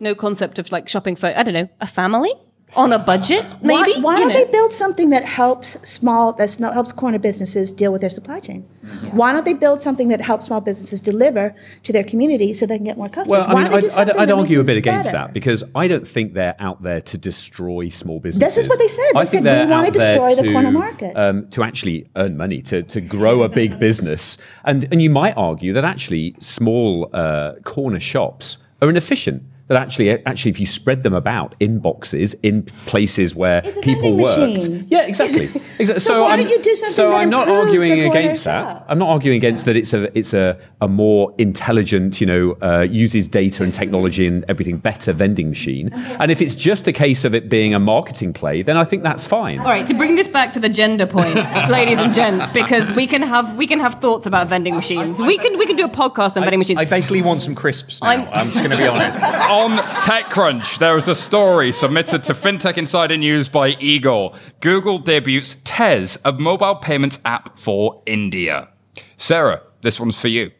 No 0.00 0.14
concept 0.14 0.58
of 0.58 0.72
like 0.72 0.88
shopping 0.88 1.14
for, 1.14 1.26
I 1.26 1.42
don't 1.44 1.54
know, 1.54 1.68
a 1.80 1.86
family? 1.86 2.32
On 2.74 2.92
a 2.92 2.98
budget, 2.98 3.44
maybe? 3.62 3.92
Why, 3.94 4.00
why 4.00 4.18
don't 4.18 4.28
know. 4.28 4.34
they 4.34 4.50
build 4.50 4.72
something 4.72 5.08
that 5.10 5.24
helps 5.24 5.68
small 5.88 6.32
that 6.34 6.50
sm- 6.50 6.64
helps 6.64 6.92
corner 6.92 7.18
businesses 7.18 7.72
deal 7.72 7.90
with 7.92 8.00
their 8.02 8.10
supply 8.10 8.38
chain? 8.40 8.68
Why 9.12 9.32
don't 9.32 9.44
they 9.44 9.54
build 9.54 9.80
something 9.80 10.08
that 10.08 10.20
helps 10.20 10.46
small 10.46 10.60
businesses 10.60 11.00
deliver 11.00 11.54
to 11.84 11.92
their 11.92 12.04
community 12.04 12.52
so 12.52 12.66
they 12.66 12.76
can 12.76 12.84
get 12.84 12.98
more 12.98 13.08
customers? 13.08 13.30
Well, 13.30 13.48
I 13.48 13.54
Why 13.54 13.62
mean, 13.62 13.70
don't 13.70 13.80
they 13.82 13.88
do 13.88 13.94
I'd, 13.96 14.10
I'd, 14.10 14.16
I'd 14.16 14.30
argue 14.30 14.60
a 14.60 14.64
bit 14.64 14.76
against 14.76 15.12
better? 15.12 15.26
that 15.28 15.32
because 15.32 15.64
I 15.74 15.88
don't 15.88 16.06
think 16.06 16.34
they're 16.34 16.56
out 16.58 16.82
there 16.82 17.00
to 17.00 17.16
destroy 17.16 17.88
small 17.88 18.20
businesses. 18.20 18.54
This 18.56 18.64
is 18.64 18.68
what 18.68 18.78
they 18.78 18.88
said. 18.88 19.10
They 19.14 19.20
I 19.20 19.24
said, 19.24 19.30
think 19.30 19.44
"We 19.44 19.50
they're 19.50 19.68
wanna 19.68 19.90
destroy 19.90 20.34
the 20.34 20.42
to, 20.42 20.52
corner 20.52 20.70
market." 20.70 21.16
um, 21.16 21.48
to 21.50 21.62
actually 21.62 22.08
earn 22.16 22.36
money, 22.36 22.60
to, 22.62 22.82
to 22.82 23.00
grow 23.00 23.42
a 23.42 23.48
big 23.48 23.78
business. 23.78 24.36
And, 24.64 24.86
and 24.90 25.00
you 25.00 25.08
might 25.08 25.34
argue 25.36 25.72
that 25.72 25.84
actually 25.84 26.34
small 26.40 27.08
uh, 27.12 27.54
corner 27.64 28.00
shops 28.00 28.58
are 28.82 28.90
inefficient. 28.90 29.44
That 29.68 29.82
actually, 29.82 30.10
actually, 30.24 30.52
if 30.52 30.60
you 30.60 30.66
spread 30.66 31.02
them 31.02 31.12
about 31.12 31.56
in 31.58 31.80
boxes, 31.80 32.34
in 32.44 32.62
places 32.86 33.34
where 33.34 33.62
It's 33.64 33.76
a 33.76 33.80
people 33.80 34.02
vending 34.02 34.22
work, 34.22 34.38
machine. 34.38 34.86
yeah, 34.88 35.02
exactly. 35.06 35.46
exactly. 35.80 35.98
So 35.98 36.20
why 36.20 36.34
I'm, 36.34 36.38
don't 36.40 36.50
you 36.50 36.62
do 36.62 36.76
something 36.76 36.94
so 36.94 37.10
that 37.10 37.16
I'm 37.20 37.30
not 37.30 37.48
arguing 37.48 38.00
against 38.08 38.44
that. 38.44 38.62
shop? 38.62 38.86
I'm 38.88 38.98
not 39.00 39.08
arguing 39.08 39.36
against 39.36 39.64
that. 39.64 39.74
It's 39.74 39.92
a 39.92 40.16
it's 40.16 40.32
a, 40.34 40.56
a 40.80 40.86
more 40.86 41.34
intelligent, 41.38 42.20
you 42.20 42.26
know, 42.28 42.56
uh, 42.62 42.82
uses 42.88 43.26
data 43.26 43.64
and 43.64 43.74
technology 43.74 44.26
and 44.28 44.44
everything 44.48 44.76
better 44.76 45.12
vending 45.12 45.48
machine. 45.48 45.92
And 46.20 46.30
if 46.30 46.40
it's 46.40 46.54
just 46.54 46.86
a 46.86 46.92
case 46.92 47.24
of 47.24 47.34
it 47.34 47.48
being 47.48 47.74
a 47.74 47.80
marketing 47.80 48.34
play, 48.34 48.62
then 48.62 48.76
I 48.76 48.84
think 48.84 49.02
that's 49.02 49.26
fine. 49.26 49.58
All 49.58 49.64
right, 49.66 49.86
to 49.88 49.94
bring 49.94 50.14
this 50.14 50.28
back 50.28 50.52
to 50.52 50.60
the 50.60 50.68
gender 50.68 51.06
point, 51.06 51.34
ladies 51.68 51.98
and 51.98 52.14
gents, 52.14 52.50
because 52.50 52.92
we 52.92 53.08
can 53.08 53.22
have 53.22 53.56
we 53.56 53.66
can 53.66 53.80
have 53.80 53.94
thoughts 53.94 54.26
about 54.26 54.48
vending 54.48 54.76
machines. 54.76 55.20
We 55.20 55.38
can 55.38 55.58
we 55.58 55.66
can 55.66 55.74
do 55.74 55.86
a 55.86 55.88
podcast 55.88 56.36
on 56.36 56.42
vending 56.42 56.60
machines. 56.60 56.80
I 56.80 56.84
basically 56.84 57.22
want 57.22 57.42
some 57.42 57.56
crisps 57.56 58.00
now. 58.00 58.10
I'm- 58.10 58.28
I'm, 58.36 58.46
just 58.50 58.58
going 58.58 58.70
to 58.70 58.76
be 58.76 58.86
honest. 58.86 59.18
On 59.56 59.70
TechCrunch, 59.74 60.76
there 60.80 60.98
is 60.98 61.08
a 61.08 61.14
story 61.14 61.72
submitted 61.72 62.22
to 62.24 62.34
FinTech 62.34 62.76
Insider 62.76 63.16
News 63.16 63.48
by 63.48 63.68
Eagle. 63.80 64.34
Google 64.60 64.98
debuts 64.98 65.56
Tez, 65.64 66.18
a 66.26 66.32
mobile 66.34 66.74
payments 66.74 67.20
app 67.24 67.58
for 67.58 68.02
India. 68.04 68.68
Sarah, 69.16 69.62
this 69.80 69.98
one's 69.98 70.20
for 70.20 70.28
you. 70.28 70.50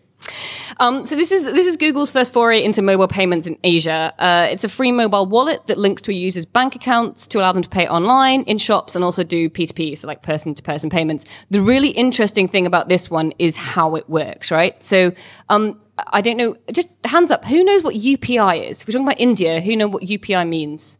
Um, 0.78 1.04
so 1.04 1.14
this 1.14 1.30
is 1.30 1.44
this 1.44 1.66
is 1.66 1.76
Google's 1.76 2.10
first 2.10 2.32
foray 2.32 2.64
into 2.64 2.80
mobile 2.80 3.06
payments 3.06 3.46
in 3.46 3.58
Asia. 3.64 4.14
Uh, 4.18 4.48
it's 4.50 4.64
a 4.64 4.68
free 4.68 4.92
mobile 4.92 5.26
wallet 5.26 5.66
that 5.66 5.76
links 5.76 6.00
to 6.02 6.10
a 6.10 6.14
user's 6.14 6.46
bank 6.46 6.74
accounts 6.74 7.26
to 7.26 7.38
allow 7.38 7.52
them 7.52 7.62
to 7.62 7.68
pay 7.68 7.86
online, 7.86 8.44
in 8.44 8.56
shops, 8.56 8.94
and 8.94 9.04
also 9.04 9.22
do 9.22 9.50
P2P, 9.50 9.98
so 9.98 10.08
like 10.08 10.22
person-to-person 10.22 10.88
payments. 10.88 11.26
The 11.50 11.60
really 11.60 11.90
interesting 11.90 12.48
thing 12.48 12.64
about 12.64 12.88
this 12.88 13.10
one 13.10 13.34
is 13.38 13.56
how 13.56 13.94
it 13.94 14.08
works, 14.08 14.50
right? 14.50 14.82
So 14.82 15.12
um, 15.50 15.78
I 15.98 16.20
don't 16.20 16.36
know. 16.36 16.56
Just 16.72 16.94
hands 17.04 17.30
up. 17.30 17.44
Who 17.46 17.64
knows 17.64 17.82
what 17.82 17.94
UPI 17.94 18.68
is? 18.68 18.82
If 18.82 18.88
we're 18.88 18.92
talking 18.92 19.06
about 19.06 19.20
India, 19.20 19.60
who 19.60 19.76
know 19.76 19.88
what 19.88 20.02
UPI 20.02 20.48
means? 20.48 20.98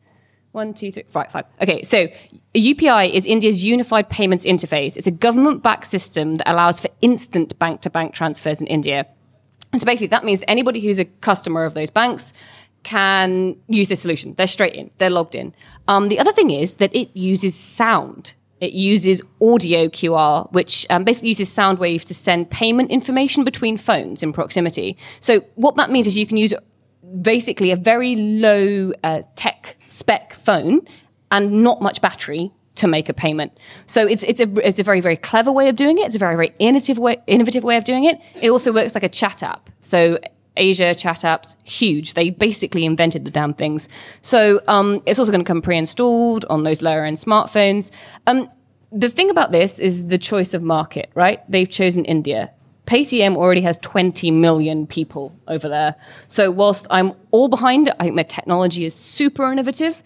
One, 0.53 0.72
two, 0.72 0.90
three, 0.90 1.05
five, 1.07 1.30
five. 1.30 1.44
Okay, 1.61 1.82
so 1.82 2.09
UPI 2.55 3.12
is 3.12 3.26
India's 3.26 3.62
unified 3.62 4.09
payments 4.09 4.47
interface. 4.47 4.97
It's 4.97 5.07
a 5.07 5.11
government 5.11 5.62
backed 5.62 5.86
system 5.86 6.36
that 6.36 6.51
allows 6.51 6.80
for 6.80 6.88
instant 7.03 7.59
bank 7.59 7.82
to 7.82 7.90
bank 7.90 8.14
transfers 8.14 8.62
in 8.62 8.66
India. 8.66 9.07
And 9.72 9.80
so 9.82 9.84
basically, 9.84 10.07
that 10.07 10.24
means 10.24 10.40
that 10.40 10.49
anybody 10.51 10.80
who's 10.80 10.99
a 10.99 11.05
customer 11.05 11.66
of 11.66 11.74
those 11.74 11.90
banks 11.90 12.32
can 12.82 13.57
use 13.68 13.88
this 13.88 14.01
solution. 14.01 14.32
They're 14.34 14.47
straight 14.47 14.74
in, 14.74 14.90
they're 14.97 15.11
logged 15.11 15.34
in. 15.34 15.55
Um, 15.88 16.09
the 16.09 16.18
other 16.18 16.32
thing 16.32 16.51
is 16.51 16.76
that 16.76 16.94
it 16.94 17.11
uses 17.14 17.55
sound. 17.55 18.32
It 18.61 18.72
uses 18.72 19.22
audio 19.40 19.88
QR, 19.88 20.50
which 20.52 20.86
um, 20.88 21.04
basically 21.04 21.28
uses 21.28 21.52
sound 21.52 21.78
wave 21.78 22.04
to 22.07 22.14
send 22.14 22.50
payment 22.50 22.90
information 22.90 23.44
between 23.44 23.76
phones 23.76 24.22
in 24.22 24.32
proximity. 24.32 24.96
So 25.20 25.40
what 25.57 25.76
that 25.76 25.90
means 25.90 26.07
is 26.07 26.16
you 26.16 26.26
can 26.26 26.38
use 26.38 26.54
basically 27.20 27.70
a 27.70 27.76
very 27.76 28.16
low 28.16 28.92
uh, 29.04 29.22
tech 29.36 29.76
spec 29.90 30.32
phone 30.32 30.80
and 31.30 31.62
not 31.62 31.82
much 31.82 32.00
battery 32.00 32.50
to 32.76 32.86
make 32.86 33.09
a 33.09 33.14
payment. 33.14 33.57
So 33.86 34.07
it's 34.07 34.22
it's 34.24 34.40
a 34.40 34.66
it's 34.66 34.78
a 34.78 34.82
very 34.82 35.00
very 35.00 35.16
clever 35.16 35.50
way 35.50 35.68
of 35.68 35.76
doing 35.76 35.98
it. 35.98 36.07
It's 36.07 36.16
a 36.16 36.18
very 36.18 36.36
very 36.36 36.54
innovative 36.59 36.98
way 36.98 37.16
innovative 37.26 37.64
way 37.64 37.76
of 37.76 37.84
doing 37.84 38.04
it. 38.04 38.20
It 38.40 38.50
also 38.50 38.72
works 38.72 38.94
like 38.94 39.04
a 39.04 39.09
chat 39.09 39.42
app. 39.42 39.70
So 39.80 40.18
Asia 40.57 40.94
chat 40.94 41.16
apps 41.18 41.57
huge. 41.64 42.14
They 42.14 42.30
basically 42.30 42.84
invented 42.84 43.24
the 43.24 43.30
damn 43.30 43.54
things. 43.54 43.88
So 44.22 44.61
um, 44.68 45.00
it's 45.07 45.18
also 45.18 45.30
going 45.32 45.44
to 45.44 45.48
come 45.48 45.62
pre-installed 45.62 46.44
on 46.50 46.62
those 46.62 46.82
lower 46.82 47.04
end 47.04 47.16
smartphones. 47.16 47.90
Um, 48.26 48.48
the 48.92 49.09
thing 49.09 49.30
about 49.30 49.52
this 49.52 49.78
is 49.78 50.07
the 50.07 50.18
choice 50.18 50.54
of 50.54 50.62
market, 50.62 51.11
right? 51.14 51.40
They've 51.50 51.68
chosen 51.68 52.04
India. 52.04 52.52
Paytm 52.86 53.36
already 53.36 53.62
has 53.62 53.78
20 53.78 54.30
million 54.30 54.86
people 54.86 55.34
over 55.48 55.68
there. 55.68 55.96
So 56.28 56.50
whilst 56.52 56.86
I'm 56.88 57.12
all 57.32 57.48
behind 57.48 57.88
it, 57.88 57.94
I 57.98 58.04
think 58.04 58.14
their 58.14 58.24
technology 58.24 58.84
is 58.84 58.94
super 58.94 59.50
innovative. 59.50 60.02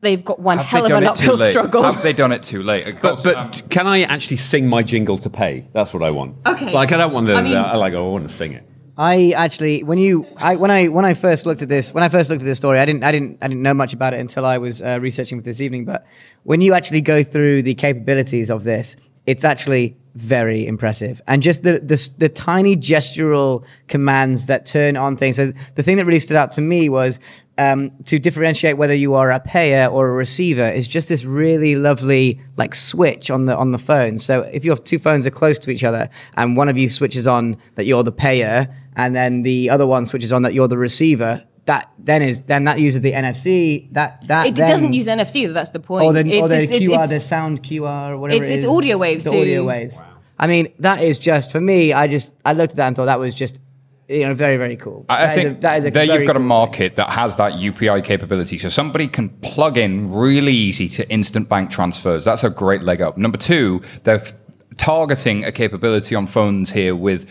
They've 0.00 0.22
got 0.22 0.40
one 0.40 0.58
Have 0.58 0.66
hell 0.66 0.84
of 0.84 0.90
an 0.90 1.04
done 1.04 1.12
it 1.12 1.16
too 1.16 1.22
uphill 1.22 1.36
late? 1.36 1.50
struggle. 1.52 1.82
Have 1.84 2.02
they 2.02 2.12
done 2.12 2.32
it 2.32 2.42
too 2.42 2.62
late? 2.62 2.88
Of 2.88 2.94
But 3.00 3.08
course, 3.14 3.22
but 3.22 3.36
um, 3.36 3.50
can 3.70 3.86
I 3.86 4.02
actually 4.02 4.36
sing 4.36 4.68
my 4.68 4.82
jingle 4.82 5.16
to 5.18 5.30
pay? 5.30 5.68
That's 5.72 5.94
what 5.94 6.02
I 6.02 6.10
want. 6.10 6.36
Okay. 6.44 6.72
Like 6.72 6.92
I 6.92 6.96
don't 6.98 7.12
want 7.14 7.26
the, 7.28 7.34
I 7.36 7.40
mean- 7.42 7.52
the 7.52 7.58
I 7.58 7.76
like 7.76 7.94
I 7.94 8.00
want 8.00 8.28
to 8.28 8.34
sing 8.34 8.52
it. 8.52 8.68
I 8.96 9.32
actually, 9.32 9.82
when 9.82 9.98
you, 9.98 10.24
I, 10.36 10.54
when 10.54 10.70
I, 10.70 10.86
when 10.86 11.04
I 11.04 11.14
first 11.14 11.46
looked 11.46 11.62
at 11.62 11.68
this, 11.68 11.92
when 11.92 12.04
I 12.04 12.08
first 12.08 12.30
looked 12.30 12.42
at 12.42 12.46
this 12.46 12.58
story, 12.58 12.78
I 12.78 12.84
didn't, 12.84 13.02
I 13.02 13.10
didn't, 13.10 13.38
I 13.42 13.48
didn't 13.48 13.62
know 13.62 13.74
much 13.74 13.92
about 13.92 14.14
it 14.14 14.20
until 14.20 14.44
I 14.44 14.58
was 14.58 14.80
uh, 14.80 14.98
researching 15.00 15.38
for 15.38 15.44
this 15.44 15.60
evening. 15.60 15.84
But 15.84 16.06
when 16.44 16.60
you 16.60 16.74
actually 16.74 17.00
go 17.00 17.24
through 17.24 17.62
the 17.62 17.74
capabilities 17.74 18.50
of 18.50 18.62
this, 18.62 18.94
it's 19.26 19.44
actually 19.44 19.96
very 20.14 20.64
impressive, 20.66 21.20
and 21.26 21.42
just 21.42 21.62
the 21.64 21.80
the, 21.80 22.10
the 22.18 22.28
tiny 22.28 22.76
gestural 22.76 23.64
commands 23.88 24.46
that 24.46 24.64
turn 24.64 24.96
on 24.96 25.16
things. 25.16 25.36
So 25.36 25.52
the 25.74 25.82
thing 25.82 25.96
that 25.96 26.04
really 26.04 26.20
stood 26.20 26.36
out 26.36 26.52
to 26.52 26.60
me 26.60 26.88
was 26.88 27.18
um, 27.58 27.90
to 28.06 28.18
differentiate 28.18 28.76
whether 28.76 28.94
you 28.94 29.14
are 29.14 29.30
a 29.30 29.40
payer 29.40 29.86
or 29.86 30.08
a 30.08 30.12
receiver 30.12 30.64
is 30.64 30.88
just 30.88 31.08
this 31.08 31.24
really 31.24 31.76
lovely 31.76 32.40
like 32.56 32.74
switch 32.74 33.30
on 33.30 33.46
the 33.46 33.56
on 33.56 33.72
the 33.72 33.78
phone. 33.78 34.18
So 34.18 34.42
if 34.52 34.64
your 34.64 34.76
two 34.76 34.98
phones 34.98 35.26
are 35.26 35.30
close 35.30 35.58
to 35.60 35.70
each 35.70 35.84
other 35.84 36.08
and 36.36 36.56
one 36.56 36.68
of 36.68 36.78
you 36.78 36.88
switches 36.88 37.26
on 37.26 37.56
that 37.74 37.86
you're 37.86 38.02
the 38.02 38.12
payer 38.12 38.74
and 38.96 39.14
then 39.14 39.42
the 39.42 39.70
other 39.70 39.86
one 39.86 40.06
switches 40.06 40.32
on 40.32 40.42
that 40.42 40.54
you're 40.54 40.68
the 40.68 40.78
receiver, 40.78 41.44
that 41.66 41.90
then 41.98 42.22
is 42.22 42.42
then 42.42 42.64
that 42.64 42.78
uses 42.78 43.00
the 43.00 43.12
NFC. 43.12 43.88
That 43.92 44.26
that 44.28 44.46
it 44.48 44.56
then, 44.56 44.70
doesn't 44.70 44.92
use 44.92 45.06
NFC, 45.08 45.52
that's 45.52 45.70
the 45.70 45.80
point. 45.80 46.04
or 46.04 46.12
the, 46.12 46.20
or 46.20 46.44
It's 46.52 46.68
the 46.68 46.74
it's- 46.76 46.88
QR, 46.88 46.94
it's- 47.04 47.08
the 47.10 47.20
sound 47.20 47.62
QR, 47.62 48.10
or 48.12 48.18
whatever 48.18 48.44
it's- 48.44 48.50
it 48.50 48.64
it's 48.64 48.66
audio 48.66 48.98
waves, 48.98 49.24
The 49.24 49.30
so- 49.30 49.40
audio 49.40 49.64
waves. 49.64 49.96
Wow. 49.96 50.06
I 50.38 50.46
mean, 50.46 50.68
that 50.80 51.02
is 51.02 51.18
just 51.18 51.52
for 51.52 51.60
me. 51.60 51.92
I 51.92 52.06
just 52.08 52.34
I 52.44 52.52
looked 52.52 52.72
at 52.72 52.76
that 52.76 52.88
and 52.88 52.96
thought 52.96 53.06
that 53.06 53.18
was 53.20 53.34
just 53.34 53.60
you 54.06 54.26
know, 54.26 54.34
very 54.34 54.58
very 54.58 54.76
cool. 54.76 55.06
I 55.08 55.14
I 55.14 55.20
That 55.20 55.28
is 55.28 55.34
think 55.44 55.58
a, 55.58 55.60
that 55.62 55.78
is 55.78 55.84
a 55.86 55.90
there 55.90 56.04
you've 56.04 56.26
got 56.26 56.36
a 56.36 56.38
cool 56.38 56.46
market 56.48 56.96
that 56.96 57.08
has 57.10 57.36
that 57.36 57.54
UPI 57.54 58.02
capability. 58.04 58.58
So 58.58 58.68
somebody 58.68 59.08
can 59.08 59.30
plug 59.40 59.78
in 59.78 60.12
really 60.12 60.52
easy 60.52 60.90
to 60.90 61.08
instant 61.10 61.48
bank 61.48 61.70
transfers. 61.70 62.24
That's 62.26 62.44
a 62.44 62.50
great 62.50 62.82
leg 62.82 63.00
up. 63.00 63.16
Number 63.16 63.38
two, 63.38 63.80
they're 64.02 64.20
f- 64.20 64.34
targeting 64.76 65.44
a 65.44 65.52
capability 65.52 66.14
on 66.14 66.26
phones 66.26 66.72
here 66.72 66.94
with 66.94 67.28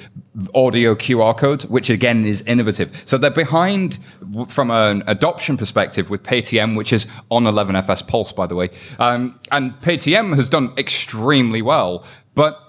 audio 0.55 0.95
QR 0.95 1.37
codes, 1.37 1.65
which 1.67 1.89
again 1.89 2.25
is 2.25 2.41
innovative. 2.43 3.03
So 3.05 3.17
they're 3.17 3.29
behind 3.29 3.99
from 4.47 4.71
an 4.71 5.03
adoption 5.07 5.57
perspective 5.57 6.09
with 6.09 6.23
Paytm, 6.23 6.75
which 6.75 6.91
is 6.93 7.07
on 7.29 7.43
11FS 7.43 8.07
Pulse, 8.07 8.31
by 8.31 8.47
the 8.47 8.55
way. 8.55 8.69
Um, 8.99 9.39
and 9.51 9.73
Paytm 9.81 10.35
has 10.35 10.49
done 10.49 10.73
extremely 10.77 11.61
well, 11.61 12.05
but 12.35 12.62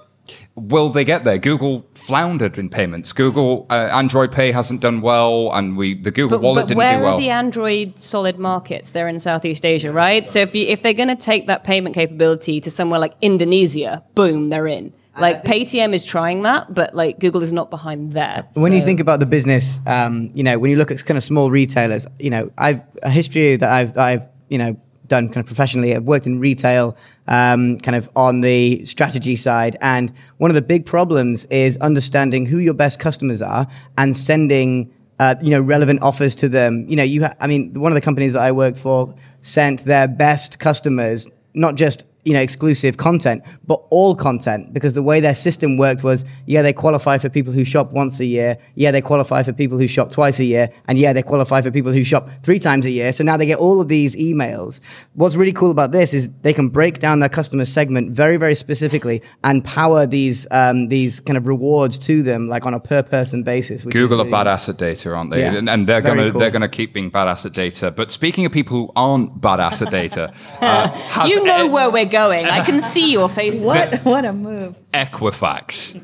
Will 0.55 0.89
they 0.89 1.05
get 1.05 1.25
there? 1.25 1.39
Google 1.39 1.87
floundered 1.95 2.59
in 2.59 2.71
payments. 2.71 3.13
Google 3.13 3.67
uh, 3.71 3.89
Android 3.93 4.33
Pay 4.33 4.53
hasn't 4.53 4.81
done 4.81 5.01
well, 5.01 5.51
and 5.53 5.77
we 5.77 5.95
the 5.95 6.11
Google 6.11 6.39
But, 6.39 6.43
Wallet 6.43 6.63
but 6.63 6.69
didn't 6.69 6.79
where 6.79 6.97
do 6.97 7.03
well. 7.03 7.17
Where 7.17 7.19
are 7.19 7.21
the 7.21 7.31
Android 7.31 7.99
solid 7.99 8.39
markets? 8.39 8.93
They're 8.93 9.09
in 9.09 9.19
Southeast 9.19 9.67
Asia, 9.67 9.93
right? 9.93 10.29
So 10.29 10.41
if 10.41 10.55
you, 10.55 10.67
if 10.67 10.83
they're 10.83 10.95
going 10.95 11.09
to 11.09 11.17
take 11.17 11.47
that 11.49 11.65
payment 11.65 11.95
capability 11.95 12.61
to 12.61 12.71
somewhere 12.71 13.01
like 13.01 13.15
Indonesia, 13.21 14.05
boom, 14.15 14.49
they're 14.49 14.69
in. 14.69 14.93
Like 15.17 15.45
Paytm 15.45 15.95
is 15.95 16.05
trying 16.05 16.43
that, 16.43 16.75
but 16.75 16.95
like 16.95 17.21
Google 17.21 17.43
is 17.43 17.53
not 17.53 17.71
behind 17.71 18.13
there. 18.13 18.49
When 18.55 18.73
you 18.73 18.85
think 18.85 18.99
about 18.99 19.21
the 19.21 19.27
business, 19.27 19.79
um, 19.87 20.31
you 20.35 20.43
know, 20.43 20.59
when 20.59 20.71
you 20.71 20.77
look 20.77 20.91
at 20.91 21.05
kind 21.05 21.17
of 21.17 21.23
small 21.23 21.51
retailers, 21.51 22.07
you 22.19 22.31
know, 22.31 22.51
I've 22.59 22.81
a 23.03 23.11
history 23.11 23.57
that 23.57 23.71
I've 23.71 23.95
that 23.95 24.05
I've 24.05 24.29
you 24.49 24.59
know 24.59 24.77
done 25.07 25.29
kind 25.29 25.39
of 25.39 25.47
professionally. 25.47 25.95
I've 25.95 26.05
worked 26.05 26.27
in 26.27 26.41
retail, 26.41 26.97
um, 27.29 27.79
kind 27.81 27.97
of 27.97 28.11
on 28.17 28.41
the 28.41 28.85
strategy 28.87 29.37
side, 29.37 29.77
and 29.81 30.13
one 30.39 30.51
of 30.51 30.55
the 30.55 30.63
big 30.63 30.87
problems 30.87 31.45
is 31.47 31.77
understanding 31.79 32.47
who 32.47 32.59
your 32.59 32.75
best 32.75 32.99
customers 32.99 33.43
are 33.43 33.67
and 33.99 34.17
sending. 34.17 34.91
Uh, 35.21 35.37
you 35.41 35.51
know, 35.51 35.61
relevant 35.61 36.03
offers 36.03 36.35
to 36.35 36.49
them. 36.49 36.85
You 36.89 36.97
know, 36.97 37.05
you. 37.05 37.23
Ha- 37.23 37.35
I 37.39 37.47
mean, 37.47 37.73
one 37.75 37.93
of 37.93 37.95
the 37.95 38.01
companies 38.01 38.33
that 38.33 38.43
I 38.43 38.51
worked 38.51 38.77
for 38.77 39.15
sent 39.43 39.85
their 39.85 40.09
best 40.09 40.59
customers 40.59 41.29
not 41.55 41.77
just 41.77 42.05
you 42.25 42.33
know 42.33 42.41
exclusive 42.41 42.97
content 42.97 43.43
but 43.67 43.83
all 43.91 44.15
content 44.15 44.73
because 44.73 44.95
the 44.95 45.03
way 45.03 45.21
their 45.21 45.35
system 45.35 45.77
worked 45.77 46.03
was 46.03 46.25
yeah 46.47 46.63
they 46.63 46.73
qualify 46.73 47.19
for 47.19 47.29
people 47.29 47.53
who 47.53 47.65
shop 47.65 47.93
once 47.93 48.21
a 48.21 48.25
year 48.25 48.57
yeah 48.75 48.91
they 48.91 49.03
qualify 49.03 49.43
for 49.43 49.53
people 49.53 49.77
who 49.79 49.89
shop 49.89 50.11
twice 50.11 50.39
a 50.39 50.45
year 50.45 50.71
and 50.89 50.99
yeah 50.99 51.13
they 51.13 51.23
qualify 51.23 51.61
for 51.61 51.71
people 51.71 51.93
who 51.93 52.05
shop 52.05 52.29
three 52.43 52.59
times 52.59 52.87
a 52.87 52.91
year 52.91 53.13
so 53.13 53.23
now 53.23 53.37
they 53.37 53.47
get 53.47 53.59
all 53.59 53.81
of 53.81 53.89
these 53.89 54.17
emails 54.17 54.81
what's 55.15 55.35
really 55.35 55.53
cool 55.53 55.71
about 55.71 55.93
this 55.93 56.15
is 56.15 56.31
they 56.43 56.53
can 56.53 56.69
break 56.69 56.99
down 56.99 57.21
their 57.21 57.29
customer 57.29 57.65
segment 57.65 58.11
very 58.11 58.37
very 58.37 58.55
specifically 58.55 59.23
and 59.43 59.65
power 59.65 60.07
these 60.07 60.47
um, 60.51 60.89
these 60.89 61.21
kind 61.21 61.37
of 61.37 61.47
rewards 61.47 61.99
to 61.99 62.23
them 62.23 62.49
like 62.49 62.65
on 62.67 62.75
a 62.75 62.81
per 62.81 63.03
person 63.03 63.43
basis 63.43 63.85
which 63.85 63.95
is 63.95 64.01
Google 64.01 64.21
are 64.21 64.25
really- 64.25 64.31
bad 64.31 64.47
asset 64.47 64.77
data, 64.77 65.15
aren't 65.15 65.31
they? 65.31 65.41
Yeah. 65.41 65.55
And, 65.55 65.69
and 65.69 65.87
they're 65.87 66.01
gonna 66.01 66.31
cool. 66.31 66.41
they're 66.41 66.51
gonna 66.51 66.69
keep 66.69 66.93
being 66.93 67.11
bad 67.11 67.29
asset 67.29 67.53
data. 67.53 67.91
But 67.91 68.11
speaking 68.11 68.47
of 68.47 68.53
people 68.53 68.79
who 68.79 68.93
aren't 68.97 69.41
bad 69.41 69.61
asset 69.61 69.91
data, 69.91 70.33
uh, 70.61 71.27
you 71.27 71.43
know 71.45 71.69
where 71.69 71.91
we're 71.91 72.05
going. 72.15 72.47
I 72.47 72.65
can 72.65 72.81
see 72.81 73.11
your 73.11 73.29
face. 73.29 73.63
What 73.63 73.93
what 74.05 74.25
a 74.25 74.33
move. 74.33 74.77
Equifax, 74.93 75.95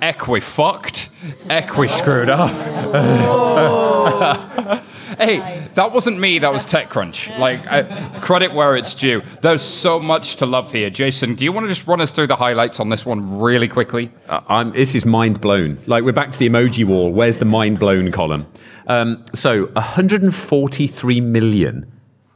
Equifucked, 0.00 1.10
Equi 1.50 1.88
screwed 1.88 2.30
up. 2.30 2.50
hey, 5.18 5.68
that 5.74 5.92
wasn't 5.92 6.20
me. 6.20 6.38
That 6.38 6.52
was 6.52 6.64
TechCrunch. 6.64 7.36
Like 7.38 7.60
uh, 7.70 8.20
credit 8.20 8.54
where 8.54 8.76
it's 8.76 8.94
due. 8.94 9.22
There's 9.40 9.62
so 9.62 9.98
much 9.98 10.36
to 10.36 10.46
love 10.46 10.70
here. 10.70 10.90
Jason, 10.90 11.34
do 11.34 11.44
you 11.44 11.52
want 11.52 11.64
to 11.64 11.68
just 11.68 11.88
run 11.88 12.00
us 12.00 12.12
through 12.12 12.28
the 12.28 12.36
highlights 12.36 12.78
on 12.78 12.88
this 12.88 13.04
one 13.04 13.40
really 13.40 13.68
quickly? 13.68 14.10
Uh, 14.28 14.40
I'm, 14.48 14.72
this 14.72 14.94
is 14.94 15.04
mind 15.04 15.40
blown. 15.40 15.78
Like 15.86 16.04
we're 16.04 16.12
back 16.12 16.30
to 16.32 16.38
the 16.38 16.48
emoji 16.48 16.84
wall. 16.84 17.12
Where's 17.12 17.38
the 17.38 17.44
mind 17.44 17.80
blown 17.80 18.12
column? 18.12 18.46
Um, 18.86 19.24
so 19.34 19.66
143 19.72 21.20
million. 21.20 21.90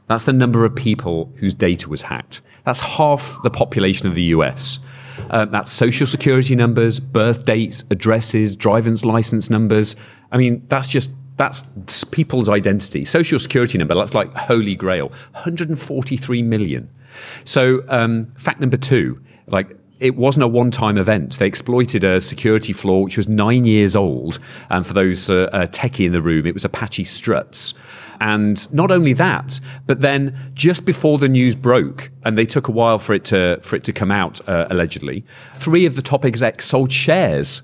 That's 0.07 0.25
the 0.25 0.33
number 0.33 0.65
of 0.65 0.75
people 0.75 1.33
whose 1.37 1.53
data 1.53 1.89
was 1.89 2.03
hacked. 2.03 2.41
That's 2.67 2.81
half 2.81 3.41
the 3.43 3.49
population 3.49 4.09
of 4.09 4.13
the 4.13 4.23
US. 4.23 4.79
Uh, 5.29 5.45
that's 5.45 5.71
social 5.71 6.05
security 6.05 6.53
numbers, 6.53 6.99
birth 6.99 7.45
dates, 7.45 7.85
addresses, 7.91 8.57
driver's 8.57 9.05
license 9.05 9.49
numbers. 9.49 9.95
I 10.33 10.37
mean, 10.37 10.65
that's 10.67 10.89
just 10.89 11.09
that's 11.37 11.63
people's 12.11 12.49
identity. 12.49 13.05
Social 13.05 13.39
security 13.39 13.77
number. 13.77 13.95
That's 13.95 14.13
like 14.13 14.33
holy 14.33 14.75
grail. 14.75 15.07
143 15.31 16.43
million. 16.43 16.89
So, 17.45 17.85
um, 17.87 18.33
fact 18.35 18.59
number 18.59 18.75
two, 18.75 19.23
like 19.47 19.69
it 19.99 20.15
wasn't 20.15 20.43
a 20.43 20.47
one-time 20.47 20.97
event. 20.97 21.39
They 21.39 21.47
exploited 21.47 22.03
a 22.03 22.21
security 22.21 22.73
flaw 22.73 22.99
which 22.99 23.17
was 23.17 23.27
nine 23.27 23.65
years 23.65 23.95
old, 23.95 24.39
and 24.69 24.85
for 24.85 24.93
those 24.93 25.29
uh, 25.29 25.49
uh, 25.51 25.67
techie 25.67 26.05
in 26.05 26.13
the 26.13 26.21
room, 26.21 26.45
it 26.45 26.53
was 26.53 26.65
Apache 26.65 27.05
Struts. 27.05 27.73
And 28.19 28.71
not 28.73 28.89
only 28.89 29.13
that, 29.13 29.59
but 29.85 30.01
then 30.01 30.51
just 30.55 30.85
before 30.85 31.19
the 31.19 31.29
news 31.29 31.55
broke, 31.55 32.09
and 32.23 32.37
they 32.37 32.45
took 32.45 32.67
a 32.67 32.71
while 32.71 32.97
for 32.97 33.13
it 33.13 33.25
to 33.25 33.59
for 33.61 33.75
it 33.75 33.83
to 33.83 33.93
come 33.93 34.11
out, 34.11 34.47
uh, 34.49 34.67
allegedly, 34.69 35.23
three 35.53 35.85
of 35.85 35.95
the 35.95 36.01
top 36.01 36.25
execs 36.25 36.65
sold 36.65 36.91
shares 36.91 37.61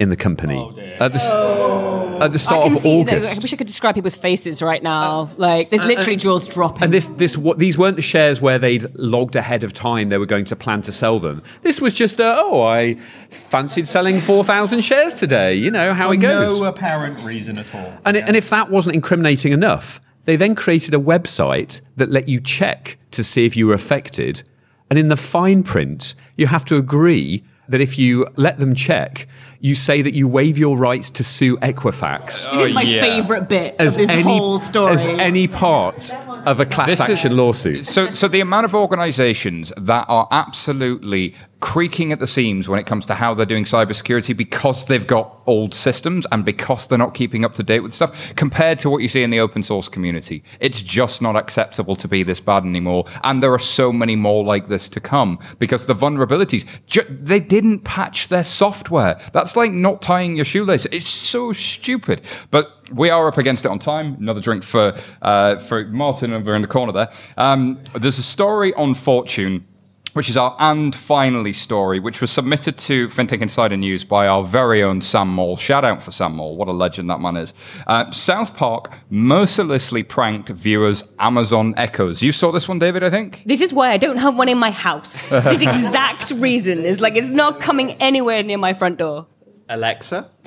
in 0.00 0.08
the 0.10 0.16
company 0.16 0.58
at 0.98 1.12
the 1.12 1.18
s- 1.18 1.32
at 1.32 1.36
the 1.38 2.20
I 2.20 2.26
Oh, 2.34 2.36
start 2.36 2.64
can 2.64 2.76
of 2.76 2.82
see. 2.82 3.00
August. 3.00 3.38
I 3.38 3.42
wish 3.42 3.52
I 3.52 3.56
could 3.56 3.66
describe 3.66 3.94
people's 3.94 4.16
faces 4.16 4.60
right 4.62 4.82
now. 4.82 5.30
Like 5.36 5.70
there's 5.70 5.84
literally 5.86 6.16
jaws 6.16 6.48
dropping. 6.48 6.82
And 6.84 6.92
this, 6.92 7.08
this, 7.08 7.36
what 7.38 7.58
these 7.58 7.78
weren't 7.78 7.96
the 7.96 8.02
shares 8.02 8.42
where 8.42 8.58
they'd 8.58 8.84
logged 8.96 9.36
ahead 9.36 9.64
of 9.64 9.72
time. 9.72 10.08
They 10.10 10.18
were 10.18 10.26
going 10.26 10.44
to 10.46 10.56
plan 10.56 10.82
to 10.82 10.92
sell 10.92 11.18
them. 11.18 11.42
This 11.62 11.80
was 11.80 11.94
just, 11.94 12.20
uh, 12.20 12.36
oh, 12.44 12.62
I 12.62 12.96
fancied 13.30 13.86
selling 13.86 14.20
four 14.20 14.44
thousand 14.44 14.82
shares 14.84 15.14
today. 15.14 15.54
You 15.54 15.70
know 15.70 15.94
how 15.94 16.08
For 16.08 16.14
it 16.14 16.18
goes. 16.18 16.58
no 16.60 16.66
apparent 16.66 17.22
reason 17.24 17.58
at 17.58 17.74
all. 17.74 17.94
And, 18.04 18.16
it, 18.18 18.24
and 18.26 18.36
if 18.36 18.50
that 18.50 18.70
wasn't 18.70 18.96
incriminating 18.96 19.52
enough, 19.52 20.00
they 20.26 20.36
then 20.36 20.54
created 20.54 20.92
a 20.94 20.98
website 20.98 21.80
that 21.96 22.10
let 22.10 22.28
you 22.28 22.40
check 22.40 22.98
to 23.12 23.24
see 23.24 23.46
if 23.46 23.56
you 23.56 23.66
were 23.66 23.74
affected. 23.74 24.42
And 24.90 24.98
in 24.98 25.08
the 25.08 25.16
fine 25.16 25.62
print, 25.62 26.14
you 26.36 26.48
have 26.48 26.64
to 26.66 26.76
agree 26.76 27.44
that 27.68 27.80
if 27.80 27.98
you 27.98 28.26
let 28.36 28.58
them 28.58 28.74
check, 28.74 29.26
you 29.62 29.74
say 29.74 30.00
that 30.02 30.14
you 30.14 30.26
waive 30.26 30.56
your 30.58 30.76
rights 30.76 31.10
to 31.10 31.22
sue 31.24 31.56
Equifax. 31.58 32.50
this 32.50 32.60
is 32.60 32.70
oh, 32.70 32.72
my 32.72 32.82
yeah. 32.82 33.02
favorite 33.02 33.48
bit 33.48 33.76
As 33.78 33.94
of 33.94 34.00
this 34.02 34.10
any, 34.10 34.22
whole 34.22 34.58
story. 34.58 34.92
as 34.92 35.06
any 35.06 35.46
part 35.48 36.12
of 36.46 36.60
a 36.60 36.66
class 36.66 36.88
This 36.88 37.00
is- 37.00 37.08
action 37.10 37.36
lawsuit. 37.36 37.84
So, 37.86 38.12
so 38.14 38.26
the 38.28 38.40
amount 38.40 38.64
of 38.64 38.74
organizations 38.74 39.72
that 39.76 40.06
are 40.08 40.26
absolutely 40.30 41.34
creaking 41.60 42.10
at 42.10 42.18
the 42.18 42.26
seams 42.26 42.70
when 42.70 42.78
it 42.78 42.86
comes 42.86 43.04
to 43.04 43.14
how 43.14 43.34
they're 43.34 43.44
doing 43.44 43.64
cybersecurity 43.64 44.34
because 44.34 44.86
they've 44.86 45.06
got 45.06 45.42
old 45.46 45.74
systems 45.74 46.26
and 46.32 46.42
because 46.42 46.86
they're 46.86 46.96
not 46.96 47.12
keeping 47.12 47.44
up 47.44 47.54
to 47.54 47.62
date 47.62 47.80
with 47.80 47.92
stuff 47.92 48.34
compared 48.34 48.78
to 48.78 48.88
what 48.88 49.02
you 49.02 49.08
see 49.08 49.22
in 49.22 49.28
the 49.28 49.38
open 49.40 49.62
source 49.62 49.86
community. 49.86 50.42
It's 50.58 50.80
just 50.80 51.20
not 51.20 51.36
acceptable 51.36 51.96
to 51.96 52.08
be 52.08 52.22
this 52.22 52.40
bad 52.40 52.64
anymore. 52.64 53.04
And 53.22 53.42
there 53.42 53.52
are 53.52 53.58
so 53.58 53.92
many 53.92 54.16
more 54.16 54.42
like 54.42 54.68
this 54.68 54.88
to 54.90 55.00
come 55.00 55.38
because 55.58 55.84
the 55.84 55.94
vulnerabilities, 55.94 56.64
ju- 56.86 57.04
they 57.10 57.40
didn't 57.40 57.80
patch 57.80 58.28
their 58.28 58.44
software. 58.44 59.20
That's 59.34 59.49
like 59.56 59.72
not 59.72 60.02
tying 60.02 60.36
your 60.36 60.44
shoelace. 60.44 60.86
It's 60.86 61.08
so 61.08 61.52
stupid. 61.52 62.22
But 62.50 62.70
we 62.92 63.10
are 63.10 63.28
up 63.28 63.38
against 63.38 63.64
it 63.64 63.68
on 63.68 63.78
time. 63.78 64.16
Another 64.20 64.40
drink 64.40 64.62
for 64.62 64.94
uh, 65.22 65.58
for 65.58 65.84
Martin 65.86 66.32
over 66.32 66.54
in 66.54 66.62
the 66.62 66.68
corner 66.68 66.92
there. 66.92 67.10
Um, 67.36 67.78
there's 67.94 68.18
a 68.18 68.22
story 68.22 68.74
on 68.74 68.94
Fortune, 68.94 69.64
which 70.12 70.28
is 70.28 70.36
our 70.36 70.56
and 70.58 70.94
finally 70.94 71.52
story, 71.52 72.00
which 72.00 72.20
was 72.20 72.30
submitted 72.30 72.76
to 72.78 73.08
FinTech 73.08 73.40
Insider 73.40 73.76
News 73.76 74.04
by 74.04 74.26
our 74.26 74.42
very 74.44 74.82
own 74.82 75.00
Sam 75.00 75.28
Moore. 75.28 75.56
Shout 75.56 75.84
out 75.84 76.02
for 76.02 76.10
Sam 76.10 76.34
Moore. 76.34 76.56
What 76.56 76.68
a 76.68 76.72
legend 76.72 77.08
that 77.10 77.20
man 77.20 77.36
is. 77.36 77.54
Uh, 77.86 78.10
South 78.10 78.56
Park 78.56 78.92
mercilessly 79.08 80.02
pranked 80.02 80.48
viewers' 80.48 81.04
Amazon 81.18 81.74
Echoes. 81.76 82.22
You 82.22 82.32
saw 82.32 82.50
this 82.50 82.68
one, 82.68 82.78
David, 82.78 83.04
I 83.04 83.10
think? 83.10 83.42
This 83.46 83.60
is 83.60 83.72
why 83.72 83.92
I 83.92 83.96
don't 83.98 84.18
have 84.18 84.36
one 84.36 84.48
in 84.48 84.58
my 84.58 84.70
house. 84.72 85.28
this 85.28 85.62
exact 85.62 86.30
reason 86.32 86.84
is 86.84 87.00
like 87.00 87.14
it's 87.14 87.30
not 87.30 87.60
coming 87.60 87.92
anywhere 88.02 88.42
near 88.42 88.58
my 88.58 88.72
front 88.72 88.98
door. 88.98 89.26
Alexa. 89.70 90.28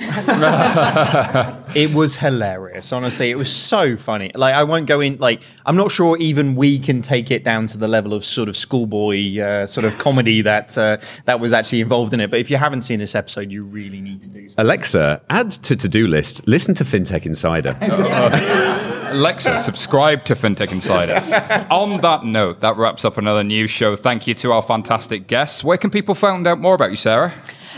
it 1.76 1.94
was 1.94 2.18
hilarious. 2.18 2.92
Honestly, 2.92 3.32
it 3.32 3.38
was 3.38 3.50
so 3.50 3.96
funny. 3.96 4.30
Like 4.36 4.54
I 4.54 4.66
won't 4.66 4.86
go 4.86 5.00
in. 5.00 5.18
Like 5.18 5.42
I'm 5.66 5.78
not 5.78 5.92
sure 5.92 6.18
even 6.18 6.56
we 6.56 6.78
can 6.78 7.02
take 7.02 7.32
it 7.32 7.46
down 7.46 7.68
to 7.68 7.78
the 7.78 7.88
level 7.88 8.14
of 8.14 8.26
sort 8.26 8.50
of 8.50 8.58
schoolboy 8.58 9.40
uh, 9.40 9.66
sort 9.66 9.86
of 9.86 9.98
comedy 9.98 10.42
that 10.52 10.78
uh, 10.78 10.98
that 11.24 11.40
was 11.40 11.54
actually 11.54 11.80
involved 11.80 12.14
in 12.14 12.20
it. 12.20 12.32
But 12.32 12.42
if 12.42 12.52
you 12.52 12.58
haven't 12.58 12.82
seen 12.82 13.00
this 13.00 13.16
episode, 13.16 13.50
you 13.50 13.64
really 13.64 14.02
need 14.02 14.22
to 14.24 14.28
do 14.28 14.50
so. 14.50 14.56
Alexa, 14.58 15.22
add 15.30 15.52
to 15.52 15.76
to-do 15.78 16.06
list. 16.06 16.46
Listen 16.46 16.76
to 16.76 16.84
FinTech 16.84 17.26
Insider. 17.26 17.78
Alexa, 19.12 19.62
subscribe 19.62 20.26
to 20.26 20.34
FinTech 20.34 20.74
Insider. 20.74 21.66
On 21.72 22.02
that 22.02 22.26
note, 22.26 22.60
that 22.60 22.76
wraps 22.76 23.06
up 23.06 23.18
another 23.18 23.44
news 23.44 23.72
show. 23.72 23.96
Thank 23.96 24.28
you 24.28 24.34
to 24.34 24.52
our 24.52 24.62
fantastic 24.62 25.28
guests. 25.28 25.64
Where 25.64 25.78
can 25.78 25.92
people 25.92 26.14
find 26.14 26.46
out 26.46 26.60
more 26.60 26.76
about 26.76 26.92
you, 26.92 26.98
Sarah? 26.98 27.34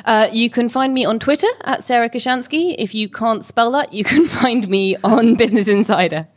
Uh, 0.06 0.30
you 0.32 0.49
can 0.49 0.70
find 0.70 0.93
me 0.93 1.03
on 1.03 1.20
Twitter 1.20 1.47
at 1.64 1.84
Sarah 1.84 2.10
Kocianski. 2.10 2.76
If 2.78 2.93
you 2.95 3.10
can't 3.10 3.43
spell 3.43 3.72
that, 3.72 3.91
you 3.93 4.03
can 4.03 4.28
find 4.41 4.68
me 4.70 4.95
on 5.03 5.36
Business 5.36 5.68
Insider. 5.68 6.28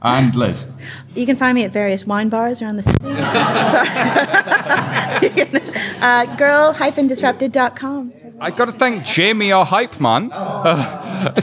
And 0.00 0.34
Liz. 0.36 0.68
You 1.16 1.26
can 1.26 1.36
find 1.36 1.56
me 1.56 1.64
at 1.64 1.72
various 1.72 2.06
wine 2.06 2.28
bars 2.28 2.62
around 2.62 2.76
the 2.76 2.84
city. 2.84 2.98
so, 3.02 3.08
uh, 6.00 6.36
girl-disrupted.com. 6.36 8.12
I 8.40 8.52
got 8.52 8.66
to 8.66 8.72
thank 8.72 9.04
Jamie, 9.04 9.50
our 9.50 9.64
hype 9.64 9.98
man. 10.00 10.30
Uh, 10.32 11.34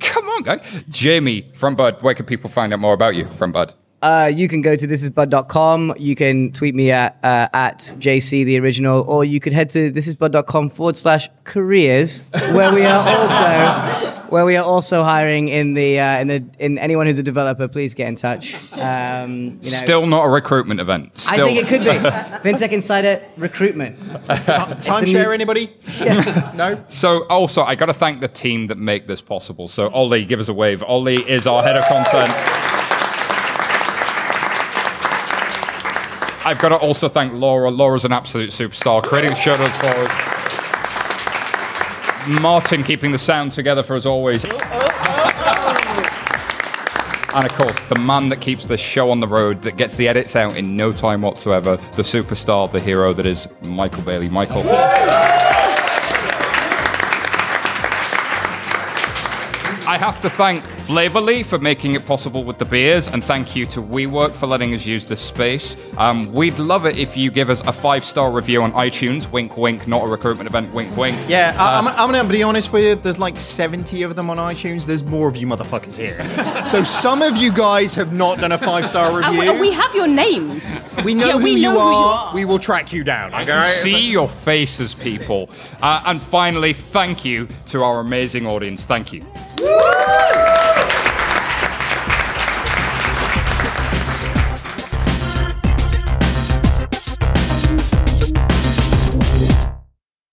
Come 0.00 0.26
on, 0.30 0.42
guys. 0.42 0.62
Jamie 0.88 1.50
from 1.54 1.76
Bud, 1.76 2.02
where 2.02 2.14
can 2.14 2.24
people 2.24 2.48
find 2.48 2.72
out 2.72 2.80
more 2.80 2.94
about 2.94 3.14
you 3.14 3.26
from 3.26 3.52
Bud? 3.52 3.74
Uh, 4.00 4.30
you 4.32 4.46
can 4.46 4.62
go 4.62 4.76
to 4.76 4.86
thisisbud.com. 4.86 5.94
You 5.98 6.14
can 6.14 6.52
tweet 6.52 6.74
me 6.74 6.92
at 6.92 7.18
uh, 7.22 7.48
at 7.52 7.78
JC 7.98 8.44
the 8.44 8.58
original, 8.60 9.02
or 9.08 9.24
you 9.24 9.40
could 9.40 9.52
head 9.52 9.70
to 9.70 9.90
thisisbud.com 9.90 10.70
forward 10.70 10.96
slash 10.96 11.28
careers, 11.44 12.22
where 12.52 12.72
we 12.72 12.84
are 12.84 13.08
also 13.08 14.18
where 14.28 14.44
we 14.44 14.56
are 14.56 14.64
also 14.64 15.02
hiring 15.02 15.48
in 15.48 15.74
the 15.74 15.98
uh, 15.98 16.20
in 16.20 16.28
the 16.28 16.44
in 16.60 16.78
anyone 16.78 17.06
who's 17.06 17.18
a 17.18 17.24
developer. 17.24 17.66
Please 17.66 17.94
get 17.94 18.06
in 18.06 18.14
touch. 18.14 18.54
Um, 18.72 19.32
you 19.32 19.50
know, 19.50 19.60
Still 19.62 20.06
not 20.06 20.24
a 20.24 20.28
recruitment 20.28 20.80
event. 20.80 21.26
I 21.28 21.36
think 21.36 21.58
it 21.58 21.66
could 21.66 21.80
be 21.80 21.86
FinTech 22.48 22.70
Insider 22.70 23.20
recruitment. 23.36 23.98
Timeshare, 24.26 25.34
anybody? 25.34 25.74
no? 26.56 26.84
So 26.86 27.24
also, 27.24 27.64
I 27.64 27.74
got 27.74 27.86
to 27.86 27.94
thank 27.94 28.20
the 28.20 28.28
team 28.28 28.66
that 28.66 28.78
make 28.78 29.08
this 29.08 29.20
possible. 29.20 29.66
So 29.66 29.88
Ollie, 29.88 30.24
give 30.24 30.38
us 30.38 30.48
a 30.48 30.54
wave. 30.54 30.84
Ollie 30.84 31.28
is 31.28 31.48
our 31.48 31.64
head 31.64 31.76
of 31.76 31.84
content. 31.86 32.67
I've 36.48 36.58
got 36.58 36.70
to 36.70 36.76
also 36.76 37.10
thank 37.10 37.34
Laura. 37.34 37.70
Laura's 37.70 38.06
an 38.06 38.12
absolute 38.12 38.48
superstar, 38.48 39.02
creating 39.02 39.32
the 39.32 39.36
show 39.36 39.54
notes 39.54 39.76
for 39.76 39.88
us. 39.88 40.08
Martin 42.40 42.82
keeping 42.82 43.12
the 43.12 43.18
sound 43.18 43.52
together 43.52 43.82
for 43.82 43.96
us 43.96 44.06
always. 44.06 44.44
And 44.44 44.54
of 47.44 47.52
course, 47.52 47.78
the 47.90 47.98
man 48.00 48.30
that 48.30 48.40
keeps 48.40 48.64
the 48.64 48.78
show 48.78 49.10
on 49.10 49.20
the 49.20 49.28
road, 49.28 49.60
that 49.60 49.76
gets 49.76 49.96
the 49.96 50.08
edits 50.08 50.36
out 50.36 50.56
in 50.56 50.74
no 50.74 50.90
time 50.90 51.20
whatsoever, 51.20 51.76
the 51.76 52.02
superstar, 52.02 52.72
the 52.72 52.80
hero 52.80 53.12
that 53.12 53.26
is 53.26 53.46
Michael 53.66 54.02
Bailey. 54.04 54.30
Michael. 54.30 54.64
I 59.88 59.96
have 59.96 60.20
to 60.20 60.28
thank 60.30 60.62
Flavourly 60.88 61.42
for 61.42 61.58
making 61.58 61.94
it 61.94 62.06
possible 62.06 62.44
with 62.44 62.56
the 62.56 62.64
beers, 62.64 63.08
and 63.08 63.22
thank 63.22 63.54
you 63.54 63.66
to 63.66 63.82
WeWork 63.82 64.32
for 64.32 64.46
letting 64.46 64.74
us 64.74 64.86
use 64.86 65.06
this 65.06 65.20
space. 65.20 65.76
Um, 65.98 66.30
we'd 66.32 66.58
love 66.58 66.86
it 66.86 66.96
if 66.98 67.14
you 67.14 67.30
give 67.30 67.50
us 67.50 67.60
a 67.66 67.72
five 67.72 68.04
star 68.06 68.30
review 68.30 68.62
on 68.62 68.72
iTunes. 68.72 69.30
Wink, 69.30 69.56
wink, 69.58 69.86
not 69.86 70.02
a 70.04 70.06
recruitment 70.06 70.46
event. 70.48 70.72
Wink, 70.72 70.96
wink. 70.96 71.18
Yeah, 71.28 71.54
I, 71.58 71.74
Uh, 71.76 71.78
I'm, 71.80 71.88
I'm 71.88 72.10
going 72.10 72.24
to 72.26 72.30
be 72.32 72.42
honest 72.42 72.72
with 72.72 72.84
you. 72.84 72.94
There's 72.94 73.18
like 73.18 73.38
70 73.38 74.02
of 74.02 74.16
them 74.16 74.30
on 74.30 74.38
iTunes. 74.38 74.86
There's 74.86 75.04
more 75.04 75.28
of 75.28 75.36
you 75.36 75.46
motherfuckers 75.46 75.96
here. 75.98 76.22
so 76.66 76.82
some 76.84 77.20
of 77.20 77.36
you 77.36 77.52
guys 77.52 77.94
have 77.94 78.12
not 78.12 78.38
done 78.38 78.52
a 78.52 78.58
five 78.58 78.86
star 78.86 79.08
And 79.22 79.36
review. 79.36 79.52
we, 79.54 79.60
we 79.68 79.72
have 79.72 79.94
your 79.94 80.06
names. 80.06 80.88
We 81.04 81.14
know, 81.14 81.26
Yeah, 81.26 81.32
who, 81.38 81.44
we 81.44 81.50
you 81.52 81.62
know 81.62 81.70
who 81.72 81.76
you 81.76 81.80
are. 81.82 82.28
are. 82.28 82.34
We 82.34 82.44
will 82.46 82.58
track 82.58 82.92
you 82.94 83.04
down. 83.04 83.32
I 83.34 83.42
Okay? 83.42 83.52
can 83.52 83.66
see 83.66 84.10
your 84.10 84.28
faces, 84.28 84.94
people. 84.94 85.50
Uh, 85.82 86.02
and 86.06 86.20
finally, 86.20 86.72
thank 86.72 87.24
you 87.26 87.46
to 87.66 87.82
our 87.84 88.00
amazing 88.00 88.46
audience. 88.46 88.86
Thank 88.86 89.12
you. 89.12 89.26
Woo! 89.60 90.67